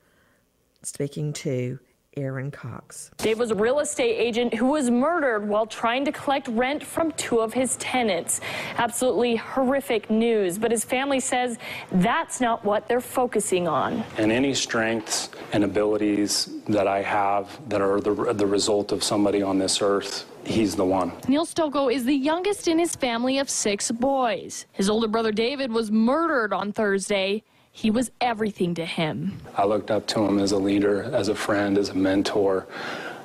speaking 0.81 1.31
to 1.33 1.79
Aaron 2.19 2.51
Cox. 2.51 3.11
Dave 3.17 3.39
was 3.39 3.51
a 3.51 3.55
real 3.55 3.79
estate 3.79 4.15
agent 4.17 4.53
who 4.53 4.67
was 4.67 4.89
murdered 4.89 5.47
while 5.47 5.65
trying 5.65 6.05
to 6.05 6.11
collect 6.11 6.47
rent 6.49 6.83
from 6.83 7.11
two 7.13 7.39
of 7.39 7.53
his 7.53 7.75
tenants. 7.77 8.41
Absolutely 8.77 9.35
horrific 9.35 10.09
news, 10.09 10.57
but 10.57 10.71
his 10.71 10.83
family 10.83 11.19
says 11.19 11.57
that's 11.91 12.41
not 12.41 12.63
what 12.63 12.87
they're 12.87 13.01
focusing 13.01 13.67
on. 13.67 14.03
And 14.17 14.31
any 14.31 14.53
strengths 14.53 15.29
and 15.53 15.63
abilities 15.63 16.49
that 16.67 16.87
I 16.87 17.01
have 17.01 17.59
that 17.69 17.81
are 17.81 17.99
the, 17.99 18.33
the 18.33 18.47
result 18.47 18.91
of 18.91 19.03
somebody 19.03 19.41
on 19.41 19.57
this 19.57 19.81
earth 19.81 20.25
he's 20.45 20.75
the 20.75 20.85
one. 20.85 21.11
Neil 21.27 21.45
Stokoe 21.45 21.93
is 21.93 22.05
the 22.05 22.15
youngest 22.15 22.67
in 22.67 22.79
his 22.79 22.95
family 22.95 23.37
of 23.37 23.49
six 23.49 23.91
boys. 23.91 24.65
His 24.71 24.89
older 24.89 25.07
brother 25.07 25.31
David 25.31 25.71
was 25.71 25.91
murdered 25.91 26.53
on 26.53 26.71
Thursday. 26.71 27.43
He 27.79 27.89
was 27.89 28.11
everything 28.19 28.73
to 28.75 28.85
him. 28.85 29.39
I 29.55 29.63
looked 29.63 29.89
up 29.89 30.05
to 30.07 30.19
him 30.19 30.37
as 30.37 30.51
a 30.51 30.57
leader, 30.57 31.03
as 31.03 31.29
a 31.29 31.33
friend, 31.33 31.77
as 31.77 31.87
a 31.87 31.93
mentor, 31.93 32.67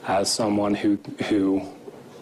as 0.07 0.31
someone 0.31 0.77
who 0.77 0.97
who 1.25 1.61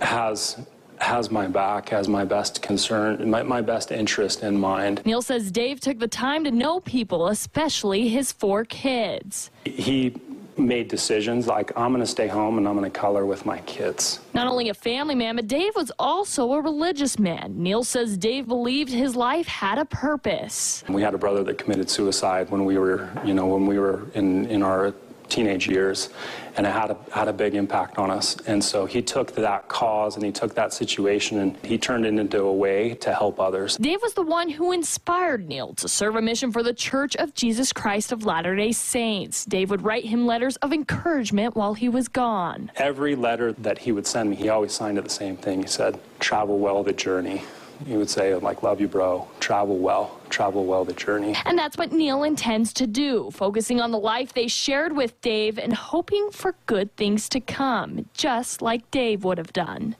has 0.01 0.59
has 0.97 1.31
my 1.31 1.47
back, 1.47 1.91
has 1.91 2.09
my 2.09 2.25
best 2.25 2.63
concern, 2.63 3.29
my, 3.29 3.43
my 3.43 3.61
best 3.61 3.93
interest 3.93 4.43
in 4.43 4.59
mind. 4.59 5.03
Neil 5.05 5.21
says 5.21 5.51
Dave 5.51 5.79
took 5.81 5.99
the 5.99 6.09
time 6.09 6.43
to 6.45 6.51
know 6.51 6.81
people, 6.81 7.29
especially 7.29 8.09
his 8.09 8.33
four 8.33 8.65
kids. 8.65 9.51
He 9.67 10.15
made 10.59 10.89
decisions 10.89 11.47
like 11.47 11.73
I'm 11.77 11.93
going 11.93 12.01
to 12.01 12.07
stay 12.07 12.29
home 12.29 12.59
and 12.59 12.69
I'm 12.69 12.77
going 12.77 12.91
to 12.91 12.99
color 12.99 13.27
with 13.27 13.47
my 13.47 13.59
kids. 13.61 14.21
Not 14.35 14.47
only 14.47 14.69
a 14.69 14.75
family 14.75 15.15
man, 15.15 15.37
but 15.37 15.47
Dave 15.47 15.75
was 15.75 15.91
also 15.99 16.53
a 16.53 16.61
religious 16.61 17.19
man. 17.19 17.55
Neil 17.57 17.85
says 17.85 18.17
Dave 18.17 18.47
believed 18.47 18.91
his 18.91 19.17
life 19.17 19.47
had 19.47 19.79
a 19.79 19.85
purpose. 19.85 20.85
We 20.89 21.03
had 21.03 21.15
a 21.15 21.19
brother 21.19 21.43
that 21.45 21.59
committed 21.59 21.89
suicide 21.91 22.51
when 22.51 22.65
we 22.65 22.79
were, 22.79 23.09
you 23.25 23.35
know, 23.35 23.47
when 23.47 23.67
we 23.67 23.79
were 23.79 24.03
in 24.15 24.47
in 24.47 24.63
our 24.63 24.95
teenage 25.29 25.69
years, 25.69 26.11
and 26.57 26.67
it 26.67 26.71
had 26.71 26.91
a, 26.91 26.97
had 27.13 27.29
a 27.29 27.33
big 27.33 27.55
impact 27.55 27.99
on 27.99 28.11
us. 28.11 28.37
And 28.47 28.63
so 28.63 28.87
he 28.87 29.03
took 29.03 29.35
that 29.37 29.69
cause 29.69 30.17
and 30.17 30.25
he 30.25 30.33
took 30.33 30.55
that 30.55 30.73
situation 30.73 31.39
and 31.39 31.57
he 31.65 31.79
turned 31.79 32.05
it 32.05 32.15
into 32.15 32.43
a 32.43 32.53
way 32.53 32.95
to 32.97 33.15
help 33.15 33.41
others. 33.41 33.77
Dave 33.77 34.01
was 34.03 34.15
the 34.15 34.23
one 34.23 34.49
who 34.49 34.73
inspired 34.73 35.49
Neil 35.49 35.75
to 35.75 35.89
serve 35.89 36.17
a 36.17 36.23
mission 36.23 36.53
for 36.53 36.63
the 36.63 36.75
Church 36.75 37.17
of 37.17 37.35
Jesus 37.35 37.73
Christ 37.73 38.13
of 38.13 38.25
Latter 38.25 38.55
day 38.55 38.73
Saints. 38.73 39.45
Dave 39.45 39.71
would 39.71 39.83
write 39.83 40.05
him 40.05 40.27
letters 40.27 40.57
of 40.57 40.73
encouragement 40.73 41.57
while 41.57 41.75
he 41.75 41.89
was 41.89 42.09
gone. 42.09 42.71
Every 42.77 43.15
letter 43.15 43.53
that 43.53 43.79
he 43.79 43.93
would 43.93 44.07
send 44.07 44.31
me, 44.31 44.37
he 44.37 44.49
always 44.49 44.73
signed 44.73 44.99
it 44.99 45.05
the 45.05 45.11
same 45.11 45.37
thing. 45.37 45.63
He 45.63 45.69
said, 45.69 45.99
Travel 46.21 46.59
well 46.59 46.83
the 46.83 46.93
journey 46.93 47.43
he 47.87 47.97
would 47.97 48.11
say, 48.11 48.35
like, 48.35 48.63
love 48.63 48.81
you, 48.81 48.89
bro. 48.89 49.29
Travel 49.41 49.79
well. 49.79 50.21
Travel 50.29 50.65
well 50.65 50.85
the 50.85 50.93
journey. 50.93 51.35
And 51.45 51.59
that's 51.59 51.77
what 51.77 51.93
Neil 51.93 52.23
intends 52.23 52.73
to 52.75 52.87
do, 52.87 53.31
focusing 53.33 53.81
on 53.81 53.91
the 53.91 53.99
life 53.99 54.33
they 54.33 54.49
shared 54.49 54.97
with 54.97 55.21
Dave 55.21 55.59
and 55.59 55.73
hoping 55.73 56.31
for 56.31 56.55
good 56.67 56.95
things 56.97 57.29
to 57.31 57.41
come, 57.41 58.09
just 58.15 58.63
like 58.63 58.91
Dave 58.91 59.25
would 59.25 59.39
have 59.39 59.53
done. 59.53 59.97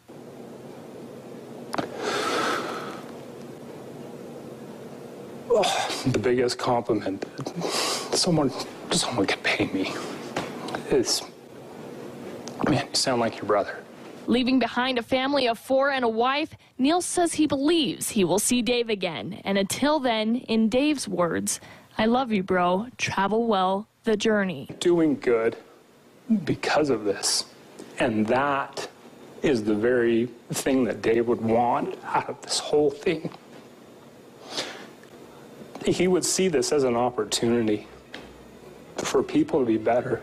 Oh, 5.51 6.03
the 6.07 6.19
biggest 6.19 6.59
compliment 6.59 7.25
someone 8.15 8.51
someone 8.91 9.27
could 9.27 9.43
pay 9.43 9.67
me 9.67 9.95
is, 10.91 11.23
man, 12.69 12.87
you 12.87 12.95
sound 12.95 13.21
like 13.21 13.37
your 13.37 13.45
brother. 13.45 13.79
Leaving 14.27 14.59
behind 14.59 14.99
a 14.99 15.03
family 15.03 15.49
of 15.49 15.59
four 15.59 15.91
and 15.91 16.05
a 16.05 16.09
wife, 16.09 16.55
Neil 16.83 17.01
says 17.01 17.35
he 17.35 17.47
believes 17.47 18.11
he 18.11 18.25
will 18.25 18.41
see 18.41 18.61
Dave 18.61 18.91
again. 18.91 19.41
And 19.45 19.57
until 19.57 20.01
then, 20.01 20.35
in 20.35 20.69
Dave's 20.69 21.07
words, 21.07 21.61
I 21.97 22.07
love 22.07 22.33
you, 22.33 22.43
bro. 22.43 22.89
Travel 22.99 23.47
well 23.47 23.87
the 24.03 24.17
journey. 24.17 24.69
Doing 24.81 25.17
good 25.21 25.57
because 26.43 26.91
of 26.91 27.05
this. 27.05 27.45
And 28.01 28.27
that 28.27 28.89
is 29.43 29.63
the 29.63 29.77
very 29.77 30.27
thing 30.51 30.83
that 30.85 31.03
Dave 31.03 31.29
would 31.29 31.41
want 31.41 31.97
out 32.05 32.29
of 32.29 32.43
this 32.43 32.59
whole 32.59 32.91
thing. 32.91 33.31
He 35.87 36.09
would 36.09 36.25
see 36.25 36.49
this 36.49 36.73
as 36.73 36.83
an 36.83 36.97
opportunity 36.97 37.87
for 38.97 39.23
people 39.23 39.61
to 39.61 39.67
be 39.67 39.79
better. 39.79 40.21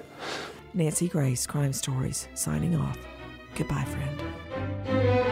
Nancy 0.74 1.08
Grace, 1.08 1.48
Crime 1.48 1.72
Stories, 1.72 2.28
signing 2.36 2.76
off. 2.76 2.98
Goodbye, 3.56 3.86
friend. 3.86 5.29